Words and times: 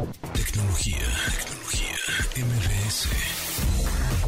Tecnología, 0.00 0.96
tecnología, 1.36 1.96
MBS. 2.36 3.08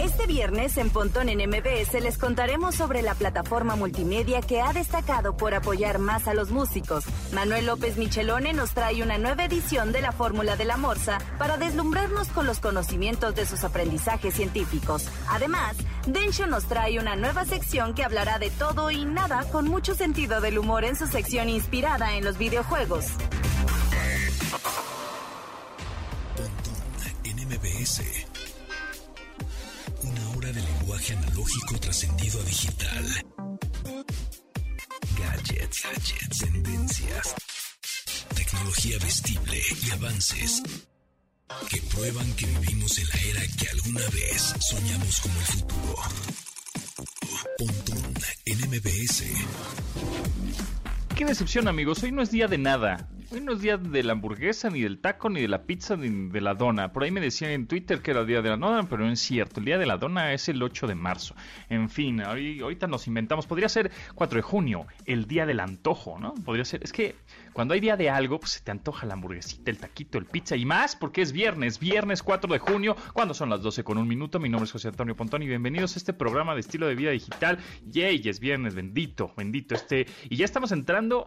Este 0.00 0.26
viernes 0.26 0.76
en 0.76 0.90
Pontón 0.90 1.30
en 1.30 1.48
MBS 1.48 1.94
les 2.02 2.18
contaremos 2.18 2.74
sobre 2.74 3.00
la 3.00 3.14
plataforma 3.14 3.74
multimedia 3.74 4.42
que 4.42 4.60
ha 4.60 4.74
destacado 4.74 5.34
por 5.34 5.54
apoyar 5.54 5.98
más 5.98 6.28
a 6.28 6.34
los 6.34 6.50
músicos. 6.50 7.04
Manuel 7.32 7.64
López 7.66 7.96
Michelone 7.96 8.52
nos 8.52 8.72
trae 8.72 9.02
una 9.02 9.16
nueva 9.16 9.44
edición 9.44 9.92
de 9.92 10.02
la 10.02 10.12
Fórmula 10.12 10.56
de 10.56 10.66
la 10.66 10.76
Morsa 10.76 11.16
para 11.38 11.56
deslumbrarnos 11.56 12.28
con 12.28 12.44
los 12.44 12.60
conocimientos 12.60 13.34
de 13.34 13.46
sus 13.46 13.64
aprendizajes 13.64 14.34
científicos. 14.34 15.06
Además, 15.30 15.76
Densho 16.06 16.46
nos 16.46 16.66
trae 16.66 16.98
una 16.98 17.16
nueva 17.16 17.46
sección 17.46 17.94
que 17.94 18.04
hablará 18.04 18.38
de 18.38 18.50
todo 18.50 18.90
y 18.90 19.06
nada 19.06 19.44
con 19.50 19.68
mucho 19.68 19.94
sentido 19.94 20.42
del 20.42 20.58
humor 20.58 20.84
en 20.84 20.96
su 20.96 21.06
sección 21.06 21.48
inspirada 21.48 22.14
en 22.14 22.24
los 22.24 22.36
videojuegos. 22.36 23.06
Una 30.04 30.28
hora 30.36 30.52
de 30.52 30.60
lenguaje 30.62 31.14
analógico 31.14 31.80
trascendido 31.80 32.40
a 32.40 32.44
digital. 32.44 33.24
Gadgets, 35.18 35.82
gadgets, 35.82 36.38
tendencias. 36.38 37.34
Tecnología 38.36 38.98
vestible 39.00 39.60
y 39.84 39.90
avances 39.90 40.62
que 41.68 41.82
prueban 41.92 42.32
que 42.34 42.46
vivimos 42.46 42.98
en 42.98 43.08
la 43.08 43.20
era 43.30 43.40
que 43.58 43.68
alguna 43.70 44.08
vez 44.10 44.54
soñamos 44.60 45.20
como 45.20 45.40
el 45.40 45.46
futuro. 45.46 45.96
Pontón 47.58 48.14
en 48.44 48.58
MBS. 48.70 49.24
Qué 51.16 51.24
decepción, 51.24 51.66
amigos. 51.66 52.00
Hoy 52.04 52.12
no 52.12 52.22
es 52.22 52.30
día 52.30 52.46
de 52.46 52.58
nada. 52.58 53.08
No 53.40 53.54
es 53.54 53.60
día 53.62 53.78
de 53.78 54.02
la 54.02 54.12
hamburguesa, 54.12 54.68
ni 54.68 54.82
del 54.82 54.98
taco, 54.98 55.30
ni 55.30 55.40
de 55.40 55.48
la 55.48 55.62
pizza, 55.62 55.96
ni 55.96 56.28
de 56.28 56.40
la 56.42 56.54
dona. 56.54 56.92
Por 56.92 57.02
ahí 57.02 57.10
me 57.10 57.20
decían 57.20 57.52
en 57.52 57.66
Twitter 57.66 58.02
que 58.02 58.10
era 58.10 58.24
día 58.24 58.42
de 58.42 58.50
la 58.50 58.56
dona, 58.58 58.88
pero 58.88 59.06
no 59.06 59.10
es 59.10 59.20
cierto. 59.20 59.60
El 59.60 59.66
día 59.66 59.78
de 59.78 59.86
la 59.86 59.96
dona 59.96 60.34
es 60.34 60.48
el 60.48 60.62
8 60.62 60.86
de 60.86 60.94
marzo. 60.94 61.34
En 61.70 61.88
fin, 61.88 62.20
ahorita 62.20 62.86
nos 62.86 63.06
inventamos. 63.06 63.46
Podría 63.46 63.70
ser 63.70 63.90
4 64.14 64.36
de 64.36 64.42
junio, 64.42 64.86
el 65.06 65.26
día 65.26 65.46
del 65.46 65.60
antojo, 65.60 66.18
¿no? 66.20 66.34
Podría 66.34 66.64
ser. 66.66 66.84
Es 66.84 66.92
que 66.92 67.14
cuando 67.54 67.72
hay 67.72 67.80
día 67.80 67.96
de 67.96 68.10
algo, 68.10 68.38
pues 68.38 68.52
se 68.52 68.60
te 68.60 68.70
antoja 68.70 69.06
la 69.06 69.14
hamburguesita, 69.14 69.70
el 69.70 69.78
taquito, 69.78 70.18
el 70.18 70.26
pizza 70.26 70.54
y 70.54 70.66
más, 70.66 70.94
porque 70.94 71.22
es 71.22 71.32
viernes, 71.32 71.78
viernes 71.78 72.22
4 72.22 72.52
de 72.52 72.58
junio, 72.58 72.96
cuando 73.14 73.32
son 73.32 73.48
las 73.48 73.62
12 73.62 73.82
con 73.82 73.96
un 73.96 74.06
minuto. 74.06 74.40
Mi 74.40 74.50
nombre 74.50 74.66
es 74.66 74.72
José 74.72 74.88
Antonio 74.88 75.16
Pontón 75.16 75.42
y 75.42 75.48
bienvenidos 75.48 75.96
a 75.96 75.98
este 75.98 76.12
programa 76.12 76.54
de 76.54 76.60
estilo 76.60 76.86
de 76.86 76.94
vida 76.94 77.10
digital. 77.10 77.58
Yay, 77.86 78.22
es 78.28 78.40
viernes, 78.40 78.74
bendito, 78.74 79.32
bendito 79.36 79.74
este. 79.74 80.06
Y 80.28 80.36
ya 80.36 80.44
estamos 80.44 80.70
entrando. 80.70 81.26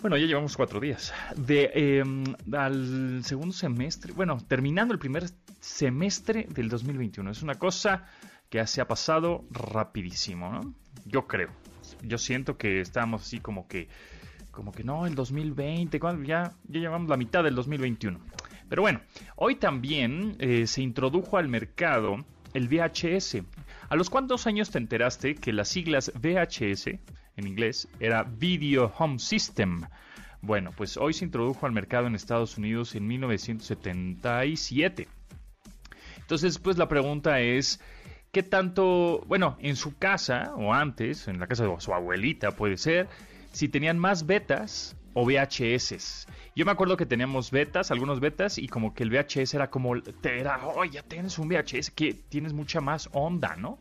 Bueno, 0.00 0.16
ya 0.16 0.26
llevamos 0.26 0.56
cuatro 0.56 0.78
días. 0.78 1.12
De 1.34 1.72
eh, 1.74 2.04
al 2.52 3.24
segundo 3.24 3.52
semestre, 3.52 4.12
bueno, 4.12 4.38
terminando 4.46 4.94
el 4.94 5.00
primer 5.00 5.24
semestre 5.58 6.46
del 6.50 6.68
2021. 6.68 7.32
Es 7.32 7.42
una 7.42 7.56
cosa 7.56 8.06
que 8.48 8.64
se 8.68 8.80
ha 8.80 8.86
pasado 8.86 9.44
rapidísimo, 9.50 10.52
¿no? 10.52 10.72
Yo 11.04 11.26
creo. 11.26 11.50
Yo 12.02 12.16
siento 12.16 12.56
que 12.56 12.80
estamos 12.80 13.22
así 13.22 13.40
como 13.40 13.66
que, 13.66 13.88
como 14.52 14.70
que 14.70 14.84
no, 14.84 15.04
el 15.04 15.16
2020, 15.16 15.98
cuando 15.98 16.22
ya, 16.22 16.52
ya 16.68 16.78
llevamos 16.78 17.08
la 17.08 17.16
mitad 17.16 17.42
del 17.42 17.56
2021. 17.56 18.20
Pero 18.68 18.82
bueno, 18.82 19.00
hoy 19.34 19.56
también 19.56 20.36
eh, 20.38 20.68
se 20.68 20.80
introdujo 20.80 21.38
al 21.38 21.48
mercado 21.48 22.24
el 22.54 22.68
VHS. 22.68 23.38
¿A 23.88 23.96
los 23.96 24.10
cuántos 24.10 24.46
años 24.46 24.70
te 24.70 24.78
enteraste 24.78 25.34
que 25.34 25.52
las 25.52 25.68
siglas 25.68 26.12
VHS 26.14 27.00
en 27.38 27.46
inglés 27.46 27.88
era 28.00 28.24
Video 28.24 28.92
Home 28.98 29.18
System. 29.18 29.82
Bueno, 30.42 30.72
pues 30.76 30.96
hoy 30.96 31.14
se 31.14 31.24
introdujo 31.24 31.66
al 31.66 31.72
mercado 31.72 32.06
en 32.06 32.14
Estados 32.14 32.58
Unidos 32.58 32.94
en 32.94 33.06
1977. 33.06 35.08
Entonces, 36.18 36.58
pues 36.58 36.76
la 36.76 36.88
pregunta 36.88 37.40
es, 37.40 37.80
¿qué 38.32 38.42
tanto, 38.42 39.24
bueno, 39.26 39.56
en 39.60 39.76
su 39.76 39.96
casa 39.96 40.52
o 40.56 40.74
antes, 40.74 41.28
en 41.28 41.40
la 41.40 41.46
casa 41.46 41.64
de 41.64 41.80
su 41.80 41.94
abuelita 41.94 42.52
puede 42.52 42.76
ser, 42.76 43.08
si 43.52 43.68
tenían 43.68 43.98
más 43.98 44.26
betas 44.26 44.96
o 45.14 45.24
VHS? 45.24 46.26
Yo 46.54 46.66
me 46.66 46.72
acuerdo 46.72 46.96
que 46.96 47.06
teníamos 47.06 47.50
betas, 47.50 47.90
algunos 47.90 48.20
betas, 48.20 48.58
y 48.58 48.68
como 48.68 48.94
que 48.94 49.04
el 49.04 49.10
VHS 49.10 49.54
era 49.54 49.70
como, 49.70 50.00
te 50.02 50.40
era, 50.40 50.66
oh, 50.66 50.84
ya 50.84 51.02
tienes 51.02 51.38
un 51.38 51.48
VHS, 51.48 51.90
que 51.92 52.14
tienes 52.14 52.52
mucha 52.52 52.80
más 52.80 53.08
onda, 53.12 53.56
¿no? 53.56 53.78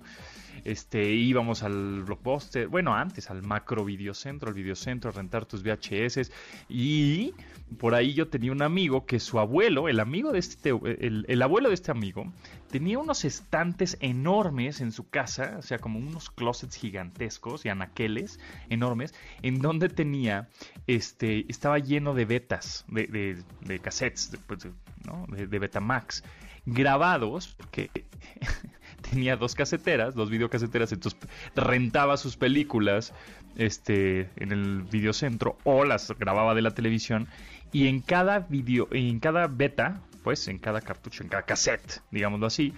Este, 0.65 1.11
íbamos 1.13 1.63
al 1.63 2.03
blockbuster, 2.03 2.67
bueno, 2.67 2.95
antes 2.95 3.29
al 3.29 3.43
macro 3.43 3.85
videocentro, 3.85 4.49
al 4.49 4.55
videocentro 4.55 5.09
a 5.09 5.13
rentar 5.13 5.45
tus 5.45 5.63
VHS 5.63 6.31
y 6.69 7.33
por 7.79 7.95
ahí 7.95 8.13
yo 8.13 8.27
tenía 8.27 8.51
un 8.51 8.61
amigo 8.61 9.05
que 9.05 9.19
su 9.19 9.39
abuelo, 9.39 9.89
el 9.89 9.99
amigo 9.99 10.31
de 10.31 10.39
este, 10.39 10.69
el, 10.69 11.25
el 11.27 11.41
abuelo 11.41 11.69
de 11.69 11.75
este 11.75 11.91
amigo, 11.91 12.31
tenía 12.69 12.99
unos 12.99 13.25
estantes 13.25 13.97
enormes 14.01 14.81
en 14.81 14.91
su 14.91 15.09
casa, 15.09 15.55
o 15.57 15.61
sea, 15.61 15.79
como 15.79 15.99
unos 15.99 16.29
closets 16.29 16.75
gigantescos 16.75 17.65
y 17.65 17.69
anaqueles 17.69 18.39
enormes, 18.69 19.13
en 19.41 19.59
donde 19.59 19.89
tenía, 19.89 20.49
este, 20.85 21.45
estaba 21.49 21.79
lleno 21.79 22.13
de 22.13 22.25
betas, 22.25 22.85
de, 22.87 23.07
de, 23.07 23.43
de 23.61 23.79
cassettes, 23.79 24.31
de, 24.31 24.37
pues, 24.37 24.67
¿no? 25.05 25.25
de, 25.29 25.59
Betamax, 25.59 26.23
grabados, 26.65 27.55
porque 27.57 27.89
tenía 29.09 29.35
dos 29.35 29.55
caseteras, 29.55 30.15
dos 30.15 30.29
videocaseteras, 30.29 30.91
entonces 30.91 31.19
rentaba 31.55 32.17
sus 32.17 32.37
películas 32.37 33.13
este, 33.55 34.29
en 34.35 34.51
el 34.51 34.83
videocentro 34.83 35.57
o 35.63 35.83
las 35.83 36.11
grababa 36.17 36.55
de 36.55 36.61
la 36.61 36.71
televisión 36.71 37.27
y 37.71 37.87
en 37.87 38.01
cada 38.01 38.39
video, 38.39 38.87
en 38.91 39.19
cada 39.19 39.47
beta, 39.47 40.01
pues 40.23 40.47
en 40.47 40.59
cada 40.59 40.81
cartucho, 40.81 41.23
en 41.23 41.29
cada 41.29 41.43
cassette, 41.43 42.01
digámoslo 42.11 42.47
así, 42.47 42.73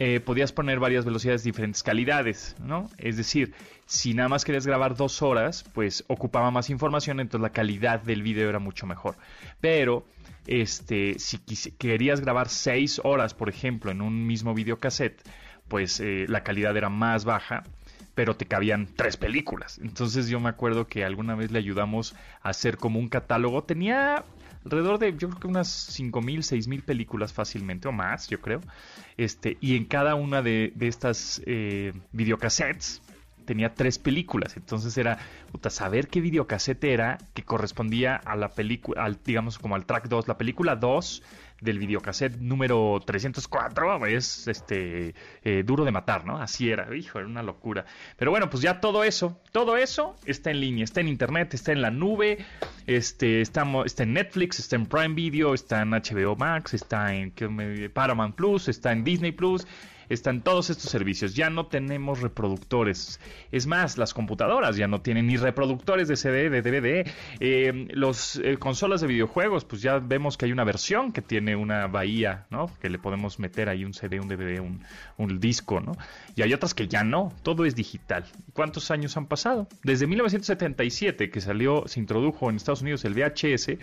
eh, 0.00 0.20
podías 0.20 0.52
poner 0.52 0.78
varias 0.78 1.04
velocidades 1.04 1.42
de 1.42 1.48
diferentes 1.48 1.82
calidades, 1.82 2.54
¿no? 2.60 2.88
Es 2.98 3.16
decir, 3.16 3.52
si 3.84 4.14
nada 4.14 4.28
más 4.28 4.44
querías 4.44 4.64
grabar 4.64 4.94
dos 4.94 5.22
horas, 5.22 5.64
pues 5.74 6.04
ocupaba 6.06 6.52
más 6.52 6.70
información, 6.70 7.18
entonces 7.18 7.42
la 7.42 7.52
calidad 7.52 8.00
del 8.02 8.22
video 8.22 8.48
era 8.48 8.60
mucho 8.60 8.86
mejor. 8.86 9.16
Pero, 9.60 10.06
este, 10.46 11.18
si 11.18 11.38
querías 11.72 12.20
grabar 12.20 12.48
seis 12.48 13.00
horas, 13.02 13.34
por 13.34 13.48
ejemplo, 13.48 13.90
en 13.90 14.00
un 14.00 14.24
mismo 14.24 14.54
videocassette, 14.54 15.20
pues 15.68 16.00
eh, 16.00 16.26
la 16.28 16.42
calidad 16.42 16.76
era 16.76 16.88
más 16.88 17.24
baja, 17.24 17.64
pero 18.14 18.36
te 18.36 18.46
cabían 18.46 18.88
tres 18.96 19.16
películas. 19.16 19.78
Entonces 19.82 20.28
yo 20.28 20.40
me 20.40 20.48
acuerdo 20.48 20.86
que 20.86 21.04
alguna 21.04 21.34
vez 21.34 21.50
le 21.50 21.58
ayudamos 21.58 22.14
a 22.42 22.50
hacer 22.50 22.76
como 22.76 22.98
un 22.98 23.08
catálogo. 23.08 23.62
Tenía 23.64 24.24
alrededor 24.64 24.98
de, 24.98 25.12
yo 25.16 25.28
creo 25.28 25.40
que 25.40 25.46
unas 25.46 25.68
cinco 25.68 26.20
mil, 26.20 26.42
seis 26.42 26.66
mil 26.68 26.82
películas 26.82 27.32
fácilmente, 27.32 27.88
o 27.88 27.92
más, 27.92 28.28
yo 28.28 28.40
creo. 28.40 28.60
Este, 29.16 29.56
y 29.60 29.76
en 29.76 29.84
cada 29.84 30.14
una 30.14 30.42
de, 30.42 30.72
de 30.74 30.88
estas 30.88 31.42
eh, 31.46 31.92
videocassettes 32.12 33.02
tenía 33.48 33.72
tres 33.72 33.98
películas. 33.98 34.58
Entonces 34.58 34.98
era, 34.98 35.18
saber 35.70 36.08
qué 36.08 36.20
videocassette 36.20 36.84
era 36.84 37.16
que 37.32 37.42
correspondía 37.42 38.16
a 38.16 38.36
la 38.36 38.50
película, 38.50 39.10
digamos 39.24 39.58
como 39.58 39.74
al 39.74 39.86
track 39.86 40.06
2. 40.06 40.28
La 40.28 40.36
película 40.36 40.76
2 40.76 41.22
del 41.60 41.78
videocassette 41.78 42.36
número 42.38 43.00
304 43.04 44.06
es 44.06 44.46
este 44.48 45.14
eh, 45.42 45.62
duro 45.64 45.84
de 45.84 45.90
matar, 45.90 46.24
¿no? 46.24 46.40
Así 46.40 46.70
era, 46.70 46.94
hijo, 46.94 47.18
era 47.18 47.26
una 47.26 47.42
locura. 47.42 47.84
Pero 48.16 48.30
bueno, 48.30 48.48
pues 48.48 48.62
ya 48.62 48.80
todo 48.80 49.04
eso, 49.04 49.40
todo 49.52 49.76
eso 49.76 50.16
está 50.24 50.50
en 50.50 50.60
línea, 50.60 50.84
está 50.84 51.00
en 51.00 51.08
internet, 51.08 51.54
está 51.54 51.72
en 51.72 51.82
la 51.82 51.90
nube, 51.90 52.38
este, 52.86 53.40
está, 53.40 53.66
está 53.84 54.04
en 54.04 54.12
Netflix, 54.12 54.58
está 54.58 54.76
en 54.76 54.86
Prime 54.86 55.14
Video, 55.14 55.54
está 55.54 55.82
en 55.82 55.90
HBO 55.90 56.36
Max, 56.36 56.74
está 56.74 57.14
en 57.14 57.32
Paramount 57.92 58.34
Plus, 58.34 58.68
está 58.68 58.92
en 58.92 59.04
Disney 59.04 59.32
Plus 59.32 59.66
están 60.08 60.42
todos 60.42 60.70
estos 60.70 60.90
servicios. 60.90 61.34
Ya 61.34 61.50
no 61.50 61.66
tenemos 61.66 62.20
reproductores. 62.20 63.20
Es 63.52 63.66
más, 63.66 63.98
las 63.98 64.14
computadoras 64.14 64.76
ya 64.76 64.88
no 64.88 65.00
tienen 65.00 65.26
ni 65.26 65.36
reproductores 65.36 66.08
de 66.08 66.16
CD, 66.16 66.50
de 66.50 66.62
DVD. 66.62 67.10
Eh, 67.40 67.88
los 67.90 68.36
eh, 68.36 68.56
consolas 68.58 69.00
de 69.00 69.06
videojuegos, 69.06 69.64
pues 69.64 69.82
ya 69.82 69.98
vemos 69.98 70.36
que 70.36 70.46
hay 70.46 70.52
una 70.52 70.64
versión 70.64 71.12
que 71.12 71.22
tiene 71.22 71.56
una 71.56 71.86
bahía, 71.86 72.46
¿no? 72.50 72.70
Que 72.80 72.90
le 72.90 72.98
podemos 72.98 73.38
meter 73.38 73.68
ahí 73.68 73.84
un 73.84 73.94
CD, 73.94 74.20
un 74.20 74.28
DVD, 74.28 74.60
un, 74.60 74.82
un 75.16 75.40
disco, 75.40 75.80
¿no? 75.80 75.96
Y 76.34 76.42
hay 76.42 76.52
otras 76.52 76.74
que 76.74 76.88
ya 76.88 77.04
no. 77.04 77.32
Todo 77.42 77.64
es 77.64 77.74
digital. 77.74 78.24
¿Cuántos 78.52 78.90
años 78.90 79.16
han 79.16 79.26
pasado? 79.26 79.68
Desde 79.82 80.06
1977 80.06 81.30
que 81.30 81.40
salió, 81.40 81.84
se 81.86 82.00
introdujo 82.00 82.50
en 82.50 82.56
Estados 82.56 82.82
Unidos 82.82 83.04
el 83.04 83.14
VHS 83.14 83.78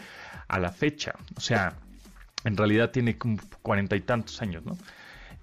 a 0.48 0.60
la 0.60 0.72
fecha. 0.72 1.16
O 1.36 1.42
sea, 1.42 1.78
en 2.44 2.58
realidad 2.58 2.92
tiene 2.92 3.18
cuarenta 3.62 3.96
y 3.96 4.02
tantos 4.02 4.42
años, 4.42 4.66
¿no? 4.66 4.78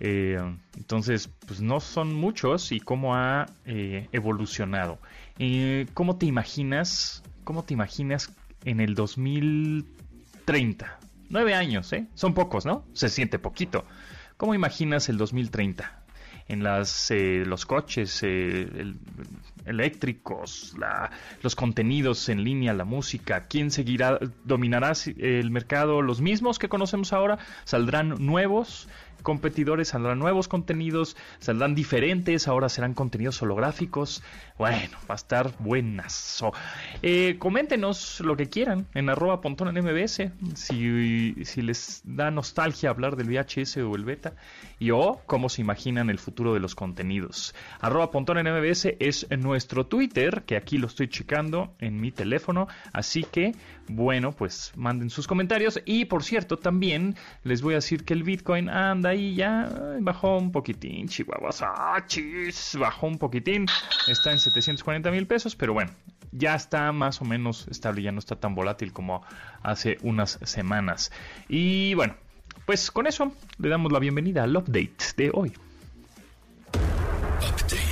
Eh, 0.04 0.36
entonces, 0.76 1.30
pues 1.46 1.60
no 1.60 1.78
son 1.78 2.12
muchos 2.12 2.72
y 2.72 2.80
cómo 2.80 3.14
ha 3.14 3.46
eh, 3.66 4.08
evolucionado. 4.10 4.98
Eh, 5.38 5.86
¿Cómo 5.94 6.16
te 6.16 6.26
imaginas? 6.26 7.22
¿Cómo 7.44 7.62
te 7.62 7.74
imaginas 7.74 8.34
en 8.64 8.80
el 8.80 8.96
2030? 8.96 10.98
Nueve 11.28 11.54
años, 11.54 11.92
¿eh? 11.92 12.08
Son 12.14 12.34
pocos, 12.34 12.66
¿no? 12.66 12.84
Se 12.94 13.08
siente 13.08 13.38
poquito. 13.38 13.84
¿Cómo 14.36 14.56
imaginas 14.56 15.08
el 15.08 15.18
2030? 15.18 16.00
En 16.48 16.64
las, 16.64 17.12
los 17.12 17.64
coches, 17.64 18.24
el, 18.24 18.98
eléctricos, 19.64 20.74
los 21.42 21.54
contenidos 21.54 22.28
en 22.28 22.42
línea, 22.42 22.74
la 22.74 22.84
música, 22.84 23.46
quién 23.46 23.70
seguirá, 23.70 24.18
dominará 24.42 24.92
el 25.16 25.52
mercado, 25.52 26.02
los 26.02 26.20
mismos 26.20 26.58
que 26.58 26.68
conocemos 26.68 27.12
ahora, 27.12 27.38
saldrán 27.64 28.16
nuevos 28.18 28.88
competidores, 29.22 29.88
saldrán 29.88 30.18
nuevos 30.18 30.48
contenidos, 30.48 31.16
saldrán 31.38 31.74
diferentes, 31.74 32.48
ahora 32.48 32.68
serán 32.68 32.94
contenidos 32.94 33.40
holográficos. 33.42 34.22
Bueno, 34.58 34.98
va 35.08 35.14
a 35.14 35.16
estar 35.16 35.52
buenas. 35.58 36.42
Eh, 37.02 37.36
coméntenos 37.38 38.20
lo 38.20 38.36
que 38.36 38.48
quieran 38.48 38.86
en 38.94 39.08
arroba 39.08 39.40
en 39.44 39.84
MBS, 39.84 40.30
si, 40.54 41.44
si 41.44 41.62
les 41.62 42.02
da 42.04 42.30
nostalgia 42.30 42.90
hablar 42.90 43.16
del 43.16 43.28
VHS 43.28 43.78
o 43.78 43.94
el 43.94 44.04
beta, 44.04 44.34
y 44.78 44.90
o 44.90 45.20
cómo 45.26 45.48
se 45.48 45.60
imaginan 45.60 46.10
el 46.10 46.18
futuro 46.18 46.54
de 46.54 46.60
los 46.60 46.74
contenidos. 46.74 47.54
Arroba 47.80 48.10
en 48.12 48.52
MBS 48.52 48.96
es 48.98 49.26
nuestro 49.38 49.86
Twitter, 49.86 50.42
que 50.46 50.56
aquí 50.56 50.78
lo 50.78 50.86
estoy 50.86 51.08
checando 51.08 51.74
en 51.78 52.00
mi 52.00 52.10
teléfono, 52.10 52.68
así 52.92 53.24
que, 53.24 53.54
bueno, 53.94 54.32
pues 54.32 54.72
manden 54.76 55.10
sus 55.10 55.26
comentarios. 55.26 55.80
Y 55.84 56.04
por 56.06 56.22
cierto, 56.24 56.58
también 56.58 57.16
les 57.44 57.62
voy 57.62 57.74
a 57.74 57.76
decir 57.76 58.04
que 58.04 58.14
el 58.14 58.22
Bitcoin 58.22 58.68
anda 58.68 59.10
ahí 59.10 59.34
ya 59.34 59.68
bajó 60.00 60.38
un 60.38 60.52
poquitín, 60.52 61.08
chihuahuas, 61.08 61.62
ah, 61.62 62.04
bajó 62.78 63.06
un 63.06 63.18
poquitín, 63.18 63.66
está 64.08 64.32
en 64.32 64.38
740 64.38 65.10
mil 65.10 65.26
pesos, 65.26 65.56
pero 65.56 65.72
bueno, 65.72 65.92
ya 66.32 66.54
está 66.54 66.90
más 66.92 67.20
o 67.20 67.24
menos 67.24 67.68
estable, 67.68 68.02
ya 68.02 68.12
no 68.12 68.18
está 68.18 68.36
tan 68.36 68.54
volátil 68.54 68.92
como 68.92 69.22
hace 69.62 69.98
unas 70.02 70.38
semanas. 70.44 71.12
Y 71.48 71.94
bueno, 71.94 72.16
pues 72.66 72.90
con 72.90 73.06
eso 73.06 73.32
le 73.58 73.68
damos 73.68 73.92
la 73.92 73.98
bienvenida 73.98 74.42
al 74.44 74.56
update 74.56 75.04
de 75.16 75.30
hoy. 75.32 75.52
Las 77.40 77.91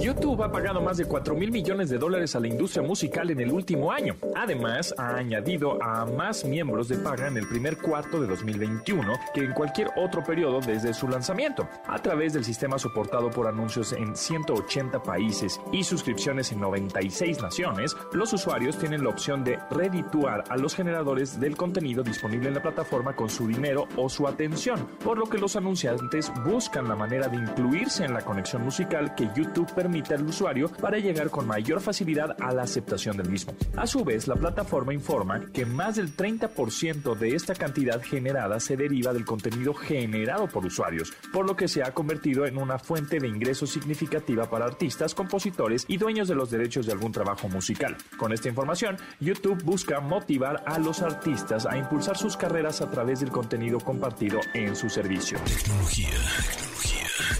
YouTube 0.00 0.42
ha 0.42 0.52
pagado 0.52 0.80
más 0.80 0.96
de 0.96 1.06
4 1.06 1.34
mil 1.34 1.50
millones 1.50 1.88
de 1.88 1.98
dólares 1.98 2.36
a 2.36 2.40
la 2.40 2.48
industria 2.48 2.82
musical 2.82 3.30
en 3.30 3.40
el 3.40 3.50
último 3.50 3.90
año. 3.90 4.16
Además, 4.34 4.94
ha 4.98 5.16
añadido 5.16 5.82
a 5.82 6.04
más 6.04 6.44
miembros 6.44 6.88
de 6.88 6.98
paga 6.98 7.28
en 7.28 7.36
el 7.36 7.48
primer 7.48 7.78
cuarto 7.78 8.20
de 8.20 8.26
2021 8.26 9.12
que 9.32 9.40
en 9.40 9.52
cualquier 9.52 9.90
otro 9.96 10.22
periodo 10.22 10.60
desde 10.60 10.92
su 10.92 11.08
lanzamiento. 11.08 11.68
A 11.86 11.98
través 12.00 12.32
del 12.32 12.44
sistema 12.44 12.78
soportado 12.78 13.30
por 13.30 13.46
anuncios 13.46 13.92
en 13.92 14.14
180 14.14 15.02
países 15.02 15.60
y 15.72 15.84
suscripciones 15.84 16.52
en 16.52 16.60
96 16.60 17.40
naciones, 17.40 17.96
los 18.12 18.32
usuarios 18.32 18.78
tienen 18.78 19.04
la 19.04 19.10
opción 19.10 19.44
de 19.44 19.58
redituar 19.70 20.44
a 20.48 20.56
los 20.56 20.74
generadores 20.74 21.40
del 21.40 21.56
contenido 21.56 22.02
disponible 22.02 22.48
en 22.48 22.54
la 22.54 22.62
plataforma 22.62 23.16
con 23.16 23.30
su 23.30 23.46
dinero 23.46 23.86
o 23.96 24.08
su 24.08 24.26
atención, 24.26 24.86
por 25.02 25.18
lo 25.18 25.26
que 25.26 25.38
los 25.38 25.56
anunciantes 25.56 26.32
buscan 26.44 26.88
la 26.88 26.96
manera 26.96 27.28
de 27.28 27.36
incluirse 27.36 28.04
en 28.04 28.14
la 28.14 28.22
conexión 28.22 28.62
musical 28.62 29.13
que 29.16 29.28
YouTube 29.34 29.72
permite 29.72 30.14
al 30.14 30.24
usuario 30.24 30.68
para 30.68 30.98
llegar 30.98 31.30
con 31.30 31.46
mayor 31.46 31.80
facilidad 31.80 32.36
a 32.40 32.52
la 32.52 32.62
aceptación 32.62 33.16
del 33.16 33.30
mismo. 33.30 33.54
A 33.76 33.86
su 33.86 34.04
vez, 34.04 34.26
la 34.28 34.36
plataforma 34.36 34.92
informa 34.94 35.40
que 35.52 35.66
más 35.66 35.96
del 35.96 36.16
30% 36.16 37.16
de 37.16 37.34
esta 37.34 37.54
cantidad 37.54 38.02
generada 38.02 38.60
se 38.60 38.76
deriva 38.76 39.12
del 39.12 39.24
contenido 39.24 39.74
generado 39.74 40.46
por 40.48 40.64
usuarios, 40.64 41.12
por 41.32 41.46
lo 41.46 41.56
que 41.56 41.68
se 41.68 41.82
ha 41.82 41.92
convertido 41.92 42.46
en 42.46 42.58
una 42.58 42.78
fuente 42.78 43.18
de 43.18 43.28
ingresos 43.28 43.70
significativa 43.70 44.48
para 44.48 44.66
artistas, 44.66 45.14
compositores 45.14 45.84
y 45.88 45.96
dueños 45.96 46.28
de 46.28 46.34
los 46.34 46.50
derechos 46.50 46.86
de 46.86 46.92
algún 46.92 47.12
trabajo 47.12 47.48
musical. 47.48 47.96
Con 48.16 48.32
esta 48.32 48.48
información, 48.48 48.96
YouTube 49.20 49.62
busca 49.62 50.00
motivar 50.00 50.62
a 50.66 50.78
los 50.78 51.02
artistas 51.02 51.66
a 51.66 51.76
impulsar 51.76 52.16
sus 52.16 52.36
carreras 52.36 52.80
a 52.80 52.90
través 52.90 53.20
del 53.20 53.30
contenido 53.30 53.78
compartido 53.78 54.40
en 54.54 54.74
su 54.76 54.88
servicio. 54.88 55.38
Tecnología, 55.44 56.10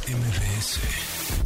tecnología, 0.07 1.44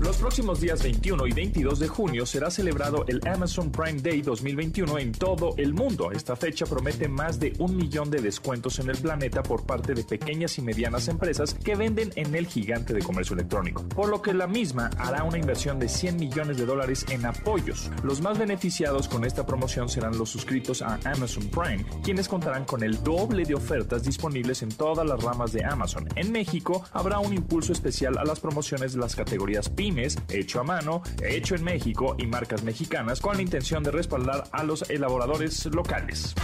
los 0.00 0.16
próximos 0.16 0.60
días 0.60 0.82
21 0.82 1.26
y 1.26 1.32
22 1.32 1.78
de 1.78 1.88
junio 1.88 2.24
será 2.24 2.50
celebrado 2.50 3.04
el 3.06 3.20
Amazon 3.28 3.70
Prime 3.70 4.00
Day 4.00 4.22
2021 4.22 4.98
en 4.98 5.12
todo 5.12 5.54
el 5.58 5.74
mundo. 5.74 6.10
Esta 6.10 6.36
fecha 6.36 6.64
promete 6.64 7.06
más 7.06 7.38
de 7.38 7.52
un 7.58 7.76
millón 7.76 8.10
de 8.10 8.22
descuentos 8.22 8.78
en 8.78 8.88
el 8.88 8.96
planeta 8.96 9.42
por 9.42 9.66
parte 9.66 9.92
de 9.92 10.02
pequeñas 10.02 10.56
y 10.56 10.62
medianas 10.62 11.08
empresas 11.08 11.52
que 11.52 11.76
venden 11.76 12.12
en 12.16 12.34
el 12.34 12.46
gigante 12.46 12.94
de 12.94 13.02
comercio 13.02 13.34
electrónico, 13.34 13.86
por 13.90 14.08
lo 14.08 14.22
que 14.22 14.32
la 14.32 14.46
misma 14.46 14.88
hará 14.96 15.22
una 15.22 15.36
inversión 15.36 15.78
de 15.78 15.88
100 15.88 16.16
millones 16.16 16.56
de 16.56 16.64
dólares 16.64 17.04
en 17.10 17.26
apoyos. 17.26 17.90
Los 18.02 18.22
más 18.22 18.38
beneficiados 18.38 19.06
con 19.06 19.26
esta 19.26 19.44
promoción 19.44 19.90
serán 19.90 20.16
los 20.16 20.30
suscritos 20.30 20.80
a 20.80 20.98
Amazon 21.04 21.44
Prime, 21.50 21.84
quienes 22.02 22.26
contarán 22.26 22.64
con 22.64 22.82
el 22.82 23.02
doble 23.02 23.44
de 23.44 23.54
ofertas 23.54 24.02
disponibles 24.04 24.62
en 24.62 24.70
todas 24.70 25.06
las 25.06 25.22
ramas 25.22 25.52
de 25.52 25.62
Amazon. 25.62 26.08
En 26.16 26.32
México 26.32 26.84
habrá 26.92 27.18
un 27.18 27.34
impulso 27.34 27.74
especial 27.74 28.16
a 28.16 28.24
las 28.24 28.40
promociones 28.40 28.94
de 28.94 29.00
las 29.00 29.14
categorías 29.14 29.68
PIN 29.68 29.89
hecho 30.28 30.60
a 30.60 30.64
mano, 30.64 31.02
hecho 31.22 31.54
en 31.54 31.64
México 31.64 32.16
y 32.18 32.26
marcas 32.26 32.62
mexicanas 32.62 33.20
con 33.20 33.36
la 33.36 33.42
intención 33.42 33.82
de 33.82 33.90
respaldar 33.90 34.44
a 34.52 34.62
los 34.62 34.88
elaboradores 34.88 35.66
locales. 35.66 36.34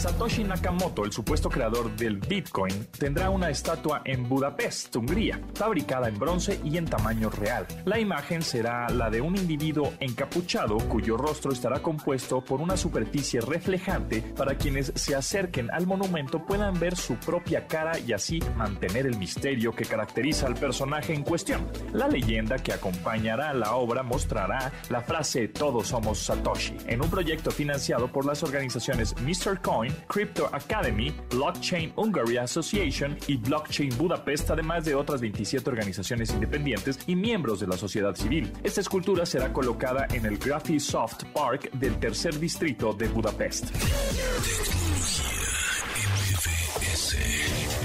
Satoshi 0.00 0.44
Nakamoto, 0.44 1.04
el 1.04 1.12
supuesto 1.12 1.50
creador 1.50 1.94
del 1.94 2.16
Bitcoin, 2.16 2.86
tendrá 2.98 3.28
una 3.28 3.50
estatua 3.50 4.00
en 4.06 4.26
Budapest, 4.26 4.96
Hungría, 4.96 5.38
fabricada 5.52 6.08
en 6.08 6.18
bronce 6.18 6.58
y 6.64 6.78
en 6.78 6.86
tamaño 6.86 7.28
real. 7.28 7.66
La 7.84 7.98
imagen 7.98 8.40
será 8.40 8.88
la 8.88 9.10
de 9.10 9.20
un 9.20 9.36
individuo 9.36 9.92
encapuchado 10.00 10.78
cuyo 10.88 11.18
rostro 11.18 11.52
estará 11.52 11.82
compuesto 11.82 12.42
por 12.42 12.62
una 12.62 12.78
superficie 12.78 13.42
reflejante 13.42 14.22
para 14.22 14.54
quienes 14.54 14.90
se 14.94 15.14
acerquen 15.14 15.70
al 15.70 15.86
monumento 15.86 16.46
puedan 16.46 16.80
ver 16.80 16.96
su 16.96 17.16
propia 17.16 17.66
cara 17.66 17.98
y 17.98 18.14
así 18.14 18.40
mantener 18.56 19.04
el 19.04 19.18
misterio 19.18 19.74
que 19.74 19.84
caracteriza 19.84 20.46
al 20.46 20.54
personaje 20.54 21.12
en 21.12 21.24
cuestión. 21.24 21.68
La 21.92 22.08
leyenda 22.08 22.56
que 22.56 22.72
acompañará 22.72 23.52
la 23.52 23.74
obra 23.74 24.02
mostrará 24.02 24.72
la 24.88 25.02
frase 25.02 25.48
Todos 25.48 25.88
somos 25.88 26.20
Satoshi 26.20 26.78
en 26.86 27.02
un 27.02 27.10
proyecto 27.10 27.50
financiado 27.50 28.10
por 28.10 28.24
las 28.24 28.42
organizaciones 28.42 29.14
Mr. 29.20 29.60
Coin 29.60 29.89
Crypto 30.06 30.48
Academy, 30.52 31.14
Blockchain 31.30 31.92
Hungary 31.96 32.36
Association 32.38 33.16
y 33.26 33.36
Blockchain 33.36 33.96
Budapest, 33.96 34.50
además 34.50 34.84
de 34.84 34.94
otras 34.94 35.20
27 35.20 35.68
organizaciones 35.68 36.30
independientes 36.30 36.98
y 37.06 37.16
miembros 37.16 37.60
de 37.60 37.66
la 37.66 37.76
sociedad 37.76 38.14
civil. 38.14 38.52
Esta 38.62 38.80
escultura 38.80 39.26
será 39.26 39.52
colocada 39.52 40.06
en 40.12 40.26
el 40.26 40.38
Graphisoft 40.38 41.24
Park 41.32 41.70
del 41.72 41.98
tercer 41.98 42.38
distrito 42.38 42.92
de 42.92 43.08
Budapest. 43.08 43.70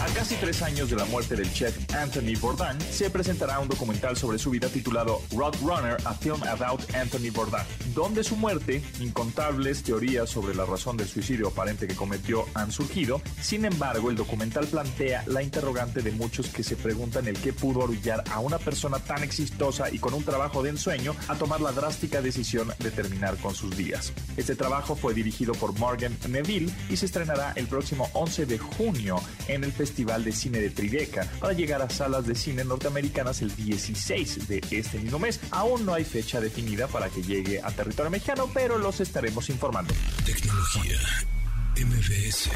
A 0.05 0.07
casi 0.09 0.35
tres 0.35 0.61
años 0.61 0.91
de 0.91 0.97
la 0.97 1.05
muerte 1.05 1.35
del 1.35 1.51
chef 1.51 1.75
Anthony 1.95 2.39
Bourdain, 2.39 2.79
se 2.79 3.09
presentará 3.09 3.59
un 3.59 3.67
documental 3.67 4.15
sobre 4.15 4.37
su 4.37 4.51
vida 4.51 4.69
titulado 4.69 5.19
Roadrunner, 5.35 5.97
a 6.05 6.13
film 6.13 6.43
about 6.43 6.79
Anthony 6.93 7.31
Bourdain, 7.33 7.65
donde 7.95 8.23
su 8.23 8.35
muerte, 8.35 8.83
incontables 8.99 9.81
teorías 9.81 10.29
sobre 10.29 10.53
la 10.53 10.63
razón 10.63 10.95
del 10.95 11.07
suicidio 11.07 11.47
aparente 11.47 11.87
que 11.87 11.95
cometió 11.95 12.45
han 12.53 12.71
surgido. 12.71 13.19
Sin 13.41 13.65
embargo, 13.65 14.11
el 14.11 14.15
documental 14.15 14.67
plantea 14.67 15.23
la 15.25 15.41
interrogante 15.41 16.03
de 16.03 16.11
muchos 16.11 16.49
que 16.49 16.61
se 16.61 16.75
preguntan 16.75 17.27
el 17.27 17.39
qué 17.39 17.51
pudo 17.51 17.79
orullar 17.79 18.23
a 18.29 18.39
una 18.41 18.59
persona 18.59 18.99
tan 18.99 19.23
exitosa 19.23 19.89
y 19.89 19.97
con 19.97 20.13
un 20.13 20.23
trabajo 20.23 20.61
de 20.61 20.69
ensueño 20.69 21.15
a 21.27 21.33
tomar 21.33 21.61
la 21.61 21.71
drástica 21.71 22.21
decisión 22.21 22.71
de 22.77 22.91
terminar 22.91 23.37
con 23.37 23.55
sus 23.55 23.75
días. 23.75 24.13
Este 24.37 24.55
trabajo 24.55 24.95
fue 24.95 25.15
dirigido 25.15 25.53
por 25.55 25.73
Morgan 25.79 26.15
Neville 26.29 26.71
y 26.91 26.97
se 26.97 27.07
estrenará 27.07 27.53
el 27.55 27.65
próximo 27.65 28.07
11 28.13 28.45
de 28.45 28.59
junio 28.59 29.19
en 29.47 29.63
el 29.63 29.71
Festival 29.71 29.94
Festival 29.95 30.25
de 30.25 30.33
Cine 30.33 30.59
de 30.59 30.69
Tribeca 30.71 31.25
para 31.39 31.53
llegar 31.53 31.81
a 31.81 31.89
salas 31.89 32.27
de 32.27 32.35
cine 32.35 32.65
norteamericanas 32.65 33.41
el 33.41 33.55
16 33.55 34.45
de 34.49 34.61
este 34.71 34.99
mismo 34.99 35.19
mes. 35.19 35.39
Aún 35.51 35.85
no 35.85 35.93
hay 35.93 36.03
fecha 36.03 36.41
definida 36.41 36.87
para 36.87 37.07
que 37.07 37.21
llegue 37.21 37.61
a 37.63 37.71
territorio 37.71 38.11
mexicano, 38.11 38.49
pero 38.53 38.77
los 38.77 38.99
estaremos 38.99 39.49
informando. 39.49 39.93
Tecnología 40.25 40.97
MVS. 41.77 42.49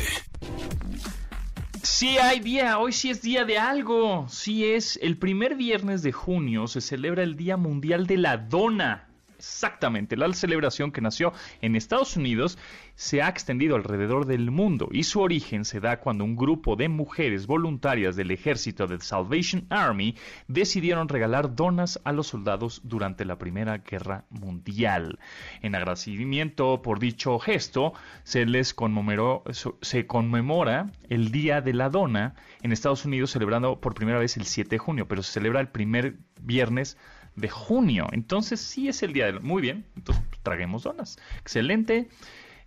Sí 1.81 2.17
hay 2.17 2.41
día, 2.41 2.77
hoy 2.77 2.91
sí 2.91 3.09
es 3.09 3.21
día 3.21 3.45
de 3.45 3.57
algo. 3.57 4.27
Sí 4.27 4.65
es 4.65 4.99
el 5.01 5.17
primer 5.17 5.55
viernes 5.55 6.01
de 6.01 6.11
junio 6.11 6.67
se 6.67 6.81
celebra 6.81 7.23
el 7.23 7.37
Día 7.37 7.55
Mundial 7.55 8.05
de 8.05 8.17
la 8.17 8.35
Dona. 8.35 9.08
Exactamente, 9.39 10.17
la 10.17 10.31
celebración 10.33 10.91
que 10.91 10.99
nació 10.99 11.31
en 11.61 11.77
Estados 11.77 12.17
Unidos 12.17 12.57
se 12.95 13.21
ha 13.21 13.29
extendido 13.29 13.77
alrededor 13.77 14.25
del 14.25 14.51
mundo 14.51 14.89
y 14.91 15.03
su 15.03 15.21
origen 15.21 15.63
se 15.63 15.79
da 15.79 16.01
cuando 16.01 16.25
un 16.25 16.35
grupo 16.35 16.75
de 16.75 16.89
mujeres 16.89 17.47
voluntarias 17.47 18.17
del 18.17 18.31
ejército 18.31 18.85
de 18.85 18.99
Salvation 18.99 19.65
Army 19.69 20.15
decidieron 20.49 21.07
regalar 21.07 21.55
donas 21.55 22.01
a 22.03 22.11
los 22.11 22.27
soldados 22.27 22.81
durante 22.83 23.23
la 23.23 23.37
Primera 23.37 23.77
Guerra 23.77 24.25
Mundial. 24.29 25.19
En 25.61 25.73
agradecimiento 25.73 26.81
por 26.81 26.99
dicho 26.99 27.39
gesto, 27.39 27.93
se 28.23 28.45
les 28.45 28.73
conmemoró, 28.73 29.45
se 29.81 30.05
conmemora 30.05 30.91
el 31.07 31.31
Día 31.31 31.61
de 31.61 31.73
la 31.73 31.87
Dona 31.89 32.35
en 32.61 32.73
Estados 32.73 33.05
Unidos 33.05 33.31
celebrando 33.31 33.79
por 33.79 33.95
primera 33.95 34.19
vez 34.19 34.35
el 34.35 34.43
7 34.43 34.69
de 34.69 34.77
junio, 34.79 35.07
pero 35.07 35.23
se 35.23 35.31
celebra 35.31 35.61
el 35.61 35.69
primer 35.69 36.17
viernes 36.41 36.97
de 37.39 37.49
junio. 37.49 38.07
Entonces 38.11 38.59
sí 38.59 38.87
es 38.87 39.03
el 39.03 39.13
día 39.13 39.25
del... 39.25 39.39
Muy 39.41 39.61
bien, 39.61 39.85
entonces 39.95 40.23
pues, 40.29 40.41
traguemos 40.41 40.83
donas. 40.83 41.17
Excelente. 41.39 42.09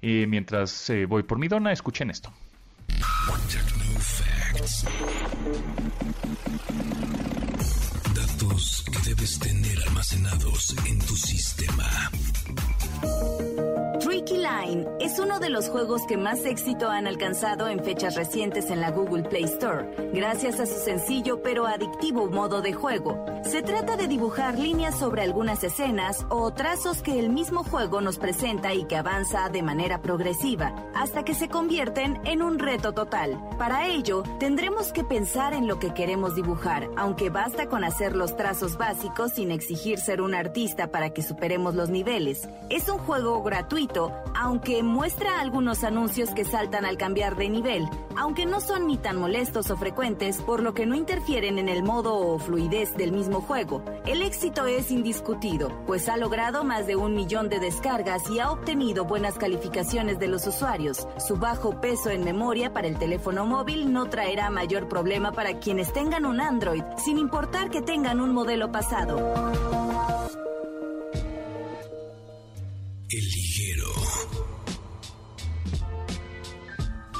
Eh, 0.01 0.27
mientras 0.29 0.91
eh, 0.91 1.07
voy 1.07 1.23
por 1.23 1.39
mi 1.39 1.49
dona, 1.49 1.73
escuchen 1.73 2.11
esto. 2.11 2.33
Datos 8.15 8.85
que 8.91 9.09
debes 9.09 9.39
tener 9.39 9.79
almacenados 9.87 10.75
en 10.87 10.99
tu 10.99 11.17
sistema. 11.17 12.11
Tricky 14.01 14.37
Line 14.37 14.87
es 15.01 15.19
uno 15.19 15.41
de 15.41 15.49
los 15.49 15.69
juegos 15.69 16.03
que 16.07 16.17
más 16.17 16.45
éxito 16.45 16.91
han 16.91 17.07
alcanzado 17.07 17.69
en 17.69 17.83
fechas 17.83 18.15
recientes 18.15 18.71
en 18.71 18.81
la 18.81 18.91
Google 18.91 19.23
Play 19.23 19.45
Store, 19.45 20.11
gracias 20.13 20.61
a 20.61 20.67
su 20.67 20.79
sencillo 20.79 21.43
pero 21.43 21.67
adictivo 21.67 22.29
modo 22.29 22.61
de 22.63 22.73
juego. 22.73 23.25
Se 23.43 23.63
trata 23.63 23.97
de 23.97 24.07
dibujar 24.07 24.59
líneas 24.59 24.97
sobre 24.99 25.23
algunas 25.23 25.65
escenas 25.65 26.25
o 26.29 26.53
trazos 26.53 27.03
que 27.03 27.19
el 27.19 27.31
mismo 27.31 27.65
juego 27.65 28.01
nos 28.01 28.19
presenta 28.19 28.73
y 28.75 28.85
que 28.85 28.97
avanza 28.97 29.49
de 29.49 29.63
manera 29.63 30.01
progresiva, 30.03 30.75
hasta 30.95 31.25
que 31.25 31.35
se 31.35 31.49
convierten 31.49 32.21
en 32.25 32.43
un 32.43 32.59
reto 32.59 32.93
total. 32.93 33.43
Para 33.59 33.89
ello, 33.89 34.23
tendremos 34.39 34.93
que 34.93 35.03
pensar 35.03 35.55
en 35.55 35.67
lo 35.67 35.79
que 35.81 35.95
queremos 35.95 36.37
dibujar, 36.37 36.89
aunque 36.97 37.31
basta 37.31 37.67
con 37.67 37.83
hacer 37.83 38.15
los 38.15 38.37
trazos 38.37 38.77
básicos 38.79 39.33
sin 39.33 39.51
exigir 39.51 39.99
ser 39.99 40.21
un 40.21 40.35
artista 40.35 40.93
para 40.93 41.11
que 41.11 41.23
superemos 41.23 41.75
los 41.75 41.91
niveles. 41.91 42.49
Es 42.71 42.89
un 42.93 42.99
juego 42.99 43.43
gratuito 43.43 44.13
aunque 44.35 44.83
muestra 44.83 45.41
algunos 45.41 45.85
anuncios 45.85 46.31
que 46.31 46.45
saltan 46.45 46.85
al 46.85 46.97
cambiar 46.97 47.37
de 47.37 47.49
nivel, 47.49 47.89
aunque 48.17 48.47
no 48.47 48.61
son 48.61 48.87
ni 48.87 48.97
tan 48.97 49.17
molestos 49.17 49.71
o 49.71 49.77
frecuentes, 49.77 50.41
por 50.43 50.63
lo 50.63 50.75
que 50.75 50.87
no 50.87 50.95
interfieren 50.95 51.59
en 51.59 51.69
el 51.69 51.83
modo 51.83 52.17
o 52.17 52.39
fluidez 52.39 52.97
del 52.97 53.13
mismo 53.13 53.41
juego. 53.41 53.85
El 54.07 54.23
éxito 54.23 54.67
es 54.67 54.91
indiscutido, 54.91 55.71
pues 55.87 56.09
ha 56.09 56.17
logrado 56.17 56.65
más 56.65 56.87
de 56.87 56.97
un 56.97 57.15
millón 57.15 57.49
de 57.49 57.61
descargas 57.61 58.29
y 58.31 58.41
ha 58.41 58.51
obtenido 58.51 59.05
buenas 59.05 59.39
calificaciones 59.39 60.19
de 60.19 60.29
los 60.29 60.47
usuarios. 60.47 61.07
Su 61.19 61.37
bajo 61.37 61.81
peso 61.81 62.11
en 62.11 62.25
memoria 62.25 62.73
para 62.73 62.89
el 62.89 62.99
teléfono 62.99 63.47
móvil 63.47 63.93
no 63.93 64.07
traerá 64.07 64.51
mayor 64.51 64.89
problema 64.89 65.33
para 65.33 65.59
quienes 65.59 65.93
tengan 65.93 66.27
un 66.27 66.41
Android, 66.41 66.83
sin 66.97 67.19
importar 67.19 67.71
que 67.71 67.83
tengan 67.83 68.21
un 68.21 68.33
modelo 68.33 68.73
pasado. 68.73 69.33
El 73.15 73.29
liguero. 73.29 73.93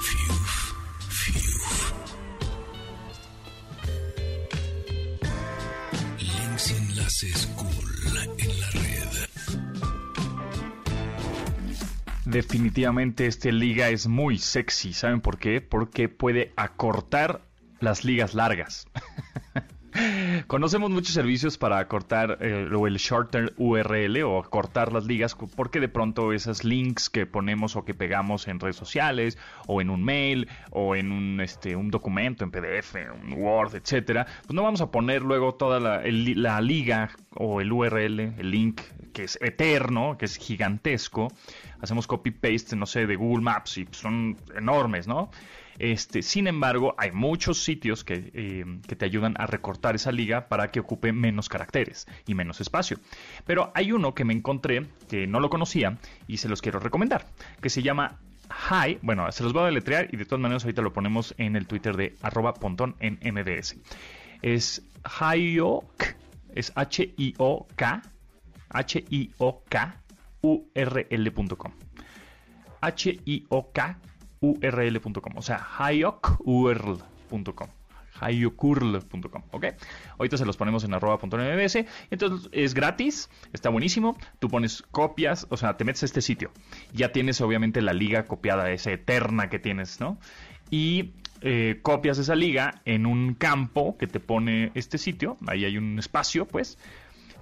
Fiuf, 0.01 0.73
fiuf. 1.11 1.93
Links 6.19 6.71
y 6.71 6.77
enlaces 6.77 7.47
cool 7.57 7.69
en 8.39 8.61
la 8.61 8.71
red. 8.71 9.09
Definitivamente 12.25 13.27
este 13.27 13.53
liga 13.53 13.91
es 13.91 14.07
muy 14.07 14.39
sexy. 14.39 14.95
¿Saben 14.95 15.21
por 15.21 15.39
qué? 15.39 15.61
Porque 15.61 16.09
puede 16.09 16.55
acortar 16.57 17.43
las 17.81 18.07
ligas 18.07 18.33
largas. 18.33 18.87
Conocemos 20.47 20.91
muchos 20.91 21.15
servicios 21.15 21.59
para 21.59 21.87
cortar 21.89 22.39
eh, 22.41 22.69
o 22.75 22.87
el 22.87 22.97
shorter 22.97 23.53
URL 23.57 24.23
o 24.23 24.43
cortar 24.43 24.93
las 24.93 25.05
ligas 25.05 25.37
porque 25.57 25.81
de 25.81 25.89
pronto 25.89 26.33
esas 26.33 26.65
links 26.65 27.11
que 27.11 27.27
ponemos 27.27 27.77
o 27.77 27.85
que 27.85 27.95
pegamos 27.95 28.49
en 28.49 28.59
redes 28.59 28.77
sociales 28.77 29.39
o 29.67 29.81
en 29.81 29.91
un 29.91 30.03
mail 30.03 30.49
o 30.71 30.97
en 30.97 31.13
un, 31.13 31.41
este, 31.41 31.77
un 31.77 31.91
documento 31.91 32.45
en 32.45 32.51
PDF, 32.51 32.97
un 33.23 33.35
Word, 33.35 33.75
etcétera, 33.75 34.27
pues 34.47 34.55
no 34.55 34.63
vamos 34.63 34.81
a 34.81 34.91
poner 34.91 35.23
luego 35.23 35.55
toda 35.55 35.81
la, 35.81 36.03
la 36.05 36.61
liga 36.61 37.11
o 37.35 37.61
el 37.61 37.73
URL, 37.73 38.21
el 38.21 38.51
link 38.51 38.81
que 39.13 39.25
es 39.25 39.39
eterno, 39.43 40.17
que 40.19 40.25
es 40.25 40.37
gigantesco. 40.37 41.29
Hacemos 41.81 42.07
copy 42.07 42.31
paste, 42.31 42.77
no 42.77 42.87
sé, 42.87 43.07
de 43.07 43.17
Google 43.17 43.43
Maps 43.43 43.79
y 43.79 43.89
son 43.91 44.39
enormes, 44.57 45.07
¿no? 45.07 45.31
Este, 45.79 46.23
sin 46.23 46.47
embargo, 46.47 46.95
hay 46.99 47.13
muchos 47.13 47.63
sitios 47.63 48.05
que, 48.05 48.31
eh, 48.35 48.65
que 48.87 48.97
te 48.97 49.05
ayudan 49.05 49.35
a 49.39 49.47
recortar 49.47 49.95
esa 49.95 50.13
liga 50.13 50.49
para 50.49 50.71
que 50.71 50.81
ocupe 50.81 51.13
menos 51.13 51.49
caracteres 51.49 52.07
y 52.27 52.35
menos 52.35 52.61
espacio. 52.61 52.99
Pero 53.47 53.73
hay 53.75 53.93
uno 53.93 54.15
que 54.15 54.25
me 54.25 54.33
encontré 54.33 54.87
que 55.09 55.27
no 55.27 55.41
lo 55.41 55.51
conocía 55.51 55.99
y 56.27 56.39
se 56.39 56.49
los 56.49 56.63
quiero 56.63 56.79
recomendar, 56.79 57.27
que 57.61 57.71
se 57.71 57.83
llama 57.83 58.19
Hi. 58.71 58.99
Bueno, 59.03 59.31
se 59.33 59.43
los 59.43 59.53
voy 59.53 59.63
a 59.63 59.67
deletrear 59.67 60.09
y 60.13 60.17
de 60.17 60.25
todas 60.25 60.41
maneras 60.41 60.65
ahorita 60.65 60.83
lo 60.83 60.93
ponemos 60.93 61.35
en 61.39 61.57
el 61.57 61.67
Twitter 61.67 61.97
de 61.97 62.17
arroba 62.23 62.55
pontón 62.55 62.97
en 63.01 63.19
MBS. 63.23 63.77
Es 64.43 64.83
Hiok, 65.05 66.17
es 66.55 66.73
H-I-O-K, 66.75 68.03
H-I-O-K, 68.71 69.97
URL.com. 70.43 71.73
H-I-O-K-U-R-L.com. 74.43 75.37
O 75.37 75.43
sea, 75.43 75.67
hyokurl.com. 75.79 77.69
Hyokurl.com. 78.21 79.43
¿Ok? 79.51 79.67
Ahorita 80.19 80.37
se 80.37 80.45
los 80.45 80.57
ponemos 80.57 80.85
en 80.85 80.95
arroba 80.95 81.19
punto 81.19 81.39
mbs. 81.39 81.85
Entonces 82.11 82.49
es 82.53 82.75
gratis, 82.75 83.31
está 83.53 83.71
buenísimo. 83.71 84.17
Tú 84.39 84.49
pones 84.49 84.83
copias, 84.83 85.47
o 85.51 85.57
sea, 85.57 85.77
te 85.77 85.85
metes 85.85 86.03
a 86.03 86.07
este 86.07 86.21
sitio. 86.21 86.53
Ya 86.93 87.13
tienes 87.13 87.41
obviamente 87.41 87.81
la 87.83 87.93
liga 87.93 88.27
copiada, 88.27 88.71
esa 88.71 88.93
eterna 88.93 89.49
que 89.49 89.59
tienes, 89.59 90.01
¿no? 90.01 90.19
Y 90.71 91.15
eh, 91.41 91.81
copias 91.83 92.19
esa 92.19 92.35
liga 92.35 92.83
en 92.85 93.07
un 93.07 93.35
campo 93.35 93.97
que 93.99 94.07
te 94.07 94.21
pone 94.21 94.71
este 94.75 94.99
sitio. 94.99 95.37
Ahí 95.47 95.65
hay 95.65 95.77
un 95.77 95.99
espacio, 95.99 96.47
pues 96.47 96.79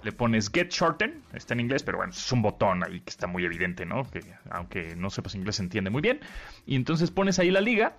le 0.02 0.12
pones 0.12 0.50
get 0.50 0.70
shorten, 0.70 1.22
está 1.32 1.54
en 1.54 1.60
inglés, 1.60 1.82
pero 1.82 1.98
bueno, 1.98 2.12
es 2.12 2.32
un 2.32 2.42
botón 2.42 2.84
ahí 2.84 3.00
que 3.00 3.10
está 3.10 3.26
muy 3.26 3.44
evidente, 3.44 3.86
¿no? 3.86 4.08
Que 4.10 4.20
aunque 4.50 4.96
no 4.96 5.10
sepas 5.10 5.34
inglés 5.34 5.56
se 5.56 5.62
entiende 5.62 5.90
muy 5.90 6.02
bien. 6.02 6.20
Y 6.66 6.76
entonces 6.76 7.10
pones 7.10 7.38
ahí 7.38 7.50
la 7.50 7.60
liga 7.60 7.96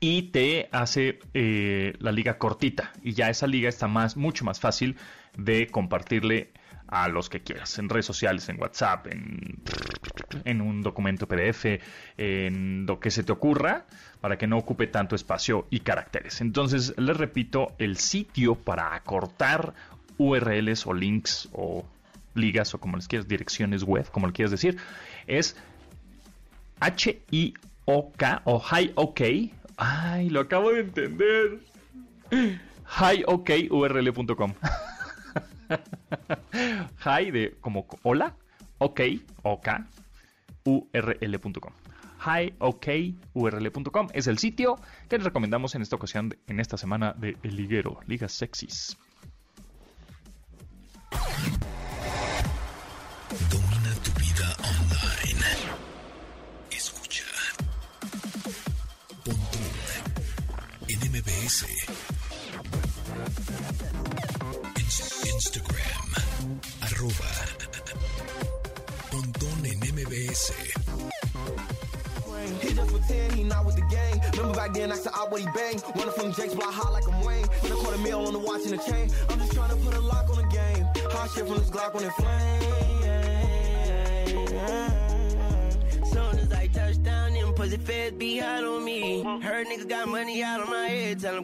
y 0.00 0.22
te 0.30 0.68
hace 0.72 1.18
eh, 1.34 1.94
la 1.98 2.12
liga 2.12 2.38
cortita. 2.38 2.92
Y 3.02 3.12
ya 3.12 3.30
esa 3.30 3.46
liga 3.46 3.68
está 3.68 3.88
más, 3.88 4.16
mucho 4.16 4.44
más 4.44 4.60
fácil 4.60 4.96
de 5.36 5.66
compartirle 5.68 6.52
a 6.88 7.08
los 7.08 7.28
que 7.28 7.40
quieras, 7.40 7.78
en 7.78 7.90
redes 7.90 8.06
sociales, 8.06 8.48
en 8.48 8.58
WhatsApp, 8.58 9.08
en, 9.08 9.62
en 10.44 10.60
un 10.62 10.82
documento 10.82 11.28
PDF, 11.28 11.66
en 12.16 12.86
lo 12.86 12.98
que 12.98 13.10
se 13.10 13.22
te 13.22 13.30
ocurra, 13.30 13.84
para 14.22 14.38
que 14.38 14.46
no 14.46 14.56
ocupe 14.56 14.86
tanto 14.86 15.14
espacio 15.14 15.66
y 15.70 15.80
caracteres. 15.80 16.40
Entonces, 16.40 16.94
les 16.96 17.16
repito, 17.16 17.74
el 17.78 17.98
sitio 17.98 18.54
para 18.54 18.94
acortar 18.94 19.74
URLs 20.18 20.86
o 20.86 20.92
links 20.92 21.48
o 21.52 21.84
ligas 22.34 22.74
o 22.74 22.78
como 22.78 22.96
les 22.96 23.08
quieras, 23.08 23.28
direcciones 23.28 23.82
web, 23.82 24.10
como 24.10 24.26
le 24.26 24.32
quieras 24.32 24.50
decir, 24.50 24.78
es 25.26 25.56
H-I-O-K 26.80 28.42
o 28.44 28.60
Hi-OK. 28.60 29.20
Ay, 29.76 30.30
lo 30.30 30.40
acabo 30.40 30.72
de 30.72 30.80
entender. 30.80 31.60
HiOKURL.com. 32.98 34.54
Hi 37.04 37.30
de 37.30 37.56
como 37.60 37.86
hola, 38.02 38.34
ok, 38.78 39.00
ok, 39.42 39.68
url.com. 40.64 41.72
HiOKURL.com 42.18 44.08
es 44.12 44.26
el 44.26 44.38
sitio 44.38 44.76
que 45.08 45.18
les 45.18 45.24
recomendamos 45.24 45.74
en 45.74 45.82
esta 45.82 45.96
ocasión, 45.96 46.36
en 46.46 46.60
esta 46.60 46.76
semana 46.76 47.14
de 47.16 47.36
El 47.42 47.56
Liguero, 47.56 48.00
Ligas 48.06 48.32
Sexys. 48.32 48.98
MBS. 61.48 61.64
Instagram. 65.32 66.06
Arroba. 66.82 67.30
Pontón 69.10 69.64
en 69.64 69.80
MBS. 69.80 70.52
He 72.60 72.74
just 72.74 72.90
for 72.90 72.98
10, 72.98 73.30
he 73.32 73.44
not 73.44 73.64
with 73.64 73.76
the. 73.76 74.20
Remember 74.32 74.54
back 74.54 74.74
then, 74.74 74.92
I 74.92 74.96
said, 74.96 75.12
he 75.38 75.46
bang. 75.54 75.80
Running 75.96 76.12
from 76.12 76.32
Jake's 76.34 76.54
block 76.54 76.74
hot 76.74 76.92
like 76.92 77.08
I'm 77.08 77.24
Wayne. 77.24 77.46
On 78.26 78.32
the 78.32 78.38
watch 78.38 78.62
and 78.66 78.78
the 78.78 78.84
chain. 78.84 79.10
I'm 79.30 79.38
just 79.38 79.52
trying 79.52 79.70
to 79.70 79.76
put 79.76 79.94
a 79.94 80.00
lock 80.00 80.28
on 80.28 80.36
the 80.36 80.48
game. 80.54 80.86
Hot 81.12 81.30
shit 81.30 81.46
from 81.46 81.56
this 81.56 81.70
Glock 81.70 81.94
on 81.94 82.02
flame. 82.12 82.68
El 87.58 87.70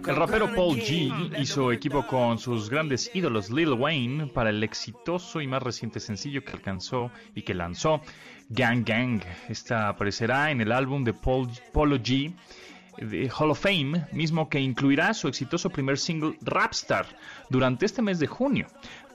come 0.01 0.15
rapero 0.15 0.55
Paul. 0.55 0.79
G 0.79 1.45
su 1.45 1.73
equipo 1.73 2.07
con 2.07 2.39
sus 2.39 2.71
grandes 2.71 3.11
ídolos 3.15 3.51
Lil 3.51 3.73
Wayne 3.73 4.29
para 4.29 4.51
el 4.51 4.63
exitoso 4.63 5.41
y 5.41 5.49
más 5.49 5.61
reciente 5.63 5.99
sencillo 5.99 6.45
que 6.45 6.53
alcanzó 6.53 7.11
y 7.35 7.43
que 7.43 7.55
lanzó 7.55 8.01
Gang 8.49 8.85
Gang. 8.85 9.23
Esta 9.49 9.89
aparecerá 9.89 10.53
en 10.53 10.61
el 10.61 10.71
álbum 10.71 11.03
de 11.03 11.15
Paul, 11.15 11.49
Polo 11.73 11.97
G 11.97 12.33
de 12.99 13.31
Hall 13.31 13.51
of 13.51 13.61
Fame, 13.61 14.07
mismo 14.13 14.49
que 14.49 14.61
incluirá 14.61 15.15
su 15.15 15.29
exitoso 15.29 15.71
primer 15.71 15.99
single 15.99 16.37
Rapstar 16.43 17.07
durante 17.51 17.87
este 17.87 18.03
mes 18.03 18.19
de 18.19 18.27
junio. 18.27 18.67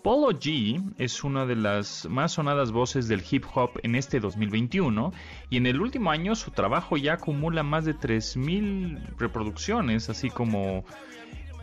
Polo 0.04 0.32
G 0.32 0.82
es 0.98 1.24
una 1.24 1.46
de 1.46 1.56
las 1.56 2.08
más 2.10 2.34
sonadas 2.34 2.72
voces 2.72 3.08
del 3.08 3.24
hip 3.30 3.46
hop 3.54 3.72
en 3.84 3.96
este 3.96 4.20
2021 4.20 5.12
y 5.50 5.58
en 5.58 5.66
el 5.66 5.82
último 5.82 6.12
año 6.12 6.36
su 6.36 6.52
trabajo 6.52 6.96
ya 6.96 7.14
acumula 7.14 7.64
más 7.64 7.86
de 7.86 7.96
3.000 7.96 9.18
reproducciones, 9.18 10.10
así 10.10 10.30
como 10.30 10.86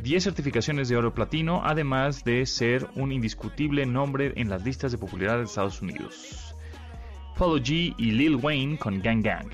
10 0.03 0.25
certificaciones 0.25 0.89
de 0.89 0.97
oro 0.97 1.15
platino, 1.15 1.63
además 1.65 2.25
de 2.25 2.45
ser 2.45 2.89
un 2.95 3.13
indiscutible 3.13 3.87
nombre 3.87 4.33
en 4.37 4.51
las 4.51 4.65
listas 4.65 4.93
de 4.93 4.99
popularidad 4.99 5.39
de 5.39 5.45
Estados 5.45 5.81
Unidos. 5.81 6.55
Polo 7.37 7.59
G 7.59 7.95
y 7.97 8.11
Lil 8.11 8.37
Wayne 8.37 8.79
con 8.79 9.01
Gang 9.01 9.23
Gang. 9.23 9.49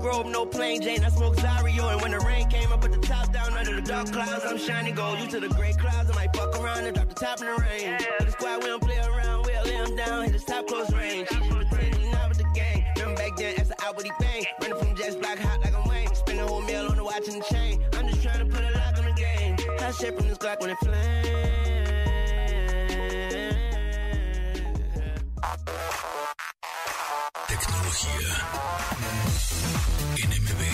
Grove, 0.00 0.26
no 0.26 0.46
plain 0.46 0.80
Jane. 0.80 1.04
I 1.04 1.08
smoke 1.08 1.36
Zario, 1.36 1.92
and 1.92 2.00
when 2.00 2.12
the 2.12 2.20
rain 2.20 2.48
came, 2.48 2.72
I 2.72 2.76
put 2.76 2.92
the 2.92 2.98
top 2.98 3.32
down 3.32 3.52
under 3.52 3.74
the 3.74 3.82
dark 3.82 4.10
clouds. 4.12 4.44
I'm 4.46 4.58
shining 4.58 4.94
gold. 4.94 5.18
You 5.20 5.28
to 5.28 5.40
the 5.40 5.48
gray 5.48 5.72
clouds, 5.72 6.10
I 6.10 6.14
might 6.14 6.36
fuck 6.36 6.58
around 6.58 6.84
and 6.86 6.94
drop 6.94 7.08
the 7.08 7.14
top 7.14 7.40
in 7.40 7.46
the 7.46 7.54
rain. 7.60 7.82
Yeah. 7.82 8.24
The 8.24 8.30
squad, 8.30 8.62
we 8.62 8.66
don't 8.66 8.82
play 8.82 8.98
around, 8.98 9.46
we'll 9.46 9.64
lay 9.64 9.96
down, 9.96 10.24
hit 10.30 10.46
top 10.46 10.66
close 10.66 10.92
range. 10.92 11.28
Running 14.60 14.78
from 14.78 14.96
jets, 14.96 15.14
black 15.16 15.38
hot 15.38 15.60
like 15.60 15.74
I'm 15.74 15.88
Wayne. 15.88 16.14
Spend 16.14 16.40
a 16.40 16.46
whole 16.46 16.60
meal 16.60 16.86
on 16.88 16.96
the 16.96 17.04
watch 17.04 17.28
and 17.28 17.40
the 17.40 17.46
chain. 17.50 17.82
I'm 17.94 18.08
just 18.08 18.22
trying 18.22 18.38
to 18.38 18.46
put 18.46 18.64
a 18.64 18.70
lock 18.72 18.98
on 18.98 19.04
the 19.04 19.12
game. 19.12 19.56
Hot 19.78 19.94
shit 19.94 20.16
from 20.16 20.28
this 20.28 20.38
Glock 20.38 20.60
when 20.60 20.70
it 20.70 20.78
flames. 20.78 21.38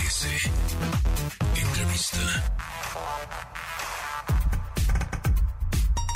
MBS. 0.05 0.51
Entrevista. 1.57 2.19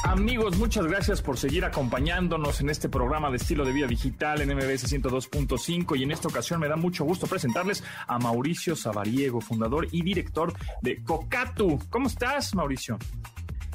Amigos, 0.05 0.59
muchas 0.59 0.85
gracias 0.87 1.23
por 1.23 1.39
seguir 1.39 1.65
acompañándonos 1.65 2.61
en 2.61 2.69
este 2.69 2.91
programa 2.91 3.31
de 3.31 3.39
estilo 3.39 3.65
de 3.65 3.73
vida 3.73 3.87
digital 3.87 4.43
en 4.43 4.55
MBS 4.55 4.93
102.5 4.93 5.99
y 5.99 6.03
en 6.03 6.11
esta 6.11 6.29
ocasión 6.29 6.61
me 6.61 6.69
da 6.69 6.77
mucho 6.77 7.05
gusto 7.05 7.27
presentarles 7.27 7.83
a 8.07 8.19
Mauricio 8.19 8.77
Sabariego, 8.77 9.41
fundador 9.41 9.87
y 9.91 10.03
director 10.03 10.53
de 10.83 11.03
Cocatu. 11.03 11.79
¿Cómo 11.89 12.09
estás, 12.09 12.55
Mauricio? 12.55 12.99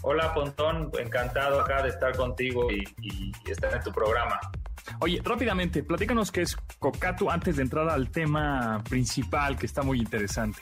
Hola, 0.03 0.32
Pontón, 0.34 0.91
encantado 1.00 1.60
acá 1.62 1.82
de 1.82 1.89
estar 1.89 2.15
contigo 2.15 2.70
y, 2.72 2.84
y- 3.01 3.32
y 3.46 3.51
estar 3.51 3.74
en 3.74 3.82
tu 3.82 3.91
programa. 3.91 4.39
Oye, 4.99 5.21
rápidamente, 5.23 5.83
platícanos 5.83 6.31
qué 6.31 6.41
es 6.41 6.55
Cocatu 6.79 7.29
antes 7.29 7.55
de 7.55 7.63
entrar 7.63 7.89
al 7.89 8.09
tema 8.09 8.83
principal 8.89 9.57
que 9.57 9.65
está 9.65 9.81
muy 9.81 9.99
interesante. 9.99 10.61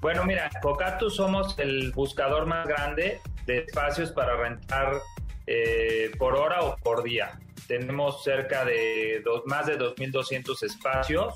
Bueno, 0.00 0.24
mira, 0.24 0.50
Cocatu 0.60 1.08
somos 1.08 1.58
el 1.58 1.92
buscador 1.92 2.46
más 2.46 2.66
grande 2.66 3.20
de 3.46 3.58
espacios 3.58 4.12
para 4.12 4.36
rentar 4.36 5.00
eh, 5.46 6.10
por 6.18 6.36
hora 6.36 6.62
o 6.62 6.76
por 6.76 7.02
día. 7.02 7.38
Tenemos 7.66 8.22
cerca 8.22 8.64
de 8.64 9.22
más 9.46 9.66
de 9.66 9.78
2.200 9.78 10.62
espacios. 10.62 11.34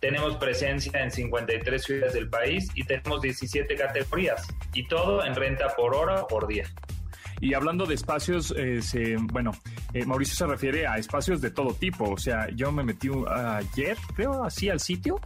Tenemos 0.00 0.36
presencia 0.36 1.02
en 1.02 1.10
53 1.10 1.82
ciudades 1.82 2.14
del 2.14 2.28
país 2.28 2.70
y 2.74 2.84
tenemos 2.84 3.20
17 3.20 3.74
categorías. 3.74 4.46
Y 4.72 4.86
todo 4.88 5.24
en 5.24 5.34
renta 5.34 5.68
por 5.76 5.94
hora 5.94 6.22
o 6.22 6.26
por 6.26 6.46
día. 6.46 6.66
Y 7.44 7.52
hablando 7.52 7.84
de 7.84 7.94
espacios, 7.94 8.54
eh, 8.56 8.80
bueno, 9.20 9.50
eh, 9.92 10.06
Mauricio 10.06 10.34
se 10.34 10.46
refiere 10.46 10.86
a 10.86 10.96
espacios 10.96 11.42
de 11.42 11.50
todo 11.50 11.74
tipo. 11.74 12.10
O 12.10 12.16
sea, 12.16 12.48
yo 12.56 12.72
me 12.72 12.82
metí 12.82 13.10
uh, 13.10 13.26
ayer, 13.28 13.98
creo, 14.16 14.44
así 14.44 14.70
al 14.70 14.80
sitio, 14.80 15.20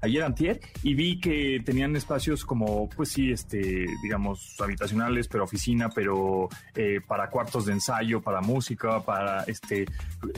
ayer 0.00 0.24
antier, 0.24 0.60
y 0.82 0.94
vi 0.94 1.20
que 1.20 1.62
tenían 1.64 1.94
espacios 1.94 2.44
como, 2.44 2.88
pues 2.88 3.10
sí, 3.10 3.30
este, 3.30 3.86
digamos, 4.02 4.56
habitacionales, 4.60 5.28
pero 5.28 5.44
oficina, 5.44 5.90
pero 5.90 6.48
eh, 6.74 7.00
para 7.06 7.30
cuartos 7.30 7.66
de 7.66 7.74
ensayo, 7.74 8.20
para 8.20 8.40
música, 8.40 9.00
para 9.04 9.44
este 9.44 9.86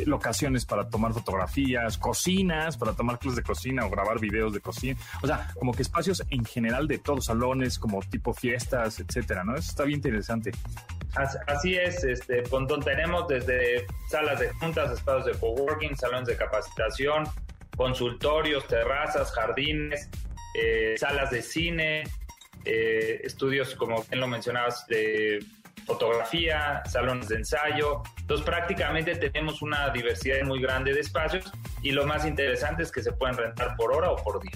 locaciones 0.04 0.66
para 0.66 0.88
tomar 0.88 1.12
fotografías, 1.12 1.96
cocinas, 1.96 2.76
para 2.76 2.92
tomar 2.92 3.18
clases 3.18 3.36
de 3.36 3.42
cocina 3.42 3.86
o 3.86 3.90
grabar 3.90 4.20
videos 4.20 4.52
de 4.52 4.60
cocina. 4.60 5.00
O 5.22 5.26
sea, 5.26 5.50
como 5.58 5.72
que 5.72 5.80
espacios 5.80 6.22
en 6.28 6.44
general 6.44 6.86
de 6.86 6.98
todos 6.98 7.24
salones, 7.24 7.78
como 7.78 8.00
tipo 8.02 8.34
fiestas, 8.34 9.00
etcétera, 9.00 9.44
¿no? 9.44 9.54
Eso 9.54 9.70
está 9.70 9.84
bien 9.84 9.98
interesante. 9.98 10.52
As- 11.23 11.39
Así 11.47 11.76
es, 11.76 12.02
este, 12.04 12.43
tenemos 12.80 13.28
desde 13.28 13.87
salas 14.08 14.41
de 14.41 14.49
juntas, 14.54 14.91
espacios 14.93 15.26
de 15.26 15.32
coworking, 15.39 15.97
salones 15.97 16.26
de 16.28 16.37
capacitación, 16.37 17.25
consultorios, 17.76 18.67
terrazas, 18.67 19.32
jardines, 19.32 20.08
eh, 20.61 20.95
salas 20.99 21.30
de 21.30 21.43
cine, 21.43 22.04
eh, 22.65 23.21
estudios, 23.25 23.75
como 23.75 24.02
bien 24.04 24.21
lo 24.21 24.26
mencionabas, 24.28 24.87
de 24.87 25.39
fotografía, 25.87 26.82
salones 26.87 27.28
de 27.28 27.37
ensayo. 27.37 28.02
Entonces, 28.21 28.45
prácticamente 28.47 29.17
tenemos 29.17 29.63
una 29.63 29.91
diversidad 29.91 30.43
muy 30.45 30.61
grande 30.61 30.93
de 30.93 31.00
espacios 31.00 31.45
y 31.82 31.91
lo 31.93 32.06
más 32.06 32.25
interesante 32.25 32.82
es 32.85 32.93
que 32.93 33.02
se 33.02 33.13
pueden 33.13 33.37
rentar 33.37 33.75
por 33.76 33.93
hora 33.93 34.11
o 34.11 34.17
por 34.17 34.41
día. 34.41 34.52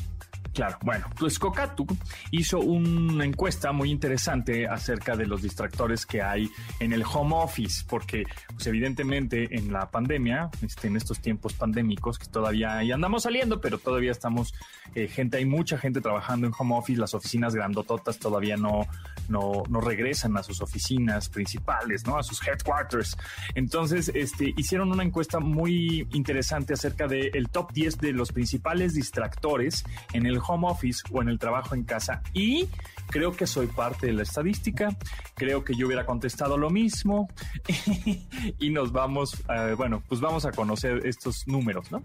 Claro, 0.56 0.78
bueno, 0.82 1.04
pues 1.18 1.38
Cocatu 1.38 1.86
hizo 2.30 2.58
una 2.60 3.26
encuesta 3.26 3.72
muy 3.72 3.90
interesante 3.90 4.66
acerca 4.66 5.14
de 5.14 5.26
los 5.26 5.42
distractores 5.42 6.06
que 6.06 6.22
hay 6.22 6.48
en 6.80 6.94
el 6.94 7.02
home 7.04 7.36
office, 7.36 7.84
porque 7.86 8.24
pues 8.54 8.66
evidentemente 8.66 9.54
en 9.54 9.70
la 9.70 9.90
pandemia, 9.90 10.48
este, 10.62 10.88
en 10.88 10.96
estos 10.96 11.20
tiempos 11.20 11.52
pandémicos, 11.52 12.18
que 12.18 12.28
todavía 12.28 12.78
ahí 12.78 12.90
andamos 12.90 13.24
saliendo, 13.24 13.60
pero 13.60 13.76
todavía 13.76 14.12
estamos, 14.12 14.54
eh, 14.94 15.08
gente, 15.08 15.36
hay 15.36 15.44
mucha 15.44 15.76
gente 15.76 16.00
trabajando 16.00 16.46
en 16.46 16.54
home 16.58 16.74
office, 16.74 16.98
las 16.98 17.12
oficinas 17.12 17.54
grandototas 17.54 18.18
todavía 18.18 18.56
no, 18.56 18.86
no, 19.28 19.62
no 19.68 19.80
regresan 19.80 20.36
a 20.36 20.42
sus 20.42 20.60
oficinas 20.60 21.28
principales, 21.28 22.06
¿no? 22.06 22.18
A 22.18 22.22
sus 22.22 22.46
headquarters. 22.46 23.16
Entonces, 23.54 24.10
este, 24.14 24.54
hicieron 24.56 24.90
una 24.92 25.02
encuesta 25.02 25.40
muy 25.40 26.06
interesante 26.12 26.74
acerca 26.74 27.06
del 27.06 27.48
top 27.50 27.72
10 27.72 27.98
de 27.98 28.12
los 28.12 28.32
principales 28.32 28.94
distractores 28.94 29.84
en 30.12 30.26
el 30.26 30.40
home 30.46 30.68
office 30.68 31.02
o 31.12 31.22
en 31.22 31.28
el 31.28 31.38
trabajo 31.38 31.74
en 31.74 31.84
casa. 31.84 32.22
Y 32.32 32.68
creo 33.08 33.32
que 33.32 33.46
soy 33.46 33.66
parte 33.66 34.06
de 34.06 34.12
la 34.12 34.22
estadística. 34.22 34.96
Creo 35.34 35.64
que 35.64 35.74
yo 35.74 35.86
hubiera 35.86 36.06
contestado 36.06 36.56
lo 36.56 36.70
mismo. 36.70 37.28
y 38.58 38.70
nos 38.70 38.92
vamos, 38.92 39.42
eh, 39.48 39.74
bueno, 39.76 40.02
pues 40.08 40.20
vamos 40.20 40.44
a 40.44 40.52
conocer 40.52 41.06
estos 41.06 41.46
números, 41.46 41.90
¿no? 41.90 42.02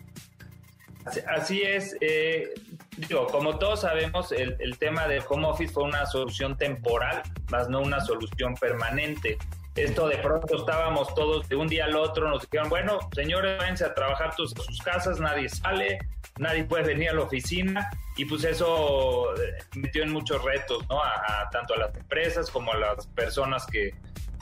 Así, 1.28 1.62
es, 1.64 1.96
eh, 2.02 2.54
digo, 2.98 3.28
como 3.28 3.58
todos 3.58 3.82
sabemos, 3.82 4.32
el, 4.32 4.56
el 4.60 4.78
tema 4.78 5.08
del 5.08 5.24
home 5.28 5.48
office 5.48 5.74
fue 5.74 5.84
una 5.84 6.06
solución 6.06 6.58
temporal, 6.58 7.24
más 7.50 7.70
no 7.70 7.82
una 7.82 8.00
solución 8.02 8.56
permanente. 8.56 9.38
Esto 9.76 10.08
de 10.08 10.18
pronto 10.18 10.58
estábamos 10.58 11.14
todos 11.16 11.48
de 11.48 11.56
un 11.56 11.68
día 11.68 11.86
al 11.86 11.96
otro, 11.96 12.30
nos 12.30 12.42
dijeron, 12.44 12.70
bueno, 12.70 13.00
señores, 13.16 13.58
váyanse 13.58 13.86
a 13.86 13.94
trabajar 13.94 14.36
tus- 14.36 14.54
a 14.54 14.62
sus 14.64 14.82
casas, 14.82 15.20
nadie 15.20 15.48
sale, 15.48 15.98
nadie 16.38 16.66
puede 16.66 16.84
venir 16.84 17.10
a 17.10 17.14
la 17.14 17.22
oficina, 17.22 17.90
y 18.18 18.26
pues 18.26 18.44
eso 18.44 19.34
eh, 19.42 19.54
metió 19.76 20.04
en 20.04 20.12
muchos 20.12 20.44
retos, 20.44 20.86
¿no? 20.90 21.02
A, 21.02 21.42
a 21.44 21.50
tanto 21.52 21.74
a 21.74 21.78
las 21.78 21.96
empresas 21.96 22.52
como 22.52 22.74
a 22.74 22.78
las 22.78 23.08
personas 23.08 23.66
que, 23.66 23.94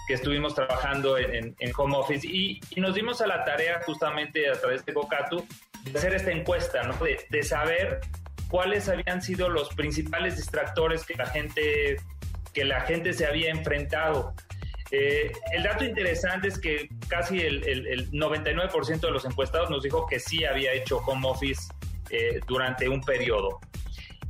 que 0.07 0.15
estuvimos 0.15 0.55
trabajando 0.55 1.17
en, 1.19 1.33
en- 1.35 1.55
en 1.59 1.71
home 1.77 1.95
office 1.95 2.25
y, 2.27 2.59
y 2.71 2.81
nos 2.81 2.95
dimos 2.95 3.21
a 3.21 3.27
la 3.27 3.45
tarea 3.45 3.79
justamente 3.85 4.49
a 4.49 4.53
través 4.53 4.83
de 4.83 4.93
Cocatu 4.95 5.37
de 5.37 5.45
hacer 5.97 6.13
esta 6.15 6.31
encuesta, 6.31 6.83
¿no? 6.83 6.93
De, 6.97 7.19
de 7.29 7.43
saber 7.43 7.99
cuáles 8.49 8.87
habían 8.89 9.21
sido 9.21 9.49
los 9.49 9.69
principales 9.69 10.37
distractores 10.37 11.05
que 11.05 11.15
la 11.15 11.25
gente, 11.27 11.97
que 12.53 12.65
la 12.65 12.81
gente 12.81 13.13
se 13.13 13.25
había 13.25 13.51
enfrentado. 13.51 14.33
Eh, 14.91 15.31
el 15.53 15.63
dato 15.63 15.85
interesante 15.85 16.47
es 16.47 16.57
que 16.57 16.89
casi 17.07 17.39
el, 17.39 17.63
el- 17.67 17.85
el 17.87 18.11
99% 18.11 18.99
de 19.01 19.11
los 19.11 19.23
encuestados 19.25 19.69
nos 19.69 19.83
dijo 19.83 20.07
que 20.07 20.19
sí 20.19 20.45
había 20.45 20.73
hecho 20.73 20.97
home 20.97 21.27
office 21.27 21.71
eh, 22.09 22.39
durante 22.47 22.89
un 22.89 23.01
periodo. 23.01 23.59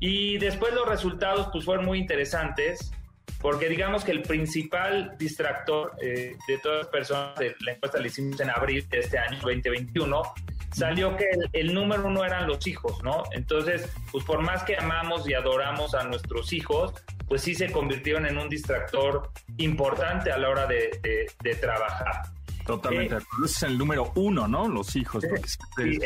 Y 0.01 0.37
después 0.37 0.73
los 0.73 0.87
resultados 0.87 1.47
pues 1.51 1.63
fueron 1.63 1.85
muy 1.85 1.97
interesantes 1.99 2.91
porque 3.39 3.69
digamos 3.69 4.03
que 4.03 4.11
el 4.11 4.21
principal 4.21 5.15
distractor 5.17 5.93
eh, 6.01 6.35
de 6.45 6.57
todas 6.57 6.79
las 6.79 6.87
personas, 6.87 7.35
de 7.39 7.55
la 7.61 7.71
encuesta 7.73 7.97
la 7.99 8.07
hicimos 8.07 8.37
en 8.41 8.49
abril 8.49 8.85
de 8.89 8.99
este 8.99 9.17
año 9.17 9.39
2021, 9.41 10.21
salió 10.71 11.15
que 11.17 11.25
el, 11.31 11.49
el 11.53 11.73
número 11.73 12.07
uno 12.07 12.23
eran 12.25 12.47
los 12.47 12.65
hijos, 12.67 13.03
¿no? 13.03 13.23
Entonces, 13.31 13.89
pues 14.11 14.23
por 14.25 14.41
más 14.41 14.63
que 14.63 14.77
amamos 14.77 15.27
y 15.29 15.33
adoramos 15.33 15.93
a 15.95 16.03
nuestros 16.03 16.51
hijos, 16.53 16.93
pues 17.27 17.41
sí 17.41 17.53
se 17.55 17.71
convirtieron 17.71 18.25
en 18.25 18.37
un 18.37 18.49
distractor 18.49 19.31
importante 19.57 20.31
a 20.31 20.37
la 20.37 20.49
hora 20.49 20.65
de, 20.67 20.99
de- 21.03 21.31
de 21.43 21.55
trabajar. 21.55 22.23
Totalmente. 22.65 23.15
Eh, 23.15 23.17
de 23.17 23.23
acuerdo. 23.23 23.45
Ese 23.45 23.55
es 23.55 23.63
el 23.71 23.77
número 23.79 24.11
uno, 24.15 24.47
¿no? 24.47 24.67
Los 24.67 24.95
hijos. 24.95 25.25
Porque, 25.27 25.47
Sí, 25.91 25.99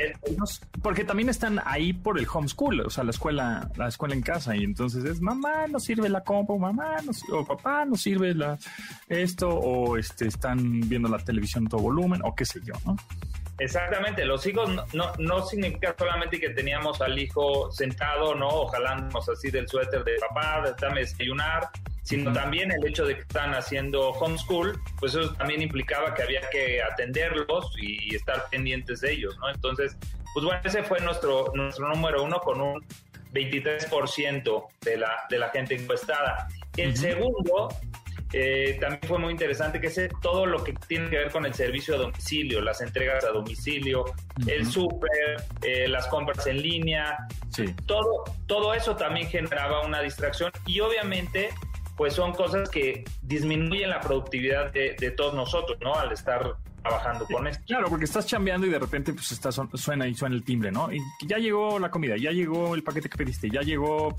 porque 0.81 1.03
también 1.03 1.27
están 1.27 1.59
ahí 1.65 1.91
por 1.91 2.17
el 2.17 2.25
homeschool, 2.31 2.79
o 2.81 2.89
sea, 2.89 3.03
la 3.03 3.09
escuela, 3.11 3.69
la 3.75 3.89
escuela 3.89 4.15
en 4.15 4.21
casa. 4.21 4.55
Y 4.55 4.63
entonces 4.63 5.03
es 5.03 5.19
mamá, 5.19 5.67
no 5.67 5.79
sirve 5.81 6.07
la 6.07 6.21
compu, 6.23 6.57
mamá, 6.57 6.95
no, 7.03 7.37
o 7.37 7.45
papá, 7.45 7.83
no 7.83 7.95
sirve 7.95 8.33
la, 8.33 8.57
esto, 9.09 9.49
o 9.49 9.97
este, 9.97 10.27
están 10.27 10.79
viendo 10.87 11.09
la 11.09 11.17
televisión 11.19 11.67
a 11.67 11.69
todo 11.71 11.81
volumen, 11.81 12.21
o 12.23 12.33
qué 12.33 12.45
sé 12.45 12.61
yo, 12.63 12.73
¿no? 12.85 12.95
Exactamente, 13.59 14.25
los 14.25 14.45
hijos 14.47 14.69
no, 14.69 14.83
no, 14.93 15.11
no, 15.19 15.45
significa 15.45 15.95
solamente 15.97 16.39
que 16.39 16.49
teníamos 16.49 17.01
al 17.01 17.17
hijo 17.19 17.71
sentado, 17.71 18.33
¿no? 18.33 18.47
Ojalá 18.47 19.07
así 19.31 19.51
del 19.51 19.67
suéter 19.67 20.03
de 20.03 20.17
papá, 20.17 20.75
dame 20.81 21.01
desayunar, 21.01 21.69
sino 22.01 22.33
también 22.33 22.71
el 22.71 22.85
hecho 22.85 23.05
de 23.05 23.15
que 23.15 23.21
están 23.21 23.53
haciendo 23.53 24.09
homeschool, 24.09 24.79
pues 24.99 25.13
eso 25.13 25.33
también 25.35 25.61
implicaba 25.61 26.15
que 26.15 26.23
había 26.23 26.41
que 26.49 26.81
atenderlos 26.81 27.71
y 27.79 28.15
estar 28.15 28.49
pendientes 28.49 29.01
de 29.01 29.13
ellos, 29.13 29.37
¿no? 29.39 29.49
Entonces, 29.49 29.95
pues 30.33 30.45
bueno, 30.45 30.59
ese 30.63 30.83
fue 30.83 30.99
nuestro, 31.01 31.51
nuestro 31.53 31.87
número 31.89 32.23
uno 32.23 32.39
con 32.39 32.59
un 32.59 32.83
23% 33.33 34.67
de 34.81 34.97
la, 34.97 35.11
de 35.29 35.39
la 35.39 35.49
gente 35.49 35.75
encuestada. 35.75 36.47
El 36.75 36.97
segundo 36.97 37.69
eh, 38.33 38.77
también 38.81 39.01
fue 39.07 39.19
muy 39.19 39.31
interesante 39.31 39.79
que 39.79 39.87
es 39.87 40.09
todo 40.21 40.47
lo 40.47 40.63
que 40.63 40.73
tiene 40.87 41.09
que 41.09 41.17
ver 41.17 41.31
con 41.31 41.45
el 41.45 41.53
servicio 41.53 41.93
a 41.93 41.97
domicilio, 41.99 42.61
las 42.61 42.81
entregas 42.81 43.23
a 43.23 43.29
domicilio, 43.29 44.05
el 44.47 44.65
súper, 44.65 45.43
eh, 45.61 45.87
las 45.87 46.07
compras 46.07 46.47
en 46.47 46.61
línea, 46.61 47.15
todo, 47.85 48.23
todo 48.47 48.73
eso 48.73 48.95
también 48.95 49.27
generaba 49.27 49.85
una 49.85 50.01
distracción 50.01 50.51
y 50.65 50.79
obviamente 50.79 51.49
pues 51.95 52.15
son 52.15 52.33
cosas 52.33 52.69
que 52.69 53.03
disminuyen 53.21 53.91
la 53.91 54.01
productividad 54.01 54.71
de, 54.71 54.95
de 54.99 55.11
todos 55.11 55.35
nosotros, 55.35 55.77
¿no? 55.81 55.93
Al 55.93 56.11
estar 56.11 56.55
trabajando 56.83 57.25
con 57.25 57.47
esto. 57.47 57.63
Claro, 57.65 57.87
porque 57.89 58.05
estás 58.05 58.25
chambeando 58.25 58.67
y 58.67 58.69
de 58.69 58.79
repente 58.79 59.13
pues 59.13 59.31
está, 59.31 59.51
suena 59.51 60.07
y 60.07 60.13
suena 60.13 60.35
el 60.35 60.43
timbre, 60.43 60.71
¿no? 60.71 60.91
Y 60.91 60.99
ya 61.25 61.37
llegó 61.37 61.79
la 61.79 61.89
comida, 61.89 62.15
ya 62.17 62.31
llegó 62.31 62.75
el 62.75 62.83
paquete 62.83 63.09
que 63.09 63.17
pediste, 63.17 63.49
ya 63.49 63.61
llegó 63.61 64.15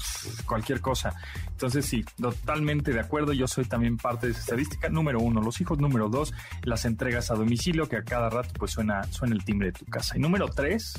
cualquier 0.46 0.80
cosa. 0.80 1.14
Entonces 1.48 1.86
sí, 1.86 2.04
totalmente 2.20 2.92
de 2.92 3.00
acuerdo. 3.00 3.32
Yo 3.32 3.46
soy 3.46 3.66
también 3.66 3.96
parte 3.96 4.26
de 4.26 4.32
esa 4.32 4.40
estadística. 4.40 4.88
Número 4.88 5.20
uno, 5.20 5.40
los 5.40 5.60
hijos. 5.60 5.78
Número 5.78 6.08
dos, 6.08 6.32
las 6.62 6.84
entregas 6.84 7.30
a 7.30 7.34
domicilio, 7.34 7.88
que 7.88 7.96
a 7.96 8.04
cada 8.04 8.30
rato 8.30 8.50
pues 8.58 8.72
suena, 8.72 9.04
suena 9.04 9.34
el 9.34 9.44
timbre 9.44 9.68
de 9.68 9.72
tu 9.72 9.84
casa. 9.86 10.16
Y 10.16 10.20
número 10.20 10.48
tres. 10.48 10.94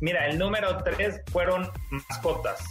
Mira, 0.00 0.26
el 0.26 0.38
número 0.38 0.82
tres 0.82 1.20
fueron 1.30 1.68
mascotas. 2.08 2.66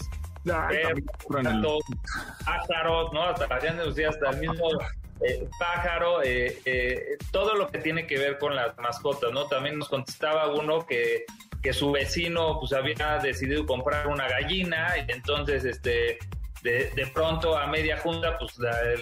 ¿no? 3.13 3.24
Hasta, 3.24 3.46
hasta 3.46 4.30
el 4.32 4.39
mismo 4.39 4.69
eh, 5.21 5.47
pájaro, 5.58 6.21
eh, 6.23 6.60
eh, 6.65 7.17
todo 7.32 7.56
lo 7.56 7.69
que 7.69 7.80
tiene 7.80 8.08
que 8.08 8.17
ver 8.17 8.38
con 8.38 8.56
las 8.56 8.78
mascotas, 8.78 9.32
¿no? 9.32 9.45
También 9.45 9.78
nos 9.78 9.89
contestaba 9.89 10.54
uno 10.54 10.86
que, 10.86 11.26
que 11.62 11.71
su 11.71 11.91
vecino 11.91 12.60
pues 12.60 12.73
había 12.73 13.19
decidido 13.19 13.65
comprar 13.65 14.08
una 14.08 14.28
gallina 14.28 14.93
y 14.97 15.12
entonces 15.12 15.63
este 15.65 16.17
de, 16.62 16.89
de 16.91 17.08
pronto 17.08 17.58
a 17.58 17.67
media 17.67 17.97
junta 17.97 18.38
pues 18.38 18.54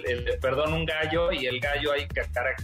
el, 0.06 0.38
perdón 0.40 0.74
un 0.74 0.86
gallo 0.86 1.32
y 1.32 1.46
el 1.46 1.60
gallo 1.60 1.92
ahí 1.92 2.08
cara, 2.08 2.56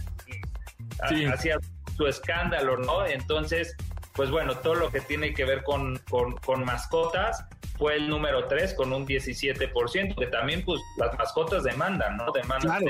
hacía 1.32 1.58
su 1.96 2.06
escándalo, 2.06 2.76
¿no? 2.76 3.06
Entonces 3.06 3.76
pues 4.18 4.32
bueno, 4.32 4.56
todo 4.56 4.74
lo 4.74 4.90
que 4.90 5.00
tiene 5.00 5.32
que 5.32 5.44
ver 5.44 5.62
con, 5.62 5.96
con, 6.10 6.32
con 6.38 6.64
mascotas 6.64 7.44
fue 7.78 7.94
el 7.94 8.08
número 8.08 8.48
3 8.48 8.74
con 8.74 8.92
un 8.92 9.06
17%, 9.06 10.16
que 10.18 10.26
también 10.26 10.64
pues 10.64 10.80
las 10.96 11.16
mascotas 11.16 11.62
demandan, 11.62 12.16
¿no? 12.16 12.32
Demandan, 12.32 12.84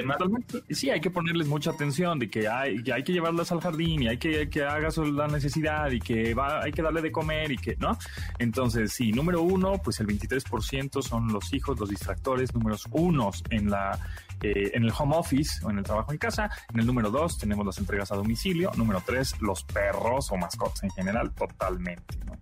Sí, 0.71 0.88
hay 0.88 1.03
que 1.03 1.11
ponerles 1.11 1.47
mucha 1.47 1.73
atención 1.73 2.19
de 2.19 2.31
que 2.31 2.49
hay, 2.49 2.83
que 2.83 2.95
hay 2.95 3.05
que 3.05 3.12
llevarlas 3.12 3.53
al 3.53 3.61
jardín 3.61 4.05
y 4.05 4.09
hay 4.09 4.17
que 4.17 4.49
que 4.49 4.64
hagas 4.64 4.97
la 4.97 5.29
necesidad 5.29 5.91
y 5.91 6.01
que 6.01 6.33
va, 6.33 6.62
hay 6.62 6.73
que 6.73 6.81
darle 6.81 7.03
de 7.03 7.12
comer 7.12 7.53
y 7.53 7.59
que, 7.59 7.77
¿no? 7.77 7.99
Entonces, 8.38 8.95
sí, 8.95 9.12
número 9.12 9.43
uno, 9.43 9.83
pues 9.85 10.01
el 10.01 10.07
23% 10.07 11.03
son 11.03 11.31
los 11.31 11.53
hijos, 11.53 11.79
los 11.79 11.91
distractores, 11.91 12.55
números 12.55 12.87
unos 12.91 13.45
en 13.51 13.69
la 13.69 13.99
eh, 14.42 14.70
en 14.74 14.85
el 14.85 14.92
home 14.96 15.16
office 15.16 15.64
o 15.64 15.70
en 15.70 15.79
el 15.79 15.85
trabajo 15.85 16.12
en 16.12 16.18
casa. 16.18 16.51
En 16.72 16.81
el 16.81 16.87
número 16.87 17.11
dos 17.11 17.38
tenemos 17.38 17.66
las 17.66 17.79
entregas 17.79 18.12
a 18.12 18.16
domicilio. 18.16 18.70
Número 18.77 19.03
tres, 19.05 19.35
los 19.40 19.64
perros 19.64 20.31
o 20.31 20.37
mascotas 20.37 20.83
en 20.83 20.90
general, 20.90 21.33
totalmente, 21.35 22.16
¿no? 22.24 22.38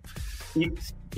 Y, 0.55 0.71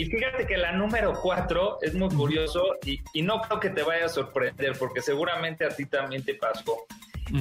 fíjate 0.05 0.45
que 0.47 0.57
la 0.57 0.71
número 0.73 1.13
cuatro 1.21 1.77
es 1.81 1.93
muy 1.93 2.09
curioso 2.09 2.61
y, 2.85 3.21
no 3.21 3.41
creo 3.41 3.59
que 3.59 3.69
te 3.69 3.83
vaya 3.83 4.05
a 4.05 4.09
sorprender 4.09 4.77
porque 4.77 5.01
seguramente 5.01 5.65
a 5.65 5.69
ti 5.69 5.85
también 5.85 6.23
te 6.23 6.35
pasó. 6.35 6.85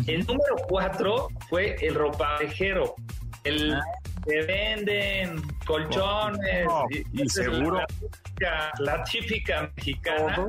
El 0.06 0.26
número 0.26 0.56
cuatro 0.68 1.28
fue 1.48 1.76
el 1.80 1.94
ropavejero. 1.94 2.94
El 3.44 3.74
ah. 4.28 4.32
que 4.32 4.42
venden 4.42 5.42
colchones. 5.66 6.66
y, 7.12 7.28
seguro. 7.28 7.80
La 8.78 9.04
típica, 9.04 9.72
mexicana. 9.76 10.48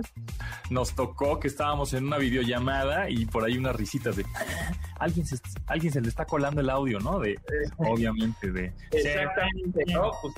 nos 0.70 0.94
tocó 0.94 1.40
que 1.40 1.48
estábamos 1.48 1.94
en 1.94 2.06
una 2.06 2.18
videollamada 2.18 3.10
y 3.10 3.26
por 3.26 3.44
ahí 3.44 3.58
unas 3.58 3.76
risitas 3.76 4.16
de 4.16 4.26
alguien 5.00 5.26
se, 5.26 5.38
alguien 5.68 5.92
se 5.92 6.02
le 6.02 6.10
está 6.10 6.26
colando 6.26 6.62
el 6.62 6.70
audio, 6.70 7.00
¿no? 7.00 7.20
De 7.20 7.40
obviamente 7.78 8.52
de 8.52 8.74
exactamente, 8.92 9.86
¿no? 9.88 10.12
Pues 10.22 10.34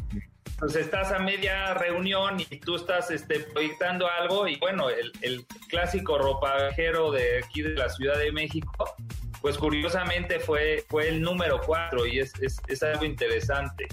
pues 0.62 0.76
estás 0.76 1.12
a 1.12 1.18
media 1.18 1.74
reunión 1.74 2.40
y 2.40 2.60
tú 2.60 2.76
estás 2.76 3.10
este, 3.10 3.40
proyectando 3.40 4.08
algo 4.08 4.48
y 4.48 4.58
bueno, 4.58 4.90
el, 4.90 5.46
clásico 5.68 6.20
ropajero 6.20 7.12
de 7.12 7.40
aquí 7.40 7.64
de 7.64 7.72
la 7.72 7.90
Ciudad 7.90 8.18
de 8.20 8.32
México, 8.32 8.94
pues 9.42 9.58
curiosamente 9.58 10.40
fue, 10.40 10.86
fue 10.88 11.10
el 11.10 11.22
número 11.22 11.60
cuatro 11.66 12.06
y 12.06 12.20
es, 12.20 12.34
es, 12.42 12.84
algo 12.84 13.06
interesante. 13.06 13.88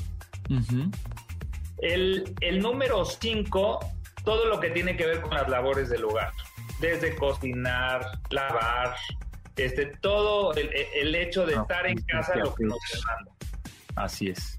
el, 1.78 2.34
el 2.40 2.60
número 2.60 3.04
cinco, 3.06 3.78
todo 4.24 4.44
lo 4.46 4.60
que 4.60 4.68
tiene 4.70 4.94
que 4.94 5.06
ver 5.06 5.22
con 5.22 5.34
las 5.34 5.48
labores 5.48 5.88
del 5.88 6.04
hogar, 6.04 6.32
desde 6.80 7.16
cocinar, 7.16 8.20
lavar, 8.28 8.94
este, 9.56 9.86
todo 9.86 10.52
el, 10.52 10.70
el 10.94 11.14
hecho 11.14 11.46
de 11.46 11.54
estar 11.54 11.86
en 11.86 11.96
casa 12.02 12.36
lo 12.36 12.54
que 12.54 12.64
nos 12.64 12.78
demanda. 12.92 13.32
Así 13.96 14.28
es. 14.28 14.57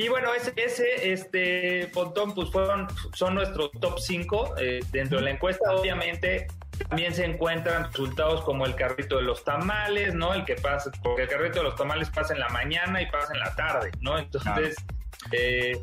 Y 0.00 0.08
bueno, 0.08 0.32
ese, 0.32 0.54
ese 0.56 1.12
este 1.12 1.86
Pontón, 1.88 2.34
pues 2.34 2.50
fueron, 2.50 2.88
son 3.12 3.34
nuestros 3.34 3.70
top 3.82 3.98
5 3.98 4.54
eh, 4.58 4.80
dentro 4.92 5.18
de 5.18 5.24
la 5.24 5.30
encuesta. 5.32 5.74
Obviamente 5.74 6.46
también 6.88 7.12
se 7.12 7.26
encuentran 7.26 7.84
resultados 7.84 8.40
como 8.40 8.64
el 8.64 8.74
carrito 8.76 9.18
de 9.18 9.24
los 9.24 9.44
tamales, 9.44 10.14
¿no? 10.14 10.32
El 10.32 10.46
que 10.46 10.54
pasa, 10.54 10.90
porque 11.02 11.24
el 11.24 11.28
carrito 11.28 11.58
de 11.58 11.64
los 11.64 11.76
tamales 11.76 12.08
pasa 12.08 12.32
en 12.32 12.40
la 12.40 12.48
mañana 12.48 13.02
y 13.02 13.10
pasa 13.10 13.34
en 13.34 13.40
la 13.40 13.54
tarde, 13.54 13.90
¿no? 14.00 14.18
Entonces, 14.18 14.74
eh, 15.32 15.78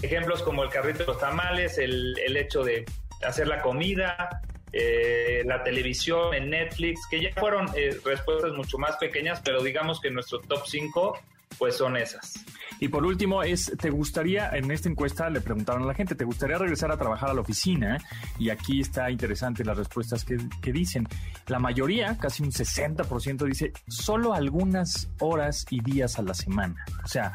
ejemplos 0.00 0.44
como 0.44 0.62
el 0.62 0.70
carrito 0.70 1.00
de 1.00 1.06
los 1.06 1.18
tamales, 1.18 1.76
el, 1.78 2.16
el 2.24 2.36
hecho 2.36 2.62
de 2.62 2.84
hacer 3.26 3.48
la 3.48 3.62
comida, 3.62 4.42
eh, 4.72 5.42
la 5.44 5.64
televisión, 5.64 6.32
en 6.34 6.50
Netflix, 6.50 7.04
que 7.10 7.20
ya 7.20 7.30
fueron 7.34 7.66
respuestas 8.04 8.52
mucho 8.52 8.78
más 8.78 8.96
pequeñas, 8.98 9.42
pero 9.44 9.60
digamos 9.60 10.00
que 10.00 10.12
nuestro 10.12 10.38
top 10.38 10.62
5 10.64 11.18
pues 11.58 11.76
son 11.76 11.96
esas. 11.96 12.44
Y 12.78 12.88
por 12.88 13.04
último, 13.06 13.42
es, 13.42 13.72
¿te 13.80 13.90
gustaría, 13.90 14.50
en 14.50 14.70
esta 14.70 14.88
encuesta 14.88 15.30
le 15.30 15.40
preguntaron 15.40 15.84
a 15.84 15.86
la 15.86 15.94
gente, 15.94 16.14
¿te 16.14 16.24
gustaría 16.24 16.58
regresar 16.58 16.92
a 16.92 16.98
trabajar 16.98 17.30
a 17.30 17.34
la 17.34 17.40
oficina? 17.40 17.98
Y 18.38 18.50
aquí 18.50 18.80
está 18.80 19.10
interesante 19.10 19.64
las 19.64 19.78
respuestas 19.78 20.24
que, 20.24 20.72
dicen. 20.72 21.08
La 21.46 21.58
mayoría, 21.58 22.18
casi 22.18 22.42
un 22.42 22.50
60%, 22.50 23.44
dice 23.46 23.72
solo 23.88 24.34
algunas 24.34 25.08
horas 25.20 25.64
y 25.70 25.80
días 25.80 26.18
a 26.18 26.22
la 26.22 26.34
semana. 26.34 26.84
O 27.02 27.08
sea, 27.08 27.32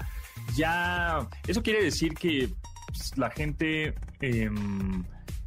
ya, 0.55 1.27
eso 1.47 1.63
quiere 1.63 1.83
decir 1.83 2.13
que 2.13 2.49
pues, 2.87 3.17
la 3.17 3.29
gente... 3.31 3.95
Eh, 4.19 4.49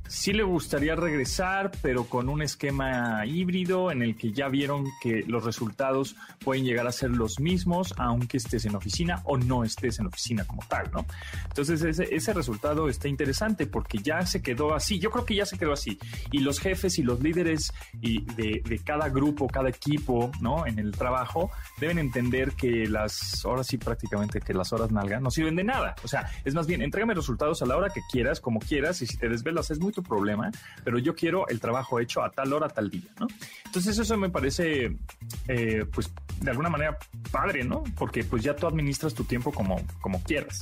sí 0.06 0.32
le 0.32 0.42
gustaría 0.42 0.94
regresar, 0.94 1.70
pero 1.82 2.04
con 2.04 2.28
un 2.28 2.42
esquema 2.42 3.24
híbrido 3.26 3.90
en 3.90 4.02
el 4.02 4.16
que 4.16 4.32
ya 4.32 4.48
vieron 4.48 4.86
que 5.02 5.24
los 5.26 5.44
resultados 5.44 6.16
pueden 6.44 6.64
llegar 6.64 6.86
a 6.86 6.92
ser 6.92 7.10
los 7.10 7.40
mismos, 7.40 7.94
aunque 7.96 8.36
estés 8.36 8.64
en 8.66 8.76
oficina 8.76 9.22
o 9.24 9.36
no 9.38 9.64
estés 9.64 9.98
en 9.98 10.06
oficina 10.06 10.44
como 10.44 10.62
tal, 10.68 10.90
¿no? 10.92 11.06
Entonces 11.46 11.82
ese, 11.82 12.14
ese 12.14 12.32
resultado 12.32 12.88
está 12.88 13.08
interesante 13.08 13.66
porque 13.66 13.98
ya 13.98 14.24
se 14.26 14.42
quedó 14.42 14.74
así, 14.74 14.98
yo 14.98 15.10
creo 15.10 15.24
que 15.24 15.34
ya 15.34 15.46
se 15.46 15.58
quedó 15.58 15.72
así, 15.72 15.98
y 16.30 16.40
los 16.40 16.60
jefes 16.60 16.98
y 16.98 17.02
los 17.02 17.20
líderes 17.20 17.72
y 18.00 18.24
de, 18.34 18.62
de 18.64 18.78
cada 18.80 19.08
grupo, 19.08 19.46
cada 19.46 19.68
equipo, 19.68 20.30
¿no? 20.40 20.66
En 20.66 20.78
el 20.78 20.92
trabajo, 20.92 21.50
deben 21.78 21.98
entender 21.98 22.52
que 22.52 22.86
las 22.86 23.44
horas 23.44 23.66
sí 23.66 23.78
prácticamente 23.78 24.40
que 24.40 24.52
las 24.52 24.72
horas 24.72 24.90
nalga 24.90 25.20
no 25.20 25.30
sirven 25.30 25.56
de 25.56 25.64
nada, 25.64 25.94
o 26.04 26.08
sea, 26.08 26.30
es 26.44 26.54
más 26.54 26.66
bien, 26.66 26.82
entrégame 26.82 27.14
resultados 27.14 27.62
a 27.62 27.66
la 27.66 27.76
hora 27.76 27.88
que 27.90 28.02
quieras, 28.10 28.40
como 28.40 28.60
quieras, 28.60 29.00
y 29.02 29.06
si 29.06 29.16
te 29.16 29.28
desvelas 29.28 29.70
es 29.70 29.80
muy 29.80 29.92
problema, 30.04 30.50
pero 30.84 30.98
yo 30.98 31.14
quiero 31.14 31.48
el 31.48 31.60
trabajo 31.60 31.98
hecho 31.98 32.22
a 32.22 32.30
tal 32.30 32.52
hora, 32.52 32.68
tal 32.68 32.90
día, 32.90 33.10
¿no? 33.18 33.26
Entonces 33.64 33.98
eso 33.98 34.16
me 34.16 34.30
parece, 34.30 34.96
eh, 35.48 35.84
pues, 35.92 36.12
de 36.40 36.50
alguna 36.50 36.68
manera 36.68 36.96
padre, 37.32 37.64
¿no? 37.64 37.82
Porque 37.96 38.22
pues 38.24 38.42
ya 38.42 38.54
tú 38.54 38.66
administras 38.66 39.14
tu 39.14 39.24
tiempo 39.24 39.52
como, 39.52 39.80
como 40.00 40.22
quieras. 40.22 40.60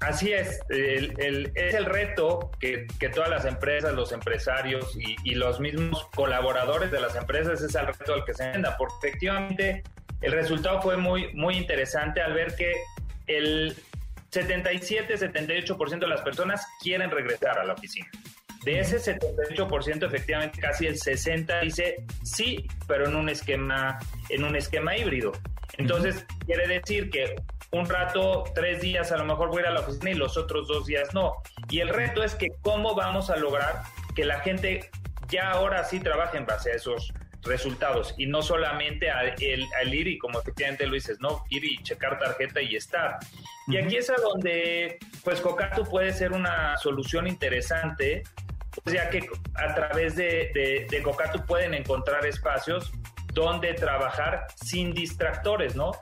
Así 0.00 0.32
es, 0.32 0.60
es 0.70 1.74
el 1.74 1.84
reto 1.84 2.50
que, 2.58 2.86
que, 2.98 3.10
todas 3.10 3.28
las 3.28 3.44
empresas, 3.44 3.92
los 3.94 4.12
empresarios 4.12 4.96
y, 4.96 5.34
los 5.34 5.60
mismos 5.60 6.06
colaboradores 6.14 6.90
de 6.90 7.00
las 7.00 7.14
empresas 7.16 7.60
es 7.60 7.74
el 7.74 7.86
reto 7.86 8.14
al 8.14 8.24
que 8.24 8.32
se 8.32 8.44
anda, 8.44 8.76
porque 8.78 8.94
efectivamente 9.08 9.82
el 10.22 10.32
resultado 10.32 10.80
fue 10.80 10.96
muy, 10.96 11.34
muy 11.34 11.56
interesante 11.56 12.22
al 12.22 12.32
ver 12.32 12.56
que 12.56 12.72
el, 13.26 13.76
77, 14.30 15.16
78% 15.16 15.98
de 15.98 16.06
las 16.06 16.22
personas 16.22 16.66
quieren 16.80 17.10
regresar 17.10 17.58
a 17.58 17.64
la 17.64 17.74
oficina. 17.74 18.08
De 18.64 18.78
ese 18.78 18.98
78%, 18.98 20.06
efectivamente, 20.06 20.60
casi 20.60 20.86
el 20.86 20.98
60 20.98 21.60
dice 21.60 21.96
sí, 22.22 22.66
pero 22.86 23.08
en 23.08 23.16
un 23.16 23.28
esquema, 23.28 23.98
en 24.28 24.44
un 24.44 24.54
esquema 24.54 24.96
híbrido. 24.96 25.32
Entonces, 25.78 26.26
quiere 26.44 26.68
decir 26.68 27.10
que 27.10 27.36
un 27.72 27.88
rato, 27.88 28.44
tres 28.54 28.80
días 28.80 29.12
a 29.12 29.16
lo 29.16 29.24
mejor 29.24 29.48
voy 29.48 29.58
a 29.58 29.60
ir 29.62 29.66
a 29.68 29.70
la 29.72 29.80
oficina 29.80 30.10
y 30.10 30.14
los 30.14 30.36
otros 30.36 30.68
dos 30.68 30.86
días 30.86 31.14
no. 31.14 31.36
Y 31.70 31.80
el 31.80 31.88
reto 31.88 32.22
es 32.22 32.34
que 32.34 32.48
cómo 32.62 32.94
vamos 32.94 33.30
a 33.30 33.36
lograr 33.36 33.82
que 34.14 34.24
la 34.24 34.40
gente 34.40 34.90
ya 35.28 35.52
ahora 35.52 35.84
sí 35.84 36.00
trabaje 36.00 36.36
en 36.36 36.44
base 36.44 36.72
a 36.72 36.74
esos 36.74 37.12
resultados 37.42 38.14
y 38.18 38.26
no 38.26 38.42
solamente 38.42 39.10
al, 39.10 39.34
ir 39.40 40.08
y 40.08 40.18
como 40.18 40.40
efectivamente 40.40 40.86
lo 40.86 40.94
dices, 40.94 41.20
¿no? 41.20 41.44
Ir 41.50 41.64
y 41.64 41.82
checar 41.82 42.18
tarjeta 42.18 42.60
y 42.60 42.76
estar. 42.76 43.18
Y 43.66 43.76
aquí 43.76 43.96
es 43.96 44.10
a 44.10 44.16
donde 44.16 44.98
pues 45.24 45.40
Cocatu 45.40 45.84
puede 45.84 46.12
ser 46.12 46.32
una 46.32 46.76
solución 46.76 47.26
interesante, 47.26 48.22
pues 48.84 48.94
ya 48.94 49.08
que 49.10 49.26
a 49.54 49.74
través 49.74 50.16
de, 50.16 50.50
de, 50.54 50.86
de 50.90 51.02
Cocatu 51.02 51.44
pueden 51.46 51.74
encontrar 51.74 52.26
espacios 52.26 52.92
donde 53.32 53.74
trabajar 53.74 54.46
sin 54.56 54.92
distractores, 54.92 55.76
¿no? 55.76 55.92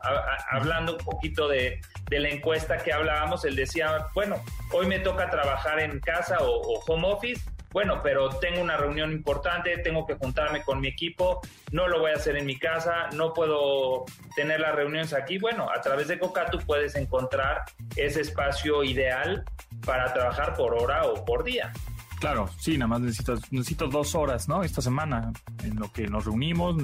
hablando 0.51 0.92
un 0.92 1.05
poquito 1.05 1.48
de, 1.48 1.81
de, 2.09 2.20
la 2.20 2.31
encuesta 2.31 2.79
que 2.79 2.92
hablábamos, 2.92 3.44
él 3.44 3.55
decía, 3.55 4.07
bueno, 4.14 4.42
hoy 4.72 4.87
me 4.87 4.98
toca 4.98 5.29
trabajar 5.29 5.81
en 5.81 6.01
casa 6.01 6.38
o, 6.40 6.51
o 6.51 6.81
home 6.87 7.07
office, 7.07 7.42
bueno, 7.71 8.01
pero 8.03 8.29
tengo 8.31 8.61
una 8.61 8.77
reunión 8.77 9.13
importante, 9.13 9.77
tengo 9.79 10.07
que 10.07 10.15
juntarme 10.15 10.63
con 10.63 10.81
mi 10.81 10.89
equipo, 10.89 11.41
no 11.71 11.87
lo 11.87 12.01
voy 12.01 12.13
a 12.13 12.15
hacer 12.15 12.37
en 12.37 12.47
mi 12.47 12.59
casa, 12.59 13.09
no 13.13 13.35
puedo 13.35 14.05
tener 14.35 14.61
las 14.61 14.75
reuniones 14.75 15.13
aquí. 15.13 15.39
Bueno, 15.39 15.69
a 15.71 15.81
través 15.81 16.09
de 16.09 16.19
Cocatu 16.19 16.59
puedes 16.61 16.95
encontrar 16.97 17.63
ese 17.97 18.23
espacio 18.23 18.83
ideal 18.85 19.45
para 19.85 20.13
trabajar 20.13 20.55
por 20.55 20.75
hora 20.75 21.05
o 21.05 21.25
por 21.25 21.45
día. 21.45 21.73
Claro, 22.19 22.51
sí, 22.59 22.77
nada 22.77 22.89
más 22.89 23.01
necesito, 23.01 23.35
necesito 23.53 23.87
dos 23.87 24.15
horas, 24.17 24.49
¿no? 24.49 24.65
Esta 24.65 24.83
semana 24.83 25.33
en 25.63 25.77
lo 25.77 25.93
que 25.93 26.09
nos 26.09 26.25
reunimos, 26.25 26.77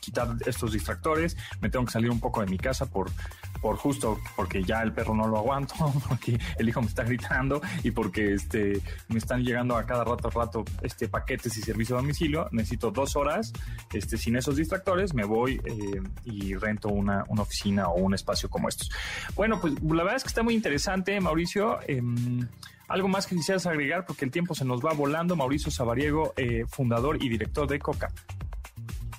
quitar 0.00 0.28
estos 0.46 0.72
distractores, 0.72 1.36
me 1.60 1.68
tengo 1.68 1.84
que 1.84 1.90
salir 1.90 2.10
un 2.10 2.20
poco 2.20 2.40
de 2.40 2.46
mi 2.46 2.56
casa 2.56 2.86
por, 2.86 3.10
por 3.60 3.76
justo 3.76 4.18
porque 4.36 4.62
ya 4.62 4.82
el 4.82 4.92
perro 4.92 5.14
no 5.14 5.26
lo 5.26 5.38
aguanto, 5.38 5.74
porque 6.08 6.38
el 6.58 6.68
hijo 6.68 6.80
me 6.80 6.86
está 6.86 7.02
gritando 7.02 7.60
y 7.82 7.90
porque 7.90 8.34
este 8.34 8.80
me 9.08 9.18
están 9.18 9.42
llegando 9.42 9.76
a 9.76 9.84
cada 9.84 10.04
rato 10.04 10.30
rato 10.30 10.64
este 10.82 11.08
paquetes 11.08 11.56
y 11.56 11.62
servicio 11.62 11.96
a 11.96 12.00
domicilio, 12.00 12.48
necesito 12.52 12.92
dos 12.92 13.16
horas, 13.16 13.52
este 13.92 14.16
sin 14.16 14.36
esos 14.36 14.54
distractores, 14.54 15.14
me 15.14 15.24
voy 15.24 15.60
eh, 15.64 16.02
y 16.24 16.54
rento 16.54 16.88
una, 16.88 17.24
una, 17.28 17.42
oficina 17.42 17.88
o 17.88 17.96
un 17.96 18.14
espacio 18.14 18.48
como 18.48 18.68
estos. 18.68 18.90
Bueno, 19.34 19.60
pues 19.60 19.74
la 19.82 20.02
verdad 20.02 20.16
es 20.16 20.22
que 20.22 20.28
está 20.28 20.42
muy 20.44 20.54
interesante, 20.54 21.20
Mauricio. 21.20 21.80
Eh, 21.88 22.00
algo 22.88 23.08
más 23.08 23.26
que 23.26 23.34
quisieras 23.34 23.66
agregar 23.66 24.04
porque 24.06 24.24
el 24.24 24.30
tiempo 24.30 24.54
se 24.54 24.64
nos 24.64 24.84
va 24.84 24.92
volando. 24.92 25.36
Mauricio 25.36 25.70
Sabariego, 25.70 26.34
eh, 26.36 26.64
fundador 26.68 27.22
y 27.22 27.28
director 27.28 27.66
de 27.66 27.78
Coca. 27.78 28.08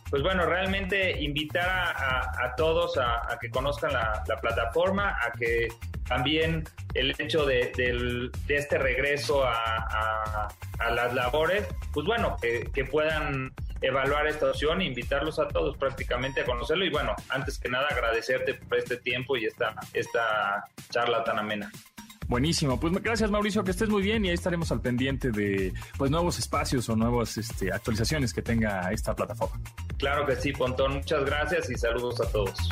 Pues 0.09 0.23
bueno, 0.23 0.45
realmente 0.45 1.21
invitar 1.21 1.67
a, 1.69 2.55
todos 2.55 2.97
a, 2.97 3.37
que 3.41 3.49
conozcan 3.49 3.91
la, 3.91 4.23
plataforma, 4.39 5.17
a 5.21 5.33
que 5.37 5.67
también 6.07 6.63
el 6.93 7.13
hecho 7.17 7.45
de, 7.45 7.73
este 8.47 8.77
regreso 8.77 9.43
a, 9.45 10.47
las 10.91 11.13
labores, 11.13 11.67
pues 11.91 12.05
bueno, 12.05 12.37
que, 12.41 12.85
puedan 12.85 13.51
evaluar 13.81 14.27
esta 14.27 14.49
opción 14.49 14.81
e 14.81 14.85
invitarlos 14.85 15.39
a 15.39 15.49
todos 15.49 15.75
prácticamente 15.75 16.41
a 16.41 16.45
conocerlo. 16.45 16.85
Y 16.85 16.89
bueno, 16.89 17.13
antes 17.27 17.59
que 17.59 17.67
nada 17.67 17.87
agradecerte 17.89 18.53
por 18.53 18.77
este 18.77 18.95
tiempo 18.97 19.35
y 19.35 19.45
esta, 19.45 19.75
esta 19.93 20.63
charla 20.89 21.25
tan 21.25 21.37
amena. 21.39 21.69
Buenísimo, 22.27 22.79
pues 22.79 22.93
gracias 23.01 23.31
Mauricio, 23.31 23.63
que 23.63 23.71
estés 23.71 23.89
muy 23.89 24.01
bien 24.01 24.25
y 24.25 24.29
ahí 24.29 24.33
estaremos 24.33 24.71
al 24.71 24.81
pendiente 24.81 25.31
de 25.31 25.73
pues 25.97 26.11
nuevos 26.11 26.37
espacios 26.39 26.89
o 26.89 26.95
nuevas 26.95 27.37
este, 27.37 27.71
actualizaciones 27.71 28.33
que 28.33 28.41
tenga 28.41 28.91
esta 28.91 29.15
plataforma. 29.15 29.59
Claro 29.97 30.25
que 30.25 30.35
sí, 30.35 30.51
Pontón, 30.51 30.95
muchas 30.95 31.23
gracias 31.25 31.69
y 31.69 31.75
saludos 31.75 32.19
a 32.19 32.29
todos. 32.29 32.69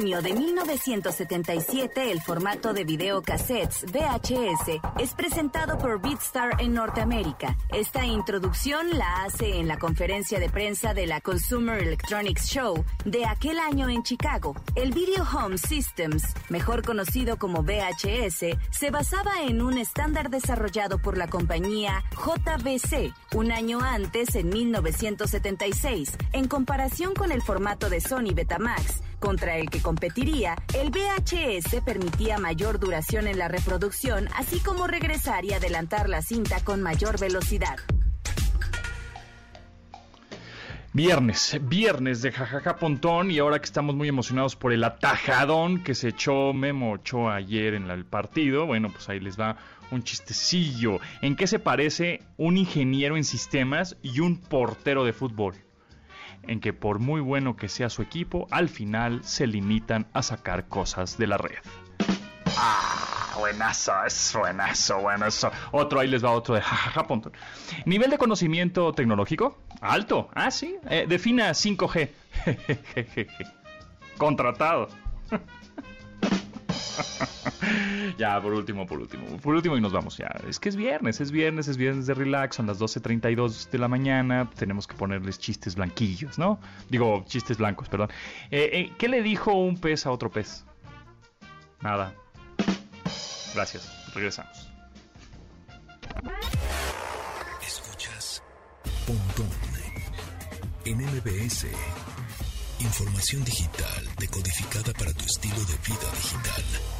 Junio 0.00 0.22
de 0.22 0.32
1977, 0.32 2.10
el 2.10 2.22
formato 2.22 2.72
de 2.72 2.84
videocassettes 2.84 3.84
VHS 3.84 4.80
es 4.98 5.12
presentado 5.12 5.76
por 5.76 6.00
Beatstar 6.00 6.58
en 6.58 6.72
Norteamérica. 6.72 7.58
Esta 7.68 8.06
introducción 8.06 8.96
la 8.96 9.24
hace 9.24 9.58
en 9.58 9.68
la 9.68 9.78
conferencia 9.78 10.40
de 10.40 10.48
prensa 10.48 10.94
de 10.94 11.06
la 11.06 11.20
Consumer 11.20 11.82
Electronics 11.82 12.46
Show 12.46 12.82
de 13.04 13.26
aquel 13.26 13.58
año 13.58 13.90
en 13.90 14.02
Chicago. 14.02 14.54
El 14.74 14.92
Video 14.92 15.22
Home 15.22 15.58
Systems, 15.58 16.22
mejor 16.48 16.82
conocido 16.82 17.36
como 17.36 17.62
VHS, 17.62 18.56
se 18.70 18.90
basaba 18.90 19.42
en 19.42 19.60
un 19.60 19.76
estándar 19.76 20.30
desarrollado 20.30 20.98
por 20.98 21.18
la 21.18 21.28
compañía 21.28 22.02
JVC 22.12 23.12
un 23.34 23.52
año 23.52 23.80
antes, 23.80 24.34
en 24.34 24.48
1976. 24.48 26.16
En 26.32 26.48
comparación 26.48 27.14
con 27.14 27.32
el 27.32 27.42
formato 27.42 27.88
de 27.88 28.00
Sony 28.00 28.32
Betamax, 28.34 29.02
contra 29.20 29.58
el 29.58 29.70
que 29.70 29.80
competiría, 29.80 30.56
el 30.74 30.90
VHS 30.90 31.82
permitía 31.84 32.38
mayor 32.38 32.80
duración 32.80 33.28
en 33.28 33.38
la 33.38 33.46
reproducción, 33.46 34.28
así 34.34 34.58
como 34.58 34.88
regresar 34.88 35.44
y 35.44 35.52
adelantar 35.52 36.08
la 36.08 36.22
cinta 36.22 36.64
con 36.64 36.82
mayor 36.82 37.20
velocidad. 37.20 37.76
Viernes, 40.92 41.56
viernes 41.62 42.20
de 42.20 42.32
jajaja 42.32 42.74
pontón 42.74 43.30
y 43.30 43.38
ahora 43.38 43.60
que 43.60 43.64
estamos 43.64 43.94
muy 43.94 44.08
emocionados 44.08 44.56
por 44.56 44.72
el 44.72 44.82
atajadón 44.82 45.84
que 45.84 45.94
se 45.94 46.08
echó 46.08 46.52
Memo 46.52 46.98
ayer 47.30 47.74
en 47.74 47.88
el 47.88 48.04
partido, 48.04 48.66
bueno, 48.66 48.90
pues 48.90 49.08
ahí 49.08 49.20
les 49.20 49.38
va 49.38 49.56
un 49.92 50.02
chistecillo. 50.02 50.98
¿En 51.22 51.36
qué 51.36 51.46
se 51.46 51.60
parece 51.60 52.22
un 52.36 52.56
ingeniero 52.56 53.16
en 53.16 53.22
sistemas 53.22 53.96
y 54.02 54.18
un 54.18 54.40
portero 54.40 55.04
de 55.04 55.12
fútbol? 55.12 55.54
En 56.46 56.60
que 56.60 56.72
por 56.72 56.98
muy 56.98 57.20
bueno 57.20 57.56
que 57.56 57.68
sea 57.68 57.90
su 57.90 58.02
equipo, 58.02 58.46
al 58.50 58.68
final 58.68 59.22
se 59.24 59.46
limitan 59.46 60.06
a 60.12 60.22
sacar 60.22 60.68
cosas 60.68 61.18
de 61.18 61.26
la 61.26 61.38
red. 61.38 61.58
Ah, 62.56 63.34
buenazo, 63.38 63.92
es 64.06 64.36
buenazo, 64.38 65.00
bueno, 65.00 65.26
eso. 65.26 65.50
Otro, 65.72 66.00
ahí 66.00 66.08
les 66.08 66.24
va 66.24 66.32
otro 66.32 66.54
de 66.54 66.62
jajaja. 66.62 67.06
Nivel 67.86 68.10
de 68.10 68.18
conocimiento 68.18 68.92
tecnológico, 68.92 69.58
alto. 69.80 70.28
Ah, 70.34 70.50
sí, 70.50 70.76
eh, 70.88 71.06
defina 71.08 71.50
5G. 71.50 72.10
Contratado. 74.18 74.88
ya, 78.16 78.40
por 78.40 78.52
último, 78.52 78.86
por 78.86 78.98
último. 78.98 79.24
Por 79.38 79.54
último 79.54 79.76
y 79.76 79.80
nos 79.80 79.92
vamos 79.92 80.16
ya. 80.16 80.28
Es 80.48 80.58
que 80.58 80.68
es 80.68 80.76
viernes, 80.76 81.20
es 81.20 81.30
viernes, 81.30 81.68
es 81.68 81.76
viernes 81.76 82.06
de 82.06 82.14
relax. 82.14 82.56
Son 82.56 82.66
las 82.66 82.78
12.32 82.80 83.70
de 83.70 83.78
la 83.78 83.88
mañana. 83.88 84.48
Tenemos 84.56 84.86
que 84.86 84.94
ponerles 84.94 85.38
chistes 85.38 85.74
blanquillos, 85.74 86.38
¿no? 86.38 86.60
Digo, 86.88 87.24
chistes 87.26 87.58
blancos, 87.58 87.88
perdón. 87.88 88.10
Eh, 88.50 88.70
eh, 88.72 88.92
¿Qué 88.98 89.08
le 89.08 89.22
dijo 89.22 89.52
un 89.52 89.78
pez 89.78 90.06
a 90.06 90.10
otro 90.10 90.30
pez? 90.30 90.64
Nada. 91.80 92.14
Gracias. 93.54 94.12
Regresamos. 94.14 94.70
Escuchas 97.66 98.42
Pontón 99.06 99.48
en 100.84 100.98
MBS. 100.98 101.66
Información 102.80 103.44
digital 103.44 104.08
decodificada 104.18 104.92
para 104.94 105.12
tu 105.12 105.24
estilo 105.24 105.56
de 105.56 105.76
vida 105.86 106.10
digital. 106.14 106.99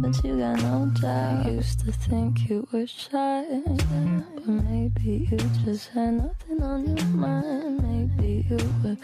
But 0.00 0.22
you 0.22 0.38
got 0.38 0.62
no 0.62 0.86
doubt. 1.00 1.46
I 1.46 1.50
used 1.50 1.80
to 1.80 1.92
think 1.92 2.48
you 2.48 2.66
were 2.72 2.86
shy. 2.86 3.44
But 3.64 4.46
maybe 4.46 5.26
you 5.30 5.38
just 5.64 5.88
had 5.90 6.14
nothing 6.14 6.62
on 6.62 6.96
your 6.96 7.06
mind. 7.06 7.82
Maybe 7.82 8.46
you 8.48 8.58
were 8.84 8.96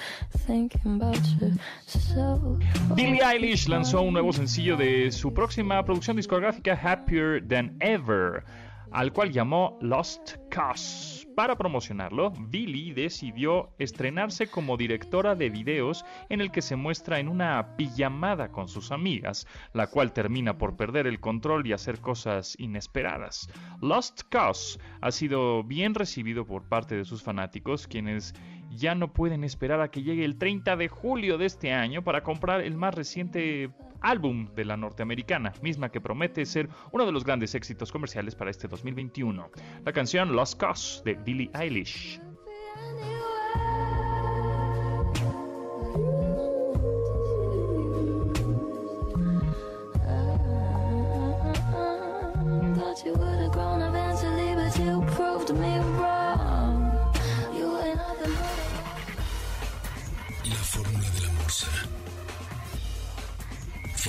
thinking 0.47 0.97
about 0.97 1.19
yourself. 1.41 2.63
Billie 2.95 3.21
Eilish 3.23 3.69
lanzó 3.69 4.03
un 4.03 4.13
nuevo 4.13 4.33
sencillo 4.33 4.77
de 4.77 5.11
su 5.11 5.35
próxima 5.35 5.85
producción 5.85 6.17
discográfica, 6.17 6.79
Happier 6.81 7.43
Than 7.47 7.77
Ever. 7.81 8.45
Al 8.95 9.13
cual 9.13 9.33
llamó 9.33 9.77
Lost 9.81 10.37
Cause. 10.51 11.27
Para 11.35 11.57
promocionarlo, 11.57 12.31
Billy 12.31 12.93
decidió 12.93 13.71
estrenarse 13.81 14.47
como 14.47 14.77
directora 14.77 15.35
de 15.35 15.51
videos 15.51 16.05
en 16.29 16.41
el 16.41 16.53
que 16.53 16.63
se 16.63 16.77
muestra 16.77 17.19
en 17.19 17.29
una 17.29 17.75
pijamada 17.77 18.53
con 18.53 18.69
sus 18.69 18.93
amigas, 18.93 19.49
la 19.73 19.89
cual 19.89 20.13
termina 20.13 20.59
por 20.59 20.77
perder 20.77 21.09
el 21.09 21.19
control 21.19 21.67
y 21.67 21.73
hacer 21.73 22.01
cosas 22.01 22.55
inesperadas. 22.61 23.51
Lost 23.81 24.23
Cause 24.29 24.79
ha 25.01 25.11
sido 25.11 25.65
bien 25.65 25.95
recibido 25.95 26.47
por 26.47 26.69
parte 26.69 26.95
de 26.97 27.05
sus 27.05 27.21
fanáticos, 27.21 27.89
quienes 27.89 28.33
ya 28.71 28.95
no 28.95 29.13
pueden 29.13 29.43
esperar 29.43 29.81
a 29.81 29.91
que 29.91 30.05
llegue 30.05 30.25
el 30.25 30.39
30 30.39 30.77
de 30.77 30.87
julio 30.87 31.37
de 31.37 31.47
este 31.47 31.73
año 31.73 32.05
para 32.05 32.23
comprar 32.23 32.61
el 32.61 32.77
más 32.77 32.95
reciente 32.95 33.71
álbum 34.05 34.49
de 34.55 34.65
la 34.65 34.77
norteamericana, 34.77 35.53
misma 35.63 35.91
que 35.91 36.01
promete 36.01 36.47
ser 36.47 36.69
uno 36.93 37.07
de 37.07 37.13
los 37.13 37.25
grandes 37.25 37.55
éxitos 37.55 37.91
comerciales 37.91 38.35
para 38.35 38.51
este 38.51 38.69
2021. 38.69 39.51
La 39.85 39.93
canción 39.93 40.37
Lost 40.37 40.61
Cause 40.61 41.03
de 41.05 41.15
Billie 41.15 41.51
Eilish. 41.55 42.21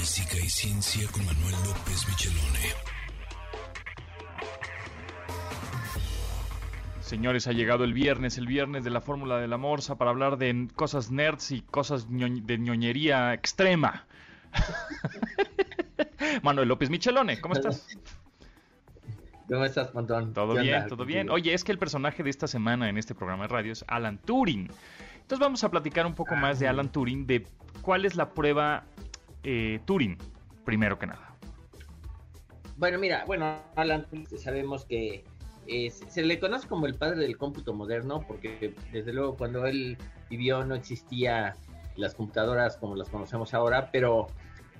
Física 0.05 0.37
y 0.37 0.47
ciencia 0.47 1.07
con 1.11 1.25
Manuel 1.25 1.55
López 1.65 2.07
Michelone. 2.07 2.59
Señores, 7.01 7.47
ha 7.47 7.53
llegado 7.53 7.83
el 7.85 7.93
viernes, 7.93 8.37
el 8.37 8.45
viernes 8.45 8.83
de 8.83 8.91
la 8.91 9.01
fórmula 9.01 9.39
de 9.39 9.47
la 9.47 9.57
morsa 9.57 9.97
para 9.97 10.11
hablar 10.11 10.37
de 10.37 10.67
cosas 10.75 11.09
nerds 11.09 11.49
y 11.49 11.61
cosas 11.63 12.05
de 12.07 12.57
ñoñería 12.59 13.33
extrema. 13.33 14.05
Manuel 16.43 16.67
López 16.67 16.91
Michelone, 16.91 17.41
¿cómo 17.41 17.55
estás? 17.55 17.87
¿Cómo 19.49 19.65
estás, 19.65 19.91
Montón? 19.95 20.35
Todo 20.35 20.53
¿Qué 20.53 20.61
bien, 20.61 20.75
onda? 20.75 20.87
todo 20.87 21.05
bien. 21.05 21.31
Oye, 21.31 21.51
es 21.55 21.63
que 21.63 21.71
el 21.71 21.79
personaje 21.79 22.21
de 22.21 22.29
esta 22.29 22.45
semana 22.45 22.89
en 22.89 22.99
este 22.99 23.15
programa 23.15 23.45
de 23.45 23.47
radio 23.47 23.71
es 23.71 23.83
Alan 23.87 24.19
Turing. 24.19 24.69
Entonces 25.15 25.39
vamos 25.39 25.63
a 25.63 25.71
platicar 25.71 26.05
un 26.05 26.13
poco 26.13 26.35
más 26.35 26.59
de 26.59 26.67
Alan 26.67 26.91
Turing, 26.91 27.25
de 27.25 27.47
cuál 27.81 28.05
es 28.05 28.15
la 28.15 28.29
prueba 28.29 28.83
eh, 29.45 29.79
Turing, 29.85 30.17
primero 30.65 30.97
que 30.99 31.07
nada. 31.07 31.35
Bueno, 32.77 32.99
mira, 32.99 33.23
bueno, 33.25 33.57
Alan 33.75 34.05
Turing 34.09 34.27
sabemos 34.37 34.83
que 34.85 35.23
eh, 35.67 35.89
se 35.89 36.23
le 36.23 36.39
conoce 36.39 36.67
como 36.67 36.85
el 36.87 36.95
padre 36.95 37.21
del 37.21 37.37
cómputo 37.37 37.73
moderno 37.73 38.21
porque 38.27 38.73
desde 38.91 39.13
luego 39.13 39.35
cuando 39.37 39.65
él 39.65 39.97
vivió 40.29 40.63
no 40.65 40.75
existía 40.75 41.55
las 41.95 42.13
computadoras 42.15 42.75
como 42.77 42.95
las 42.95 43.07
conocemos 43.09 43.53
ahora, 43.53 43.89
pero 43.91 44.27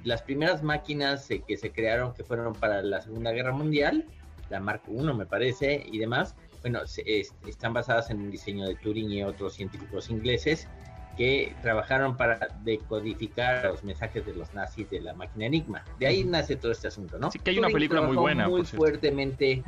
las 0.03 0.21
primeras 0.21 0.61
máquinas 0.61 1.31
eh, 1.31 1.41
que 1.47 1.55
se 1.57 1.71
crearon 1.71 2.13
que 2.13 2.23
fueron 2.23 2.53
para 2.53 2.81
la 2.81 3.01
Segunda 3.01 3.31
Guerra 3.31 3.53
Mundial, 3.53 4.05
la 4.49 4.59
Mark 4.59 4.81
I 4.89 5.01
me 5.13 5.25
parece 5.25 5.81
y 5.89 5.97
demás, 5.97 6.35
bueno, 6.61 6.85
se- 6.85 7.03
es- 7.21 7.33
están 7.47 7.73
basadas 7.73 8.09
en 8.09 8.19
un 8.19 8.29
diseño 8.29 8.67
de 8.67 8.75
Turing 8.75 9.09
y 9.09 9.23
otros 9.23 9.53
científicos 9.55 10.09
ingleses 10.09 10.67
que 11.15 11.55
trabajaron 11.61 12.17
para 12.17 12.47
decodificar 12.63 13.65
los 13.65 13.83
mensajes 13.83 14.25
de 14.25 14.33
los 14.33 14.53
nazis 14.53 14.89
de 14.89 15.01
la 15.01 15.13
máquina 15.13 15.45
Enigma. 15.45 15.83
De 15.99 16.07
ahí 16.07 16.23
nace 16.23 16.55
todo 16.55 16.71
este 16.71 16.87
asunto, 16.87 17.17
¿no? 17.17 17.31
Sí, 17.31 17.39
que 17.39 17.51
hay 17.51 17.59
una 17.59 17.67
Turing 17.67 17.75
película 17.75 18.01
muy 18.01 18.17
buena, 18.17 18.47
Muy 18.47 18.65
fuertemente. 18.65 19.63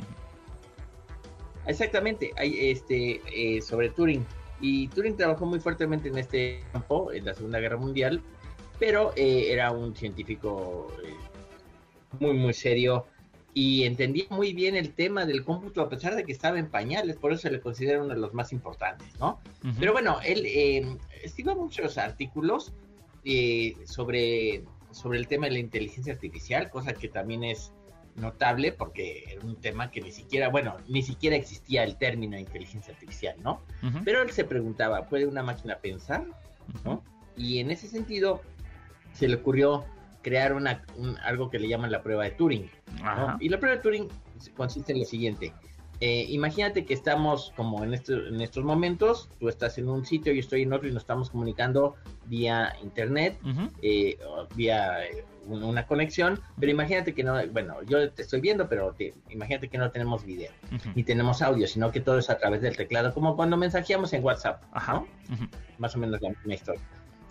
Exactamente, 1.66 2.32
hay 2.36 2.70
este 2.70 3.20
eh, 3.32 3.62
sobre 3.62 3.90
Turing. 3.90 4.24
Y 4.60 4.88
Turing 4.88 5.16
trabajó 5.16 5.46
muy 5.46 5.60
fuertemente 5.60 6.08
en 6.08 6.18
este 6.18 6.64
campo, 6.72 7.12
en 7.12 7.24
la 7.24 7.34
Segunda 7.34 7.60
Guerra 7.60 7.76
Mundial, 7.76 8.22
pero 8.78 9.12
eh, 9.16 9.52
era 9.52 9.70
un 9.70 9.94
científico 9.94 10.92
eh, 11.04 11.14
muy, 12.20 12.34
muy 12.34 12.54
serio 12.54 13.06
y 13.54 13.84
entendía 13.84 14.26
muy 14.30 14.52
bien 14.52 14.76
el 14.76 14.92
tema 14.92 15.26
del 15.26 15.44
cómputo 15.44 15.82
a 15.82 15.88
pesar 15.88 16.14
de 16.14 16.24
que 16.24 16.32
estaba 16.32 16.58
en 16.58 16.68
pañales, 16.68 17.16
por 17.16 17.32
eso 17.32 17.42
se 17.42 17.50
le 17.50 17.60
considera 17.60 18.02
uno 18.02 18.14
de 18.14 18.20
los 18.20 18.34
más 18.34 18.52
importantes, 18.52 19.08
¿no? 19.18 19.40
Pero 19.80 19.92
bueno, 19.92 20.18
él 20.24 20.44
eh, 20.46 20.96
escribió 21.22 21.56
muchos 21.56 21.98
artículos 21.98 22.72
eh, 23.24 23.76
sobre, 23.84 24.64
sobre 24.90 25.18
el 25.18 25.26
tema 25.26 25.46
de 25.46 25.52
la 25.52 25.58
inteligencia 25.58 26.12
artificial, 26.12 26.70
cosa 26.70 26.92
que 26.92 27.08
también 27.08 27.42
es 27.42 27.72
notable 28.16 28.72
porque 28.72 29.24
era 29.32 29.44
un 29.44 29.56
tema 29.56 29.90
que 29.90 30.00
ni 30.00 30.12
siquiera, 30.12 30.48
bueno, 30.48 30.76
ni 30.88 31.02
siquiera 31.02 31.36
existía 31.36 31.84
el 31.84 31.96
término 31.96 32.36
de 32.36 32.42
inteligencia 32.42 32.92
artificial, 32.92 33.36
¿no? 33.42 33.60
Pero 34.04 34.22
él 34.22 34.30
se 34.30 34.44
preguntaba, 34.44 35.06
¿puede 35.06 35.26
una 35.26 35.42
máquina 35.42 35.78
pensar? 35.78 36.26
¿no? 36.84 37.02
Y 37.36 37.60
en 37.60 37.70
ese 37.70 37.88
sentido 37.88 38.42
se 39.12 39.28
le 39.28 39.36
ocurrió 39.36 39.84
crear 40.22 40.52
una, 40.52 40.84
un- 40.96 41.16
algo 41.18 41.50
que 41.50 41.58
le 41.58 41.68
llaman 41.68 41.90
la 41.92 42.02
prueba 42.02 42.24
de 42.24 42.30
Turing. 42.32 42.70
Y 43.40 43.48
la 43.48 43.58
prueba 43.58 43.76
de 43.76 43.82
Turing 43.82 44.08
consiste 44.56 44.92
en 44.92 45.00
lo 45.00 45.04
siguiente. 45.04 45.52
Eh, 46.00 46.26
imagínate 46.28 46.84
que 46.84 46.94
estamos 46.94 47.52
como 47.56 47.82
en, 47.82 47.92
este- 47.92 48.12
en 48.28 48.40
estos 48.40 48.62
momentos, 48.62 49.28
tú 49.40 49.48
estás 49.48 49.78
en 49.78 49.88
un 49.88 50.06
sitio, 50.06 50.32
yo 50.32 50.38
estoy 50.38 50.62
en 50.62 50.72
otro 50.72 50.88
y 50.88 50.92
nos 50.92 51.02
estamos 51.02 51.28
comunicando 51.30 51.96
vía 52.26 52.72
internet, 52.84 53.36
eh, 53.82 54.16
vía 54.54 55.04
eh, 55.06 55.24
un- 55.48 55.64
una 55.64 55.86
conexión, 55.88 56.40
pero 56.60 56.70
imagínate 56.70 57.14
que 57.14 57.24
no, 57.24 57.34
bueno, 57.48 57.82
yo 57.82 58.12
te 58.12 58.22
estoy 58.22 58.40
viendo, 58.40 58.68
pero 58.68 58.92
te- 58.92 59.12
imagínate 59.30 59.68
que 59.68 59.76
no 59.78 59.90
tenemos 59.90 60.24
video, 60.24 60.52
Ujú. 60.72 60.90
ni 60.94 61.02
tenemos 61.02 61.42
audio, 61.42 61.66
sino 61.66 61.90
que 61.90 62.00
todo 62.00 62.18
es 62.18 62.30
a 62.30 62.38
través 62.38 62.60
del 62.62 62.76
teclado, 62.76 63.12
como 63.12 63.34
cuando 63.34 63.56
mensajeamos 63.56 64.12
en 64.12 64.22
WhatsApp, 64.22 64.62
Ajá. 64.72 65.02
más 65.78 65.96
o 65.96 65.98
menos 65.98 66.20
la 66.22 66.28
misma 66.28 66.54
historia. 66.54 66.82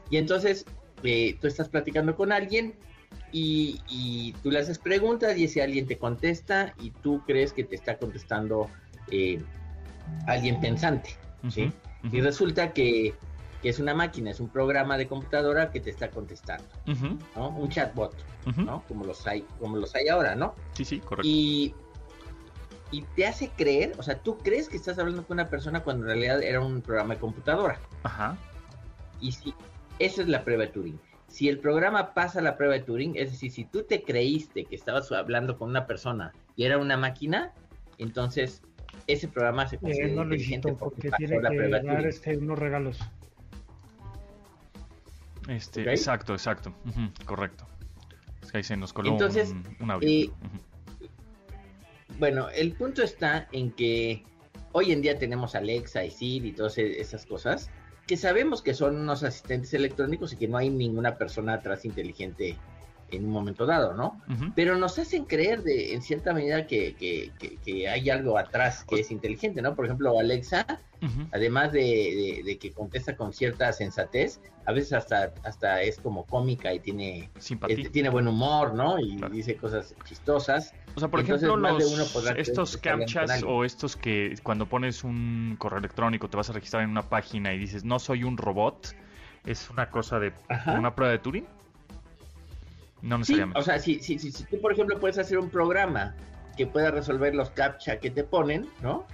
Y 0.10 0.18
entonces 0.18 0.66
eh, 1.04 1.38
tú 1.40 1.48
estás 1.48 1.70
platicando 1.70 2.16
con 2.16 2.32
alguien 2.32 2.74
y, 3.32 3.82
y 3.88 4.34
tú 4.44 4.52
le 4.52 4.60
haces 4.60 4.80
preguntas 4.80 5.38
y 5.38 5.46
ese 5.46 5.62
alguien 5.62 5.86
te 5.86 5.98
contesta 5.98 6.74
y 6.80 6.92
tú 6.92 7.22
crees 7.26 7.54
que 7.54 7.64
te 7.64 7.76
está 7.76 7.98
contestando 7.98 8.70
eh, 9.12 9.42
alguien 10.28 10.60
pensante. 10.60 11.12
¿sí? 11.50 11.72
Y 12.12 12.22
resulta 12.22 12.74
que, 12.74 13.14
que 13.62 13.70
es 13.70 13.80
una 13.80 13.94
máquina, 13.94 14.32
es 14.32 14.40
un 14.40 14.50
programa 14.50 14.98
de 14.98 15.08
computadora 15.08 15.72
que 15.72 15.80
te 15.80 15.90
está 15.90 16.10
contestando. 16.10 16.66
¿no? 17.36 17.50
Un 17.50 17.70
chatbot. 17.70 18.16
¿no? 18.56 18.84
Como 18.88 19.04
los 19.04 19.26
hay, 19.28 19.46
como 19.60 19.78
los 19.78 19.94
hay 19.96 20.08
ahora, 20.08 20.36
¿no? 20.36 20.56
Sí, 20.74 20.86
sí, 20.86 21.00
correcto. 21.00 21.28
Y, 21.28 21.74
y 22.92 23.02
te 23.16 23.28
hace 23.28 23.50
creer, 23.50 23.94
o 23.98 24.04
sea, 24.04 24.18
tú 24.20 24.38
crees 24.38 24.70
que 24.70 24.78
estás 24.78 24.98
hablando 24.98 25.26
con 25.26 25.36
una 25.36 25.50
persona 25.50 25.84
cuando 25.84 26.04
en 26.04 26.12
realidad 26.12 26.42
era 26.42 26.62
un 26.62 26.82
programa 26.82 27.16
de 27.16 27.20
computadora. 27.20 27.80
Ajá. 28.04 28.38
Y 29.20 29.34
si, 29.34 29.54
esa 30.00 30.22
es 30.22 30.28
la 30.28 30.44
prueba 30.44 30.64
de 30.66 30.70
Turing. 30.72 31.00
Si 31.28 31.50
el 31.50 31.60
programa 31.60 32.14
pasa 32.14 32.42
la 32.42 32.56
prueba 32.56 32.76
de 32.76 32.82
Turing, 32.82 33.16
es 33.18 33.32
decir, 33.32 33.52
si 33.52 33.66
tú 33.66 33.84
te 33.84 34.04
creíste 34.04 34.66
que 34.66 34.76
estabas 34.76 35.12
hablando 35.12 35.58
con 35.58 35.70
una 35.70 35.86
persona 35.86 36.32
y 36.56 36.64
era 36.64 36.78
una 36.78 36.96
máquina, 36.98 37.54
entonces 37.98 38.62
ese 39.08 39.28
programa 39.28 39.68
se 39.68 39.78
considera 39.78 40.08
Eh, 40.10 40.16
no, 40.16 40.24
inteligente 40.24 40.74
porque 40.74 41.10
pasó 41.10 41.18
tiene 41.18 41.42
la 41.42 41.50
que 41.50 41.56
prueba 41.58 41.80
de 41.80 41.84
dar 41.86 41.96
Turing. 41.98 42.10
este, 42.10 42.38
unos 42.38 42.60
regalos. 42.60 43.00
Este. 45.50 45.90
Exacto, 45.90 46.34
exacto. 46.34 46.74
Correcto. 47.26 47.66
Es 48.42 48.52
que 48.52 48.58
ahí 48.58 48.64
se 48.64 48.76
nos 48.78 48.92
coló 48.94 49.10
Entonces, 49.12 49.52
un, 49.52 49.64
un 49.80 49.92
audio. 49.92 50.08
eh. 50.10 50.30
Bueno, 52.20 52.50
el 52.50 52.74
punto 52.74 53.04
está 53.04 53.48
en 53.52 53.72
que 53.72 54.24
hoy 54.72 54.92
en 54.92 55.02
día 55.02 55.18
tenemos 55.20 55.56
Alexa 55.56 56.04
y 56.04 56.12
Siri 56.12 56.50
y 56.50 56.54
todas 56.54 56.78
esas 56.78 57.26
cosas 57.26 57.70
que 58.08 58.18
sabemos 58.18 58.62
que 58.62 58.74
son 58.74 58.96
unos 58.96 59.24
asistentes 59.24 59.74
electrónicos 59.74 60.34
y 60.34 60.38
que 60.38 60.48
no 60.48 60.58
hay 60.58 60.70
ninguna 60.70 61.18
persona 61.18 61.54
atrás 61.56 61.84
inteligente 61.86 62.64
en 63.10 63.26
un 63.26 63.32
momento 63.32 63.66
dado, 63.66 63.94
¿no? 63.94 64.22
Pero 64.56 64.78
nos 64.78 65.00
hacen 65.00 65.26
creer 65.26 65.64
de, 65.64 65.94
en 65.94 66.02
cierta 66.02 66.34
medida 66.34 66.68
que, 66.68 66.96
que- 66.96 67.32
que- 67.40 67.58
que 67.58 67.88
hay 67.90 68.10
algo 68.10 68.38
atrás 68.38 68.84
que 68.84 69.00
es 69.00 69.12
inteligente, 69.12 69.62
¿no? 69.62 69.76
Por 69.76 69.86
ejemplo, 69.86 70.20
Alexa, 70.20 70.66
además 71.32 71.72
de, 71.72 71.80
de- 71.82 72.42
de 72.44 72.58
que 72.58 72.72
contesta 72.74 73.16
con 73.16 73.32
cierta 73.34 73.72
sensatez, 73.72 74.42
a 74.66 74.72
veces 74.74 74.94
hasta, 74.94 75.34
hasta 75.44 75.82
es 75.82 76.00
como 76.00 76.26
cómica 76.26 76.74
y 76.74 76.80
tiene, 76.80 77.30
Simpatía. 77.38 77.78
eh, 77.78 77.90
tiene 77.90 78.10
buen 78.10 78.28
humor, 78.28 78.74
¿no? 78.74 79.00
Y 79.00 79.16
Claro. 79.18 79.34
dice 79.34 79.56
cosas 79.56 79.96
chistosas. 80.04 80.74
O 80.96 81.00
sea, 81.00 81.08
por 81.10 81.22
Entonces, 81.22 81.48
ejemplo, 81.48 81.70
los- 81.70 82.36
estos 82.38 82.78
captchas 82.78 83.44
o 83.44 83.64
estos 83.64 83.96
que 83.96 84.36
cuando 84.44 84.66
pones 84.66 85.04
un 85.04 85.56
correo 85.58 85.80
electrónico 85.80 86.30
te 86.30 86.36
vas 86.36 86.50
a 86.50 86.54
registrar 86.54 86.84
en 86.84 86.90
una 86.90 87.04
página 87.08 87.54
y 87.54 87.58
dices 87.60 87.86
no 87.86 88.00
soy 88.00 88.24
un 88.24 88.36
robot, 88.38 88.96
es 89.46 89.70
una 89.70 89.90
cosa 89.90 90.20
de 90.20 90.34
Ajá. 90.50 90.74
una 90.78 90.94
prueba 90.96 91.12
de 91.14 91.20
Turing. 91.20 91.46
No 93.02 93.16
Sí, 93.18 93.34
necesariamente. 93.34 93.60
o 93.60 93.64
sea, 93.64 93.80
si, 93.80 94.00
si, 94.00 94.18
si, 94.20 94.32
si 94.32 94.44
tú, 94.46 94.60
por 94.60 94.74
ejemplo, 94.74 95.00
puedes 95.00 95.18
hacer 95.18 95.38
un 95.38 95.50
programa 95.50 96.16
que 96.58 96.66
pueda 96.68 96.90
resolver 96.92 97.36
los 97.36 97.52
captcha 97.52 98.00
que 98.00 98.10
te 98.10 98.24
ponen, 98.24 98.68
¿no? 98.82 99.06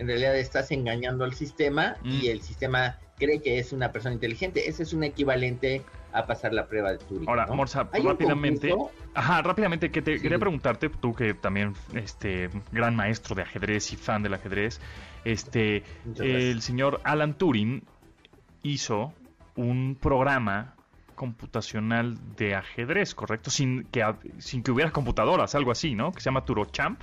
En 0.00 0.08
realidad 0.08 0.36
estás 0.36 0.72
engañando 0.72 1.22
al 1.24 1.34
sistema 1.34 1.96
Mm. 2.02 2.10
y 2.20 2.28
el 2.28 2.42
sistema 2.42 2.98
cree 3.16 3.40
que 3.40 3.60
es 3.60 3.72
una 3.72 3.92
persona 3.92 4.12
inteligente. 4.14 4.68
Ese 4.68 4.82
es 4.82 4.92
un 4.92 5.04
equivalente 5.04 5.82
a 6.12 6.26
pasar 6.26 6.52
la 6.52 6.66
prueba 6.66 6.90
de 6.90 6.98
Turing. 6.98 7.28
Ahora, 7.28 7.46
¿no? 7.46 7.54
Morsa, 7.54 7.84
rápidamente. 7.92 8.74
Ajá, 9.14 9.40
rápidamente, 9.42 9.90
que 9.92 10.02
te 10.02 10.16
Sí. 10.16 10.22
quería 10.22 10.38
preguntarte, 10.40 10.88
tú 10.88 11.14
que 11.14 11.34
también, 11.34 11.74
este, 11.94 12.50
gran 12.72 12.96
maestro 12.96 13.36
de 13.36 13.42
ajedrez 13.42 13.92
y 13.92 13.96
fan 13.96 14.24
del 14.24 14.34
ajedrez, 14.34 14.80
este, 15.24 15.84
el 16.18 16.60
señor 16.60 17.00
Alan 17.04 17.34
Turing 17.34 17.84
hizo 18.64 19.12
un 19.54 19.96
programa 20.00 20.74
computacional 21.18 22.16
de 22.36 22.54
ajedrez, 22.54 23.14
¿correcto? 23.14 23.50
Sin 23.50 23.84
que, 23.84 24.02
sin 24.38 24.62
que 24.62 24.70
hubiera 24.70 24.90
computadoras, 24.90 25.54
algo 25.54 25.70
así, 25.72 25.94
¿no? 25.94 26.12
Que 26.12 26.20
se 26.20 26.26
llama 26.26 26.44
TuroChamp. 26.44 27.00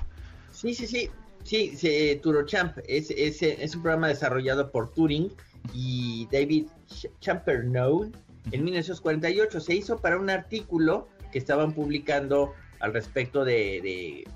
Sí, 0.51 0.73
sí, 0.73 0.87
sí. 0.87 1.09
Sí, 1.43 1.75
se- 1.77 2.15
TuroChamp 2.23 2.79
es, 2.87 3.11
es, 3.11 3.43
es 3.43 3.75
un 3.75 3.83
programa 3.83 4.07
desarrollado 4.07 4.71
por 4.71 4.91
Turing 4.91 5.31
y 5.75 6.27
David 6.31 6.65
Ch- 6.89 7.11
Champernowne 7.19 8.11
en 8.51 8.63
1948. 8.63 9.59
Se 9.59 9.75
hizo 9.75 9.99
para 9.99 10.17
un 10.17 10.31
artículo 10.31 11.07
que 11.31 11.37
estaban 11.37 11.73
publicando 11.73 12.53
al 12.79 12.93
respecto 12.93 13.45
de, 13.45 13.53
de 13.83 14.27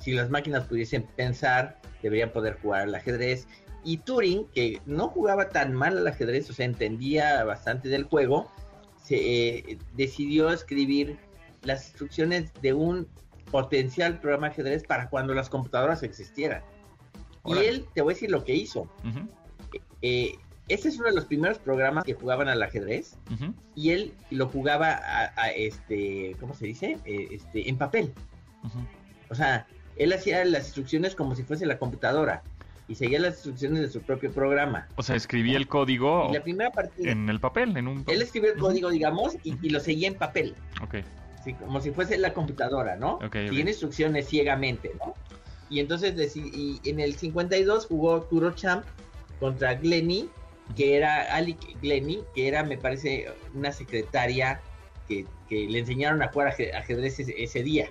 si 0.00 0.12
las 0.12 0.30
máquinas 0.30 0.64
pudiesen 0.64 1.04
pensar, 1.16 1.78
deberían 2.02 2.30
poder 2.30 2.58
jugar 2.60 2.82
al 2.82 2.94
ajedrez. 2.96 3.46
Y 3.84 3.98
Turing, 3.98 4.46
que 4.52 4.80
no 4.86 5.08
jugaba 5.08 5.50
tan 5.50 5.72
mal 5.72 5.96
al 5.98 6.06
ajedrez, 6.08 6.50
o 6.50 6.52
sea, 6.52 6.66
entendía 6.66 7.44
bastante 7.44 7.88
del 7.88 8.02
juego, 8.04 8.50
se 9.08 9.16
eh, 9.16 9.78
decidió 9.96 10.50
escribir 10.50 11.16
las 11.62 11.86
instrucciones 11.88 12.52
de 12.60 12.74
un 12.74 13.08
potencial 13.50 14.20
programa 14.20 14.48
de 14.48 14.52
ajedrez 14.52 14.84
para 14.84 15.08
cuando 15.08 15.32
las 15.32 15.48
computadoras 15.48 16.02
existieran. 16.02 16.62
Y 17.46 17.56
él, 17.56 17.86
te 17.94 18.02
voy 18.02 18.12
a 18.12 18.14
decir 18.14 18.30
lo 18.30 18.44
que 18.44 18.54
hizo. 18.54 18.80
Ujú, 18.80 19.28
Eh, 20.02 20.34
este 20.68 20.90
es 20.90 20.98
uno 20.98 21.08
de 21.08 21.14
los 21.14 21.24
primeros 21.24 21.58
programas 21.58 22.04
que 22.04 22.12
jugaban 22.12 22.48
al 22.48 22.62
ajedrez 22.62 23.16
y 23.74 23.90
él 23.90 24.12
lo 24.30 24.48
jugaba 24.48 24.90
a, 24.90 25.32
a, 25.40 25.48
este, 25.48 26.36
¿cómo 26.38 26.52
se 26.52 26.66
dice? 26.66 26.98
Eh, 27.06 27.28
este, 27.30 27.70
en 27.70 27.78
papel. 27.78 28.12
O 29.30 29.34
sea, 29.34 29.66
él 29.96 30.12
hacía 30.12 30.44
las 30.44 30.64
instrucciones 30.66 31.14
como 31.14 31.34
si 31.34 31.42
fuese 31.42 31.64
la 31.64 31.78
computadora 31.78 32.42
y 32.88 32.94
seguía 32.94 33.20
las 33.20 33.34
instrucciones 33.34 33.80
de 33.82 33.88
su 33.90 34.00
propio 34.00 34.32
programa. 34.32 34.88
O 34.96 35.02
sea, 35.02 35.14
escribí 35.14 35.54
el 35.54 35.68
código 35.68 36.28
Y 36.30 36.34
la 36.34 36.42
primera 36.42 36.70
partida, 36.70 37.10
en 37.12 37.28
el 37.28 37.38
papel, 37.38 37.76
en 37.76 37.86
un... 37.86 38.04
él 38.06 38.22
escribió 38.22 38.52
el 38.52 38.58
código, 38.58 38.88
digamos, 38.90 39.36
y, 39.44 39.54
y 39.60 39.70
lo 39.70 39.78
seguía 39.80 40.08
en 40.08 40.14
papel. 40.14 40.54
Ok, 40.82 40.96
Sí, 41.44 41.52
como 41.54 41.80
si 41.80 41.92
fuese 41.92 42.18
la 42.18 42.32
computadora, 42.34 42.96
¿no? 42.96 43.14
Ok, 43.16 43.24
ok. 43.26 43.34
Siguiendo 43.48 43.70
instrucciones 43.70 44.26
ciegamente, 44.28 44.90
¿no? 44.98 45.14
Y 45.70 45.78
entonces 45.80 46.34
y 46.36 46.80
en 46.84 46.98
el 46.98 47.14
52 47.14 47.86
jugó 47.86 48.22
Turo 48.22 48.50
Champ 48.52 48.84
contra 49.38 49.74
Glenny, 49.74 50.28
que 50.76 50.96
era 50.96 51.34
Ali 51.34 51.56
Glenny, 51.80 52.22
que 52.34 52.48
era, 52.48 52.64
me 52.64 52.76
parece, 52.76 53.28
una 53.54 53.70
secretaria 53.70 54.60
que, 55.06 55.26
que 55.48 55.66
le 55.68 55.78
enseñaron 55.78 56.22
a 56.22 56.28
jugar 56.28 56.48
aje- 56.48 56.74
ajedrez 56.74 57.20
ese, 57.20 57.34
ese 57.42 57.62
día. 57.62 57.90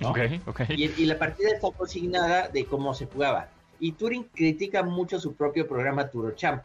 ¿no? 0.00 0.10
ok, 0.10 0.18
ok. 0.46 0.60
Y, 0.70 0.84
y 1.02 1.06
la 1.06 1.18
partida 1.18 1.50
está 1.50 1.68
consignada 1.76 2.48
de 2.48 2.64
cómo 2.64 2.94
se 2.94 3.06
jugaba. 3.06 3.50
Y 3.80 3.92
Turing 3.92 4.24
critica 4.34 4.82
mucho 4.82 5.20
su 5.20 5.34
propio 5.34 5.66
programa 5.68 6.08
TuroChamp. 6.08 6.62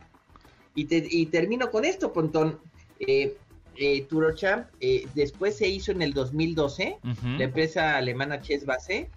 Y, 0.76 0.86
te- 0.86 1.08
y 1.10 1.26
termino 1.28 1.70
con 1.70 1.86
esto, 1.86 2.14
Pontón. 2.14 2.60
Eh, 3.00 3.36
eh, 3.78 4.04
TuroChamp 4.10 4.68
eh, 4.80 5.08
después 5.16 5.58
se 5.58 5.68
hizo 5.68 5.92
en 5.92 6.02
el 6.02 6.14
2012. 6.14 6.98
Ujú, 7.04 7.28
La 7.38 7.46
empresa 7.46 7.98
alemana 7.98 8.42
Chess 8.42 8.66
Base 8.66 9.10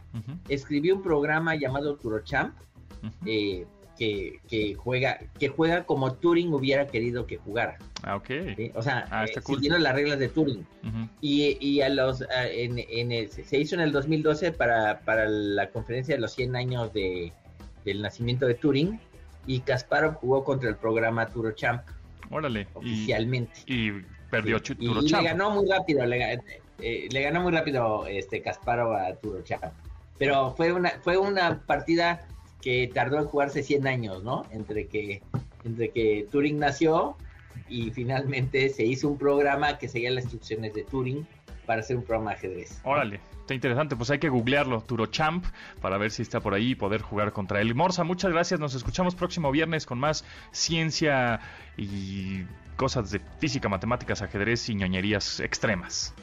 escribió 0.48 0.94
un 0.96 1.02
programa 1.02 1.54
llamado 1.56 1.96
TuroChamp 1.96 2.54
ujú. 3.02 3.12
eh, 3.26 3.66
que, 3.98 4.40
que 4.48 4.74
juega 4.74 5.20
que 5.38 5.48
juega 5.48 5.84
como 5.84 6.14
Turing 6.14 6.52
hubiera 6.52 6.86
querido 6.88 7.26
que 7.26 7.36
jugara. 7.36 7.78
Ah, 8.02 8.16
ok. 8.16 8.26
¿sí? 8.56 8.72
O 8.74 8.82
sea, 8.82 9.06
Ah, 9.10 9.24
eh, 9.24 9.40
cool. 9.42 9.60
las 9.80 9.94
reglas 9.94 10.18
de 10.18 10.28
Turing. 10.28 10.66
Y, 11.20 11.56
y 11.60 11.80
a 11.80 11.88
los 11.88 12.22
a- 12.22 12.48
en, 12.48 12.78
en 12.88 13.12
el- 13.12 13.28
se 13.30 13.58
hizo 13.58 13.74
en 13.76 13.82
el 13.82 13.92
2012 13.92 14.50
para, 14.52 15.00
para 15.00 15.28
la 15.28 15.70
conferencia 15.70 16.14
de 16.16 16.20
los 16.20 16.32
100 16.32 16.56
años 16.56 16.92
de, 16.92 17.32
del 17.84 18.02
nacimiento 18.02 18.46
de 18.46 18.54
Turing 18.54 18.98
y 19.46 19.60
Kasparov 19.60 20.14
jugó 20.14 20.44
contra 20.44 20.68
el 20.70 20.76
programa 20.76 21.26
TuroChamp 21.26 21.82
Órale. 22.30 22.66
Oficialmente. 22.74 23.60
y 23.66 23.90
perdió 24.30 24.58
Sí, 24.58 24.74
Chu- 24.74 24.76
y, 24.78 25.12
le 25.12 25.22
ganó 25.22 25.50
muy 25.50 25.68
rápido 25.68 26.04
le, 26.06 26.40
eh, 26.80 27.08
le 27.10 27.22
ganó 27.22 27.42
muy 27.42 27.52
rápido 27.52 28.06
este 28.06 28.40
Kasparov 28.42 28.94
a 28.94 29.14
TuroChamp 29.16 29.72
pero 30.18 30.54
fue 30.56 30.72
una 30.72 30.90
fue 31.02 31.18
una 31.18 31.60
partida 31.66 32.26
que 32.62 32.90
tardó 32.92 33.18
en 33.18 33.26
jugarse 33.26 33.62
100 33.62 33.86
años 33.86 34.22
no 34.24 34.46
entre 34.50 34.86
que 34.86 35.22
entre 35.64 35.90
que 35.90 36.26
Turing 36.30 36.58
nació 36.58 37.16
y 37.68 37.90
finalmente 37.90 38.68
se 38.68 38.84
hizo 38.84 39.08
un 39.08 39.18
programa 39.18 39.78
que 39.78 39.88
seguía 39.88 40.10
las 40.10 40.24
instrucciones 40.24 40.74
de 40.74 40.84
Turing 40.84 41.26
para 41.66 41.80
hacer 41.80 41.96
un 41.96 42.04
programa 42.04 42.30
de 42.30 42.36
ajedrez 42.36 42.80
Órale, 42.84 43.20
está 43.40 43.54
interesante. 43.54 43.96
Pues 43.96 44.10
hay 44.10 44.18
que 44.18 44.28
googlearlo, 44.28 44.82
Turochamp, 44.82 45.44
para 45.80 45.98
ver 45.98 46.10
si 46.10 46.22
está 46.22 46.40
por 46.40 46.54
ahí 46.54 46.70
y 46.70 46.74
poder 46.74 47.02
jugar 47.02 47.32
contra 47.32 47.60
él. 47.60 47.74
Morsa, 47.74 48.04
muchas 48.04 48.32
gracias. 48.32 48.60
Nos 48.60 48.74
escuchamos 48.74 49.14
próximo 49.14 49.50
viernes 49.50 49.86
con 49.86 49.98
más 49.98 50.24
ciencia 50.52 51.40
y 51.76 52.44
cosas 52.76 53.10
de 53.10 53.20
física, 53.38 53.68
matemáticas, 53.68 54.22
ajedrez 54.22 54.68
y 54.68 54.74
ñoñerías 54.74 55.40
extremas. 55.40 56.14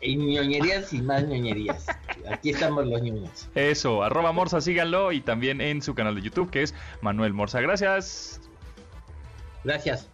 y 0.00 0.16
ñoñerías 0.16 0.92
y 0.92 1.00
más 1.00 1.26
ñoñerías 1.26 1.86
aquí 2.30 2.50
estamos 2.50 2.86
los 2.86 3.00
ñoños 3.00 3.48
Eso, 3.54 4.02
arroba 4.02 4.32
Morsa, 4.32 4.60
síganlo 4.60 5.12
y 5.12 5.22
también 5.22 5.62
en 5.62 5.80
su 5.80 5.94
canal 5.94 6.14
de 6.14 6.22
YouTube 6.22 6.50
que 6.50 6.62
es 6.62 6.74
Manuel 7.00 7.32
Morsa. 7.32 7.60
Gracias. 7.60 8.40
gracias 9.64 10.10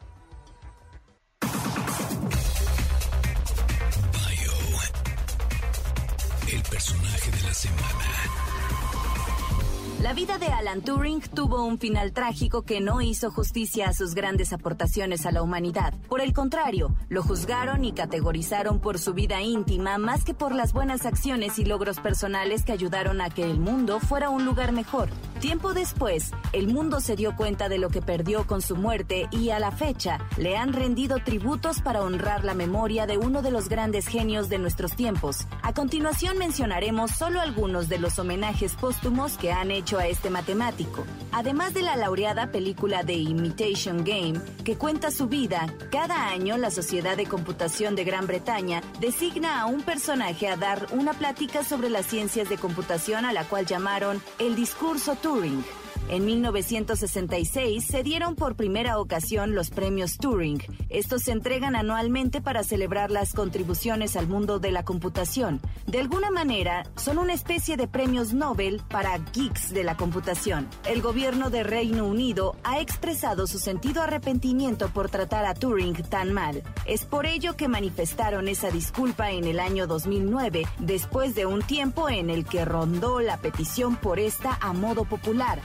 La 10.10 10.16
vida 10.16 10.38
de 10.38 10.46
Alan 10.46 10.82
Turing 10.82 11.20
tuvo 11.20 11.64
un 11.64 11.78
final 11.78 12.12
trágico 12.12 12.62
que 12.62 12.80
no 12.80 13.00
hizo 13.00 13.30
justicia 13.30 13.88
a 13.88 13.92
sus 13.92 14.16
grandes 14.16 14.52
aportaciones 14.52 15.24
a 15.24 15.30
la 15.30 15.40
humanidad. 15.40 15.94
Por 16.08 16.20
el 16.20 16.32
contrario, 16.32 16.96
lo 17.08 17.22
juzgaron 17.22 17.84
y 17.84 17.92
categorizaron 17.92 18.80
por 18.80 18.98
su 18.98 19.14
vida 19.14 19.40
íntima 19.40 19.98
más 19.98 20.24
que 20.24 20.34
por 20.34 20.52
las 20.52 20.72
buenas 20.72 21.06
acciones 21.06 21.60
y 21.60 21.64
logros 21.64 22.00
personales 22.00 22.64
que 22.64 22.72
ayudaron 22.72 23.20
a 23.20 23.30
que 23.30 23.44
el 23.44 23.60
mundo 23.60 24.00
fuera 24.00 24.30
un 24.30 24.44
lugar 24.44 24.72
mejor. 24.72 25.10
Tiempo 25.38 25.74
después, 25.74 26.32
el 26.52 26.66
mundo 26.66 27.00
se 27.00 27.14
dio 27.14 27.36
cuenta 27.36 27.68
de 27.68 27.78
lo 27.78 27.88
que 27.88 28.02
perdió 28.02 28.48
con 28.48 28.62
su 28.62 28.74
muerte 28.74 29.28
y 29.30 29.50
a 29.50 29.60
la 29.60 29.70
fecha 29.70 30.18
le 30.36 30.56
han 30.56 30.72
rendido 30.72 31.18
tributos 31.24 31.82
para 31.82 32.02
honrar 32.02 32.44
la 32.44 32.54
memoria 32.54 33.06
de 33.06 33.16
uno 33.16 33.42
de 33.42 33.52
los 33.52 33.68
grandes 33.68 34.08
genios 34.08 34.48
de 34.48 34.58
nuestros 34.58 34.96
tiempos. 34.96 35.46
A 35.62 35.72
continuación 35.72 36.36
mencionaremos 36.36 37.12
solo 37.12 37.40
algunos 37.40 37.88
de 37.88 37.98
los 37.98 38.18
homenajes 38.18 38.74
póstumos 38.74 39.38
que 39.38 39.52
han 39.52 39.70
hecho 39.70 39.99
a 40.00 40.08
este 40.08 40.30
matemático. 40.30 41.04
Además 41.32 41.74
de 41.74 41.82
la 41.82 41.96
laureada 41.96 42.50
película 42.50 43.04
The 43.04 43.14
Imitation 43.14 44.04
Game, 44.04 44.40
que 44.64 44.76
cuenta 44.76 45.10
su 45.10 45.28
vida, 45.28 45.72
cada 45.90 46.28
año 46.28 46.58
la 46.58 46.70
Sociedad 46.70 47.16
de 47.16 47.26
Computación 47.26 47.94
de 47.94 48.04
Gran 48.04 48.26
Bretaña 48.26 48.82
designa 49.00 49.60
a 49.60 49.66
un 49.66 49.82
personaje 49.82 50.48
a 50.48 50.56
dar 50.56 50.88
una 50.92 51.12
plática 51.12 51.62
sobre 51.62 51.90
las 51.90 52.06
ciencias 52.06 52.48
de 52.48 52.58
computación 52.58 53.24
a 53.24 53.32
la 53.32 53.44
cual 53.44 53.66
llamaron 53.66 54.20
el 54.38 54.56
discurso 54.56 55.14
Turing. 55.14 55.64
En 56.10 56.24
1966 56.24 57.84
se 57.84 58.02
dieron 58.02 58.34
por 58.34 58.56
primera 58.56 58.98
ocasión 58.98 59.54
los 59.54 59.70
premios 59.70 60.18
Turing. 60.18 60.60
Estos 60.88 61.22
se 61.22 61.30
entregan 61.30 61.76
anualmente 61.76 62.40
para 62.40 62.64
celebrar 62.64 63.12
las 63.12 63.32
contribuciones 63.32 64.16
al 64.16 64.26
mundo 64.26 64.58
de 64.58 64.72
la 64.72 64.82
computación. 64.82 65.60
De 65.86 66.00
alguna 66.00 66.32
manera, 66.32 66.82
son 66.96 67.18
una 67.18 67.32
especie 67.32 67.76
de 67.76 67.86
premios 67.86 68.34
Nobel 68.34 68.82
para 68.88 69.18
geeks 69.18 69.72
de 69.72 69.84
la 69.84 69.96
computación. 69.96 70.68
El 70.84 71.00
gobierno 71.00 71.48
de 71.48 71.62
Reino 71.62 72.04
Unido 72.08 72.56
ha 72.64 72.80
expresado 72.80 73.46
su 73.46 73.60
sentido 73.60 74.02
arrepentimiento 74.02 74.88
por 74.88 75.10
tratar 75.10 75.44
a 75.44 75.54
Turing 75.54 75.94
tan 76.08 76.32
mal. 76.32 76.64
Es 76.86 77.04
por 77.04 77.24
ello 77.24 77.56
que 77.56 77.68
manifestaron 77.68 78.48
esa 78.48 78.72
disculpa 78.72 79.30
en 79.30 79.44
el 79.44 79.60
año 79.60 79.86
2009, 79.86 80.64
después 80.80 81.36
de 81.36 81.46
un 81.46 81.62
tiempo 81.62 82.08
en 82.08 82.30
el 82.30 82.44
que 82.44 82.64
rondó 82.64 83.20
la 83.20 83.36
petición 83.36 83.94
por 83.94 84.18
esta 84.18 84.58
a 84.60 84.72
modo 84.72 85.04
popular. 85.04 85.60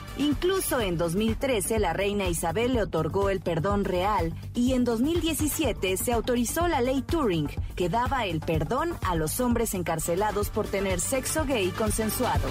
En 0.80 0.98
2013 0.98 1.78
la 1.78 1.92
reina 1.92 2.28
Isabel 2.28 2.74
le 2.74 2.82
otorgó 2.82 3.30
el 3.30 3.40
perdón 3.40 3.84
real 3.84 4.34
y 4.54 4.72
en 4.74 4.84
2017 4.84 5.96
se 5.96 6.12
autorizó 6.12 6.68
la 6.68 6.80
ley 6.80 7.02
Turing, 7.02 7.48
que 7.74 7.88
daba 7.88 8.26
el 8.26 8.40
perdón 8.40 8.94
a 9.02 9.14
los 9.14 9.40
hombres 9.40 9.74
encarcelados 9.74 10.50
por 10.50 10.66
tener 10.66 11.00
sexo 11.00 11.44
gay 11.44 11.70
consensuado. 11.70 12.48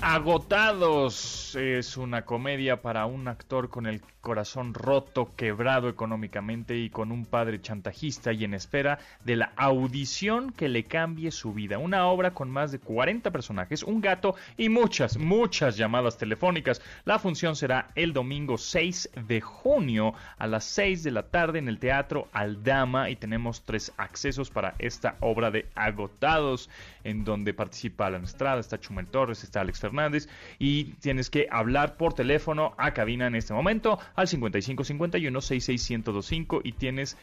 Agotados 0.00 1.56
es 1.56 1.96
una 1.96 2.24
comedia 2.24 2.82
para 2.82 3.06
un 3.06 3.26
actor 3.26 3.70
con 3.70 3.86
el 3.86 4.02
corazón 4.24 4.72
roto, 4.72 5.30
quebrado 5.36 5.88
económicamente 5.88 6.76
y 6.78 6.88
con 6.88 7.12
un 7.12 7.26
padre 7.26 7.60
chantajista 7.60 8.32
y 8.32 8.42
en 8.42 8.54
espera 8.54 8.98
de 9.22 9.36
la 9.36 9.52
audición 9.54 10.50
que 10.50 10.68
le 10.68 10.84
cambie 10.84 11.30
su 11.30 11.52
vida. 11.52 11.78
Una 11.78 12.06
obra 12.06 12.32
con 12.32 12.50
más 12.50 12.72
de 12.72 12.78
40 12.78 13.30
personajes, 13.30 13.82
un 13.82 14.00
gato 14.00 14.34
y 14.56 14.70
muchas, 14.70 15.18
muchas 15.18 15.76
llamadas 15.76 16.16
telefónicas. 16.16 16.80
La 17.04 17.18
función 17.18 17.54
será 17.54 17.90
el 17.94 18.14
domingo 18.14 18.56
6 18.56 19.10
de 19.28 19.42
junio 19.42 20.14
a 20.38 20.46
las 20.46 20.64
6 20.64 21.04
de 21.04 21.10
la 21.10 21.24
tarde 21.24 21.58
en 21.58 21.68
el 21.68 21.78
Teatro 21.78 22.26
Aldama 22.32 23.10
y 23.10 23.16
tenemos 23.16 23.62
tres 23.66 23.92
accesos 23.98 24.50
para 24.50 24.74
esta 24.78 25.16
obra 25.20 25.50
de 25.50 25.66
Agotados 25.74 26.70
en 27.04 27.24
donde 27.24 27.52
participa 27.52 28.06
Alan 28.06 28.24
Estrada, 28.24 28.60
está 28.60 28.80
Chumel 28.80 29.06
Torres, 29.06 29.44
está 29.44 29.60
Alex 29.60 29.80
Fernández 29.80 30.28
y 30.58 30.94
tienes 30.94 31.28
que 31.28 31.46
hablar 31.50 31.98
por 31.98 32.14
teléfono 32.14 32.74
a 32.78 32.94
cabina 32.94 33.26
en 33.26 33.34
este 33.34 33.52
momento 33.52 33.98
al 34.14 34.28
5551 34.28 35.40
66125 35.40 36.60
y 36.64 36.72
tienes 36.72 37.16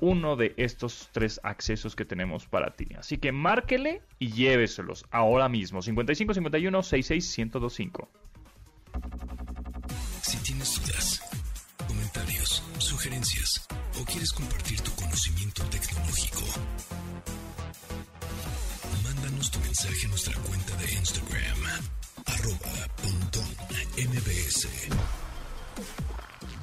uno 0.00 0.36
de 0.36 0.54
estos 0.56 1.08
tres 1.12 1.40
accesos 1.42 1.96
que 1.96 2.04
tenemos 2.04 2.46
para 2.46 2.74
ti. 2.74 2.88
Así 2.98 3.18
que 3.18 3.32
márquele 3.32 4.02
y 4.18 4.32
lléveselos 4.32 5.06
ahora 5.10 5.48
mismo. 5.48 5.82
5551 5.82 6.82
66125. 6.82 8.08
Si 10.22 10.36
tienes 10.38 10.80
dudas, 10.80 11.22
comentarios, 11.86 12.62
sugerencias 12.78 13.66
o 14.00 14.04
quieres 14.04 14.32
compartir 14.32 14.80
tu 14.80 14.90
conocimiento 14.92 15.62
tecnológico, 15.64 16.42
mándanos 19.04 19.50
tu 19.50 19.60
mensaje 19.60 20.06
a 20.06 20.08
nuestra 20.08 20.34
cuenta 20.42 20.76
de 20.76 20.92
Instagram, 20.94 21.58
arroba 22.26 22.88
pontón 23.02 23.46
mbs. 23.96 24.68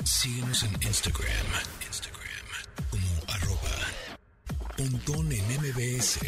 Síguenos 0.04 0.64
en 0.64 0.74
Instagram, 0.82 1.48
Instagram 1.86 2.46
como 2.90 3.34
arroba 3.34 3.78
pontón 4.78 5.32
en 5.32 5.46
mbs 5.62 6.20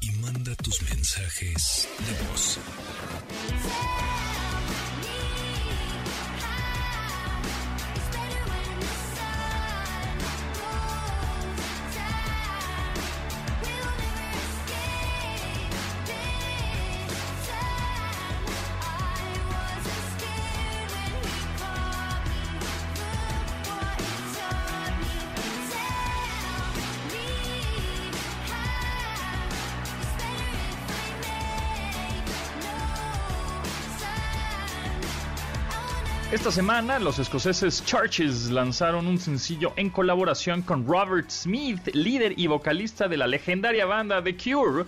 y 0.00 0.10
manda 0.12 0.54
tus 0.56 0.82
mensajes 0.82 1.88
de 1.98 2.28
voz. 2.28 2.58
Esta 36.42 36.50
semana, 36.50 36.98
los 36.98 37.20
escoceses 37.20 37.84
Churches 37.84 38.50
lanzaron 38.50 39.06
un 39.06 39.20
sencillo 39.20 39.74
en 39.76 39.90
colaboración 39.90 40.62
con 40.62 40.84
Robert 40.84 41.30
Smith, 41.30 41.94
líder 41.94 42.36
y 42.36 42.48
vocalista 42.48 43.06
de 43.06 43.16
la 43.16 43.28
legendaria 43.28 43.86
banda 43.86 44.20
The 44.24 44.36
Cure, 44.36 44.86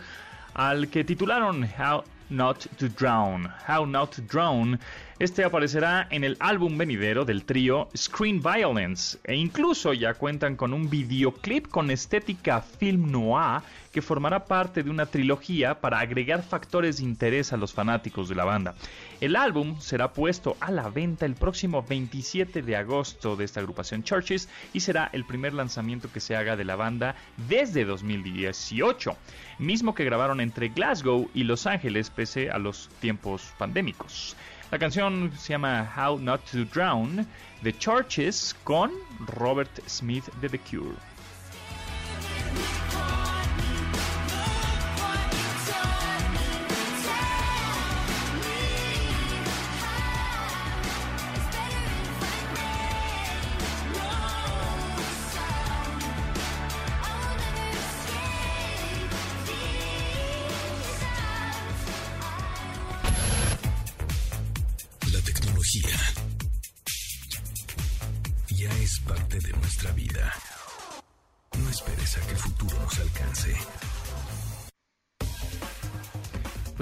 al 0.55 0.89
que 0.89 1.05
titularon 1.05 1.63
How 1.63 2.03
Not 2.31 2.67
to 2.79 2.89
Drown. 2.89 3.51
How 3.69 3.87
Not 3.87 4.17
to 4.17 4.23
Drown. 4.23 4.79
Este 5.21 5.45
aparecerá 5.45 6.09
en 6.11 6.25
el 6.25 6.37
álbum 6.41 6.77
venidero 6.77 7.25
del 7.25 7.45
trío 7.45 7.89
Screen 7.97 8.43
Violence 8.43 9.17
e 9.23 9.37
incluso 9.37 9.93
ya 9.93 10.15
cuentan 10.15 10.57
con 10.57 10.75
un 10.75 10.91
videoclip 10.91 11.69
con 11.69 11.93
estética 11.93 12.61
film 12.61 13.13
noir 13.13 13.63
que 13.93 14.03
formará 14.03 14.45
parte 14.45 14.83
de 14.83 14.91
una 14.91 15.07
trilogía 15.07 15.81
para 15.81 16.01
agregar 16.01 16.43
factores 16.43 16.97
de 16.97 17.05
interés 17.05 17.53
a 17.53 17.57
los 17.57 17.73
fanáticos 17.73 18.29
de 18.29 18.35
la 18.35 18.45
banda. 18.45 18.75
El 19.21 19.37
álbum 19.37 19.79
será 19.79 20.13
puesto 20.13 20.57
a 20.59 20.73
la 20.73 20.89
venta 20.89 21.27
el 21.27 21.37
próximo 21.37 21.85
27 21.89 22.63
de 22.63 22.75
agosto 22.77 23.37
de 23.37 23.45
esta 23.45 23.61
agrupación 23.61 24.03
Churches 24.03 24.49
y 24.73 24.81
será 24.81 25.11
el 25.13 25.25
primer 25.25 25.55
lanzamiento 25.55 26.11
que 26.11 26.19
se 26.19 26.35
haga 26.35 26.57
de 26.57 26.65
la 26.65 26.75
banda 26.75 27.15
desde 27.49 27.85
2018, 27.85 29.17
mismo 29.61 29.95
que 29.95 30.05
grabaron 30.05 30.41
entre 30.41 30.71
Glasgow 30.71 31.31
y 31.33 31.45
Los 31.45 31.69
Ángeles 31.69 32.11
pese 32.15 32.51
a 32.51 32.59
los 32.59 32.89
tiempos 33.01 33.53
pandémicos. 33.59 34.37
La 34.71 34.79
canción 34.79 35.33
se 35.37 35.53
llama 35.53 35.93
How 35.97 36.19
Not 36.19 36.45
to 36.51 36.65
Drown 36.65 37.27
de 37.63 37.79
Churches 37.79 38.55
con 38.65 38.93
Robert 39.21 39.81
Smith 39.87 40.25
de 40.41 40.49
The 40.49 40.59
Cure. 40.59 41.14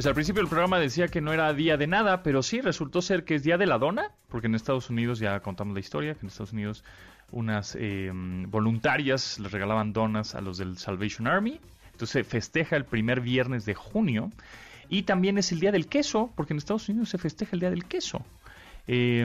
Pues 0.03 0.09
al 0.09 0.15
principio 0.15 0.43
del 0.43 0.49
programa 0.49 0.81
decía 0.81 1.07
que 1.07 1.21
no 1.21 1.33
era 1.33 1.55
día 1.55 1.77
de 1.77 1.87
nada, 1.87 2.25
pero 2.25 2.43
sí 2.43 2.61
resultó 2.61 3.01
ser 3.03 3.23
que 3.23 3.37
es 3.37 3.45
día 3.45 3.57
de 3.57 3.67
la 3.67 3.79
dona, 3.79 4.11
porque 4.27 4.49
en 4.49 4.57
Estados 4.57 4.91
Unidos 4.91 5.21
ya 5.21 5.39
contamos 5.39 5.75
la 5.75 5.79
historia, 5.79 6.15
que 6.15 6.23
en 6.23 6.27
Estados 6.27 6.53
Unidos 6.53 6.83
unas 7.31 7.77
eh, 7.79 8.11
voluntarias 8.13 9.39
les 9.39 9.53
regalaban 9.53 9.93
donas 9.93 10.35
a 10.35 10.41
los 10.41 10.59
del 10.59 10.77
Salvation 10.77 11.29
Army. 11.29 11.61
Entonces 11.93 12.11
se 12.11 12.25
festeja 12.25 12.75
el 12.75 12.85
primer 12.85 13.21
viernes 13.21 13.65
de 13.65 13.75
junio 13.75 14.33
y 14.89 15.05
también 15.05 15.39
es 15.39 15.53
el 15.53 15.61
día 15.61 15.71
del 15.71 15.87
queso, 15.87 16.33
porque 16.35 16.53
en 16.53 16.59
Estados 16.59 16.89
Unidos 16.89 17.09
se 17.09 17.19
festeja 17.19 17.55
el 17.55 17.61
día 17.61 17.71
del 17.71 17.85
queso. 17.85 18.27
Eh, 18.89 19.25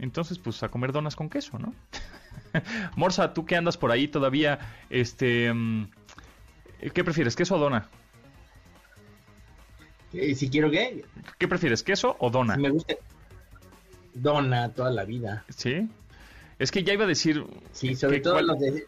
entonces, 0.00 0.40
pues 0.40 0.60
a 0.64 0.68
comer 0.68 0.90
donas 0.90 1.14
con 1.14 1.30
queso, 1.30 1.60
¿no? 1.60 1.72
Morsa, 2.96 3.34
tú 3.34 3.46
que 3.46 3.54
andas 3.54 3.76
por 3.76 3.92
ahí 3.92 4.08
todavía, 4.08 4.58
este, 4.90 5.54
mm, 5.54 5.86
¿qué 6.92 7.04
prefieres, 7.04 7.36
queso 7.36 7.54
o 7.54 7.60
dona? 7.60 7.86
Eh, 10.12 10.34
si 10.34 10.48
quiero 10.48 10.70
qué, 10.70 11.04
¿Qué 11.38 11.46
prefieres, 11.48 11.82
queso 11.82 12.16
o 12.18 12.30
dona? 12.30 12.54
si 12.54 12.60
me 12.62 12.70
gusta. 12.70 12.94
Dona 14.14 14.70
toda 14.72 14.90
la 14.90 15.04
vida. 15.04 15.44
Sí. 15.48 15.88
Es 16.58 16.70
que 16.70 16.82
ya 16.82 16.92
iba 16.92 17.04
a 17.04 17.08
decir. 17.08 17.44
Sí, 17.72 17.94
sobre 17.94 18.20
todo 18.20 18.34
cuál- 18.34 18.46
los 18.48 18.58
de, 18.58 18.84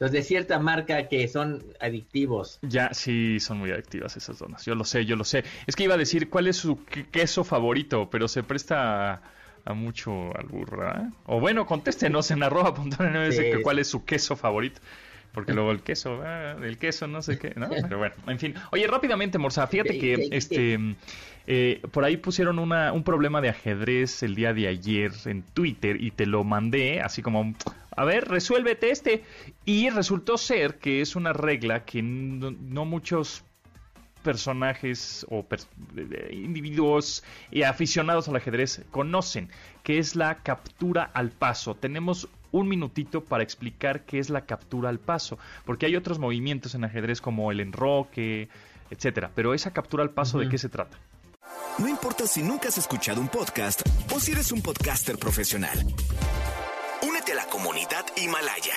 los 0.00 0.10
de 0.10 0.22
cierta 0.22 0.58
marca 0.58 1.08
que 1.08 1.28
son 1.28 1.62
adictivos. 1.80 2.58
Ya, 2.62 2.92
sí, 2.92 3.38
son 3.38 3.58
muy 3.58 3.70
adictivas 3.70 4.16
esas 4.16 4.38
donas. 4.38 4.64
Yo 4.64 4.74
lo 4.74 4.84
sé, 4.84 5.04
yo 5.04 5.14
lo 5.14 5.24
sé. 5.24 5.44
Es 5.66 5.76
que 5.76 5.84
iba 5.84 5.94
a 5.94 5.98
decir 5.98 6.28
cuál 6.28 6.48
es 6.48 6.56
su 6.56 6.84
que- 6.84 7.06
queso 7.06 7.44
favorito, 7.44 8.08
pero 8.10 8.26
se 8.26 8.42
presta 8.42 9.12
a, 9.12 9.22
a 9.64 9.74
mucho 9.74 10.36
albur, 10.36 10.76
¿verdad? 10.76 11.10
O 11.26 11.38
bueno, 11.38 11.64
contéstenos 11.66 12.30
en 12.32 12.42
arroba 12.42 12.74
punto 12.74 13.04
NBS 13.04 13.36
Sí, 13.36 13.42
que 13.42 13.56
sí. 13.58 13.62
cuál 13.62 13.78
es 13.78 13.86
su 13.88 14.04
queso 14.04 14.34
favorito. 14.34 14.80
Porque 15.32 15.54
luego 15.54 15.70
el 15.72 15.80
queso, 15.80 16.20
ah, 16.22 16.56
el 16.62 16.76
queso, 16.78 17.06
no 17.06 17.22
sé 17.22 17.38
qué, 17.38 17.52
¿no? 17.56 17.68
Pero 17.82 17.98
bueno, 17.98 18.14
en 18.26 18.38
fin. 18.38 18.54
Oye, 18.70 18.86
rápidamente, 18.86 19.38
Morsa, 19.38 19.66
fíjate 19.66 19.98
que 19.98 20.14
¿Qué- 20.16 20.28
qué- 20.30 20.36
este 20.36 20.78
eh, 21.46 21.80
por 21.90 22.04
ahí 22.04 22.18
pusieron 22.18 22.58
una, 22.58 22.92
un 22.92 23.02
problema 23.02 23.40
de 23.40 23.48
ajedrez 23.48 24.22
el 24.22 24.34
día 24.34 24.52
de 24.54 24.68
ayer 24.68 25.10
en 25.24 25.42
Twitter 25.42 26.00
y 26.00 26.10
te 26.12 26.26
lo 26.26 26.44
mandé 26.44 27.00
así 27.00 27.20
como, 27.22 27.54
a 27.96 28.04
ver, 28.04 28.28
resuélvete 28.28 28.90
este. 28.90 29.24
Y 29.64 29.88
resultó 29.90 30.36
ser 30.38 30.78
que 30.78 31.00
es 31.00 31.16
una 31.16 31.32
regla 31.32 31.84
que 31.84 32.00
no, 32.02 32.50
no 32.52 32.84
muchos 32.84 33.42
personajes 34.22 35.26
o 35.30 35.44
individuos 36.30 37.24
y 37.50 37.62
aficionados 37.62 38.28
al 38.28 38.36
ajedrez 38.36 38.82
conocen, 38.90 39.48
que 39.82 39.98
es 39.98 40.14
la 40.14 40.36
captura 40.42 41.10
al 41.12 41.30
paso. 41.30 41.74
Tenemos 41.74 42.28
un 42.52 42.68
minutito 42.68 43.24
para 43.24 43.42
explicar 43.42 44.04
qué 44.04 44.18
es 44.18 44.30
la 44.30 44.42
captura 44.42 44.88
al 44.88 45.00
paso, 45.00 45.38
porque 45.64 45.86
hay 45.86 45.96
otros 45.96 46.18
movimientos 46.18 46.74
en 46.74 46.84
ajedrez 46.84 47.20
como 47.20 47.50
el 47.50 47.60
enroque, 47.60 48.48
etcétera, 48.90 49.30
pero 49.34 49.54
esa 49.54 49.72
captura 49.72 50.02
al 50.02 50.10
paso 50.10 50.38
de 50.38 50.48
qué 50.48 50.58
se 50.58 50.68
trata. 50.68 50.98
No 51.78 51.88
importa 51.88 52.26
si 52.26 52.42
nunca 52.42 52.68
has 52.68 52.78
escuchado 52.78 53.20
un 53.20 53.28
podcast 53.28 53.82
o 54.14 54.20
si 54.20 54.32
eres 54.32 54.52
un 54.52 54.62
podcaster 54.62 55.18
profesional. 55.18 55.78
Únete 57.02 57.32
a 57.32 57.36
la 57.36 57.46
comunidad 57.46 58.04
Himalaya. 58.16 58.74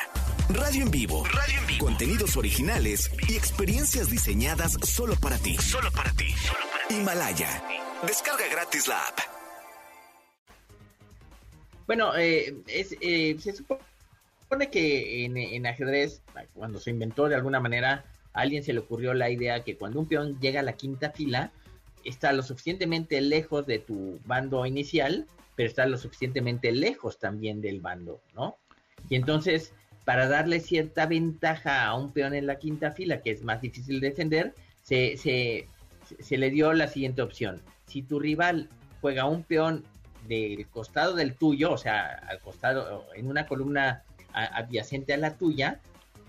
Radio 0.49 0.83
en 0.83 0.91
vivo. 0.91 1.25
Radio 1.25 1.59
en 1.59 1.67
vivo. 1.67 1.85
Contenidos 1.85 2.37
originales 2.37 3.11
y 3.27 3.35
experiencias 3.35 4.09
diseñadas 4.09 4.77
solo 4.83 5.15
para 5.15 5.37
ti. 5.37 5.57
Solo 5.57 5.91
para 5.91 6.11
ti. 6.13 6.33
Himalaya. 6.89 7.63
Descarga 8.05 8.47
gratis 8.47 8.87
la 8.87 8.99
app. 8.99 9.34
Bueno, 11.87 12.15
eh, 12.17 12.55
es, 12.67 12.95
eh, 13.01 13.35
se 13.39 13.53
supone 13.53 13.79
que 14.71 15.25
en, 15.25 15.65
ajedrez, 15.65 16.21
cuando 16.53 16.79
se 16.79 16.91
inventó 16.91 17.27
de 17.27 17.35
alguna 17.35 17.59
manera, 17.59 18.05
a 18.33 18.41
alguien 18.41 18.63
se 18.63 18.73
le 18.73 18.79
ocurrió 18.79 19.13
la 19.13 19.29
idea 19.29 19.63
que 19.63 19.77
cuando 19.77 19.99
un 19.99 20.07
peón 20.07 20.39
llega 20.39 20.61
a 20.61 20.63
la 20.63 20.73
quinta 20.73 21.11
fila, 21.11 21.51
está 22.03 22.31
lo 22.33 22.43
suficientemente 22.43 23.21
lejos 23.21 23.65
de 23.65 23.79
tu 23.79 24.19
bando 24.25 24.65
inicial, 24.65 25.25
pero 25.55 25.69
está 25.69 25.85
lo 25.85 25.97
suficientemente 25.97 26.71
lejos 26.71 27.19
también 27.19 27.61
del 27.61 27.81
bando, 27.81 28.21
¿no? 28.35 28.57
Y 29.09 29.15
entonces, 29.15 29.73
para 30.05 30.27
darle 30.27 30.59
cierta 30.59 31.05
ventaja 31.05 31.85
a 31.85 31.95
un 31.95 32.11
peón 32.11 32.33
en 32.33 32.47
la 32.47 32.57
quinta 32.57 32.91
fila, 32.91 33.21
que 33.21 33.31
es 33.31 33.43
más 33.43 33.61
difícil 33.61 33.99
de 33.99 34.09
defender, 34.09 34.53
se, 34.83 35.17
se, 35.17 35.67
se 36.19 36.37
le 36.37 36.49
dio 36.49 36.73
la 36.73 36.87
siguiente 36.87 37.21
opción. 37.21 37.61
Si 37.87 38.01
tu 38.01 38.19
rival 38.19 38.69
juega 39.01 39.25
un 39.25 39.43
peón 39.43 39.85
del 40.27 40.67
costado 40.67 41.15
del 41.15 41.35
tuyo, 41.35 41.71
o 41.71 41.77
sea, 41.77 42.15
al 42.27 42.39
costado, 42.39 43.05
en 43.15 43.27
una 43.27 43.47
columna 43.47 44.03
adyacente 44.33 45.13
a 45.13 45.17
la 45.17 45.37
tuya, 45.37 45.81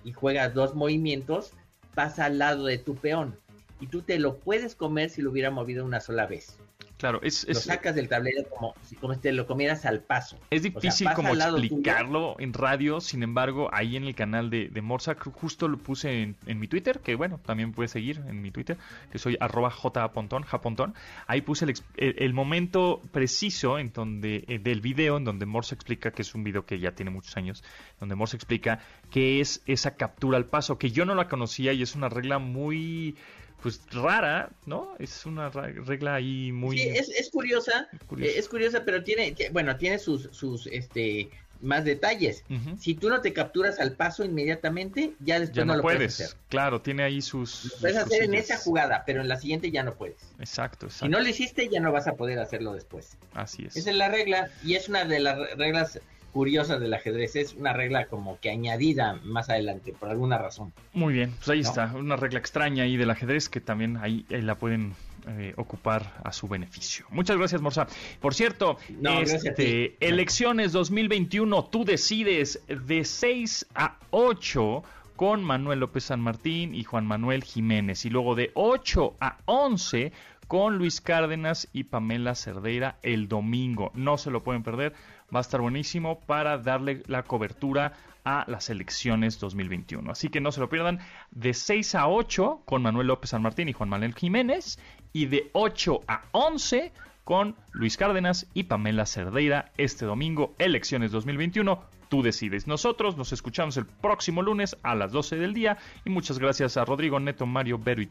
y 0.05 0.13
juega 0.13 0.49
dos 0.49 0.75
movimientos, 0.75 1.53
pasa 1.95 2.27
al 2.27 2.39
lado 2.39 2.67
de 2.67 2.79
tu 2.79 2.95
peón. 2.95 3.35
Y 3.81 3.89
tú 3.89 4.03
te 4.03 4.19
lo 4.19 4.39
puedes 4.39 4.75
comer 4.75 5.11
si 5.11 5.21
lo 5.21 5.31
hubiera 5.31 5.51
movido 5.51 5.85
una 5.85 6.01
sola 6.01 6.27
vez. 6.27 6.59
Claro, 6.99 7.21
es, 7.23 7.47
lo 7.47 7.55
sacas 7.55 7.95
del 7.95 8.09
tablero 8.09 8.49
como 8.49 8.75
si 8.83 8.97
como 8.97 9.19
te 9.19 9.31
lo 9.33 9.47
comieras 9.47 9.85
al 9.85 10.01
paso. 10.01 10.39
Es 10.49 10.63
difícil 10.63 11.09
como 11.15 11.35
explicarlo 11.35 12.37
en 12.39 12.55
radio, 12.55 13.01
sin 13.01 13.23
embargo, 13.23 13.69
ahí 13.73 13.97
en 13.97 14.05
el 14.05 14.15
canal 14.15 14.49
de, 14.49 14.69
de 14.69 14.81
Morsa, 14.81 15.15
justo 15.15 15.69
lo 15.69 15.77
puse 15.77 16.23
en, 16.23 16.59
mi 16.59 16.69
Twitter, 16.69 17.01
que 17.01 17.15
bueno, 17.15 17.39
también 17.45 17.73
puedes 17.73 17.91
seguir 17.91 18.23
en 18.27 18.41
mi 18.41 18.51
Twitter, 18.51 18.79
que 19.13 19.19
soy 19.19 19.37
arroba 19.41 19.71
japontón, 19.71 20.43
japontón. 20.43 20.95
Ahí 21.27 21.43
puse 21.43 21.67
el, 21.97 22.33
momento 22.33 23.03
preciso 23.13 23.79
en 23.79 23.93
donde, 23.93 24.45
eh, 24.49 24.59
del 24.59 24.81
video, 24.81 25.19
en 25.19 25.25
donde 25.25 25.45
Morsa 25.45 25.75
explica, 25.75 26.13
que 26.13 26.23
es 26.23 26.35
un 26.35 26.45
video 26.45 26.65
que 26.65 26.79
ya 26.79 26.93
tiene 26.93 27.11
muchos 27.11 27.37
años, 27.37 27.63
donde 28.01 28.15
Morsa 28.15 28.37
explica 28.37 28.81
qué 29.11 29.41
es 29.41 29.63
esa 29.67 29.97
captura 29.97 30.39
al 30.39 30.47
paso, 30.47 30.79
que 30.79 30.91
yo 30.91 31.05
no 31.05 31.15
la 31.15 31.29
conocía 31.29 31.75
y 31.75 31.83
es 31.83 31.95
una 31.95 32.09
regla 32.09 32.39
muy 32.39 33.17
pues 33.63 33.81
rara, 33.91 34.51
¿no? 34.65 34.95
Es 34.99 35.27
una 35.27 35.51
regla 35.51 36.15
ahí 36.15 36.53
muy... 36.53 36.79
Sí, 36.79 36.89
es, 36.89 37.31
curiosa, 37.31 37.89
es 38.21 38.49
curiosa, 38.49 38.85
pero 38.85 39.03
tiene, 39.03 39.35
bueno, 39.53 39.77
tiene 39.77 39.99
sus, 39.99 40.29
sus, 40.33 40.67
este, 40.69 41.31
más 41.61 41.85
detalles. 41.85 42.45
Si 42.79 42.95
tú 42.95 43.09
no 43.09 43.21
te 43.21 43.33
capturas 43.33 43.81
al 43.81 43.93
paso 43.93 44.25
inmediatamente, 44.25 45.15
ya 45.21 45.41
después 45.41 45.67
no, 45.67 45.77
lo 45.77 45.83
puedes. 45.83 46.21
hacer. 46.21 46.37
Claro, 46.49 46.81
tiene 46.81 47.03
ahí 47.03 47.23
sus... 47.23 47.73
Lo 47.75 47.81
puedes 47.81 47.97
hacer 47.97 48.23
en 48.25 48.35
esa 48.35 48.57
jugada, 48.59 49.05
pero 49.07 49.21
en 49.21 49.29
la 49.29 49.37
siguiente 49.37 49.71
ya 49.71 49.83
no 49.83 49.95
puedes. 49.95 50.19
Exacto, 50.39 50.87
exacto. 50.87 51.07
Si 51.07 51.09
no 51.09 51.21
lo 51.21 51.29
hiciste, 51.29 51.69
ya 51.69 51.81
no 51.81 51.93
vas 51.93 52.07
a 52.07 52.15
poder 52.15 52.39
hacerlo 52.39 52.73
después. 52.75 53.17
Así 53.35 53.65
es. 53.67 53.77
Esa 53.77 53.91
es 53.91 53.97
la 53.97 54.09
regla, 54.09 54.51
y 54.65 54.75
es 54.75 54.89
una 54.89 55.05
de 55.05 55.21
las 55.21 55.39
reglas 55.57 56.01
curiosa 56.37 56.79
del 56.79 56.93
ajedrez. 56.93 57.35
Es 57.35 57.55
una 57.55 57.73
regla 57.73 58.09
como 58.09 58.39
que 58.41 58.51
añadida 58.51 59.19
más 59.25 59.49
adelante, 59.49 59.95
por 59.99 60.11
alguna 60.11 60.37
razón. 60.37 60.71
Muy 60.93 61.15
bien, 61.15 61.33
pues 61.39 61.49
ahí 61.49 61.61
está, 61.61 61.95
una 61.97 62.17
regla 62.17 62.39
extraña 62.39 62.83
ahí 62.85 62.99
del 62.99 63.09
ajedrez 63.09 63.49
que 63.49 63.63
también 63.63 63.97
ahí, 63.97 64.27
la 64.29 64.57
pueden 64.57 64.93
eh, 65.29 65.55
ocupar 65.57 66.13
a 66.25 66.33
su 66.33 66.47
beneficio. 66.47 67.07
Muchas 67.09 67.39
gracias, 67.39 67.63
Morsa. 67.63 67.87
Por 68.21 68.35
cierto, 68.35 68.77
este, 69.23 69.97
elecciones 69.99 70.73
2021, 70.73 71.65
tú 71.65 71.87
decides 71.87 72.61
de 72.69 73.07
6 73.07 73.69
a 73.75 73.97
8 74.11 74.83
con 75.17 75.43
Manuel 75.43 75.81
López 75.81 76.05
San 76.05 76.21
Martín 76.21 76.75
y 76.75 76.85
Juan 76.85 77.07
Manuel 77.07 77.45
Jiménez. 77.45 78.05
Y 78.05 78.11
luego 78.11 78.35
de 78.35 78.51
8 78.53 79.15
a 79.21 79.39
11 79.47 80.13
con 80.49 80.77
Luis 80.77 81.01
Cárdenas 81.01 81.69
y 81.73 81.85
Pamela 81.85 82.35
Cerdeira 82.35 82.99
el 83.03 83.27
domingo. 83.27 83.91
No 83.95 84.19
se 84.19 84.31
lo 84.31 84.43
pueden 84.45 84.63
perder 84.63 84.93
va 85.35 85.41
a 85.41 85.43
estar 85.43 85.61
buenísimo 85.61 86.21
para 86.21 86.59
darle 86.59 87.03
la 87.07 87.23
cobertura 87.23 87.93
a 88.25 88.45
las 88.49 88.71
elecciones 88.71 89.39
2021. 89.39 90.11
Así 90.11 90.29
que 90.29 90.41
no 90.41 90.51
se 90.53 90.61
lo 90.61 90.69
pierdan 90.69 90.99
de 91.31 91.55
6 91.55 91.95
a 91.95 92.09
8 92.09 92.63
con 92.65 92.83
Manuel 92.83 93.07
López 93.07 93.31
San 93.31 93.43
Martín 93.43 93.69
y 93.69 93.73
Juan 93.73 93.89
Manuel 93.89 94.15
Jiménez 94.15 94.79
y 95.13 95.27
de 95.27 95.51
8 95.53 96.01
a 96.09 96.23
11 96.33 96.93
con 97.27 97.57
Luis 97.73 97.97
Cárdenas 97.97 98.47
y 98.55 98.63
Pamela 98.63 99.05
Cerdeira 99.05 99.73
este 99.79 100.07
domingo, 100.07 100.55
elecciones 100.61 101.11
2021. 101.11 101.83
Tú 102.09 102.23
decides. 102.23 102.69
Nosotros 102.69 103.17
nos 103.17 103.33
escuchamos 103.33 103.77
el 103.77 103.85
próximo 103.85 104.43
lunes 104.43 104.77
a 104.85 104.95
las 104.95 105.11
12 105.11 105.35
del 105.35 105.53
día 105.53 105.77
y 106.05 106.11
muchas 106.11 106.39
gracias 106.39 106.77
a 106.77 106.85
Rodrigo 106.85 107.19
Neto, 107.19 107.45
Mario, 107.45 107.81
Vero 107.81 108.05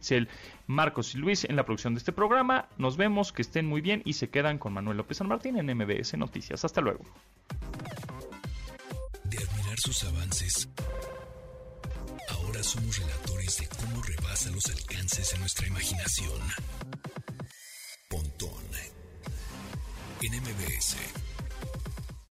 Marcos 0.67 1.15
y 1.15 1.19
Luis 1.19 1.45
en 1.45 1.55
la 1.55 1.63
producción 1.63 1.93
de 1.93 1.99
este 1.99 2.11
programa. 2.11 2.67
Nos 2.77 2.97
vemos, 2.97 3.31
que 3.31 3.41
estén 3.41 3.65
muy 3.65 3.79
bien 3.79 4.01
y 4.03 4.13
se 4.13 4.29
quedan 4.29 4.57
con 4.57 4.73
Manuel 4.73 4.97
López 4.97 5.15
San 5.15 5.29
Martín 5.29 5.55
en 5.57 5.77
MBS 5.77 6.17
Noticias. 6.17 6.65
Hasta 6.65 6.81
luego. 6.81 7.05
De 9.23 9.37
admirar 9.37 9.79
sus 9.79 10.03
avances, 10.03 10.67
ahora 12.31 12.61
somos 12.63 12.97
relatores 12.97 13.59
de 13.59 13.67
cómo 13.77 14.03
rebasa 14.03 14.51
los 14.51 14.65
alcances 14.65 15.31
de 15.31 15.39
nuestra 15.39 15.67
imaginación. 15.67 16.41
Pontón 18.09 18.64
en 20.25 20.41
MBS. 20.41 21.24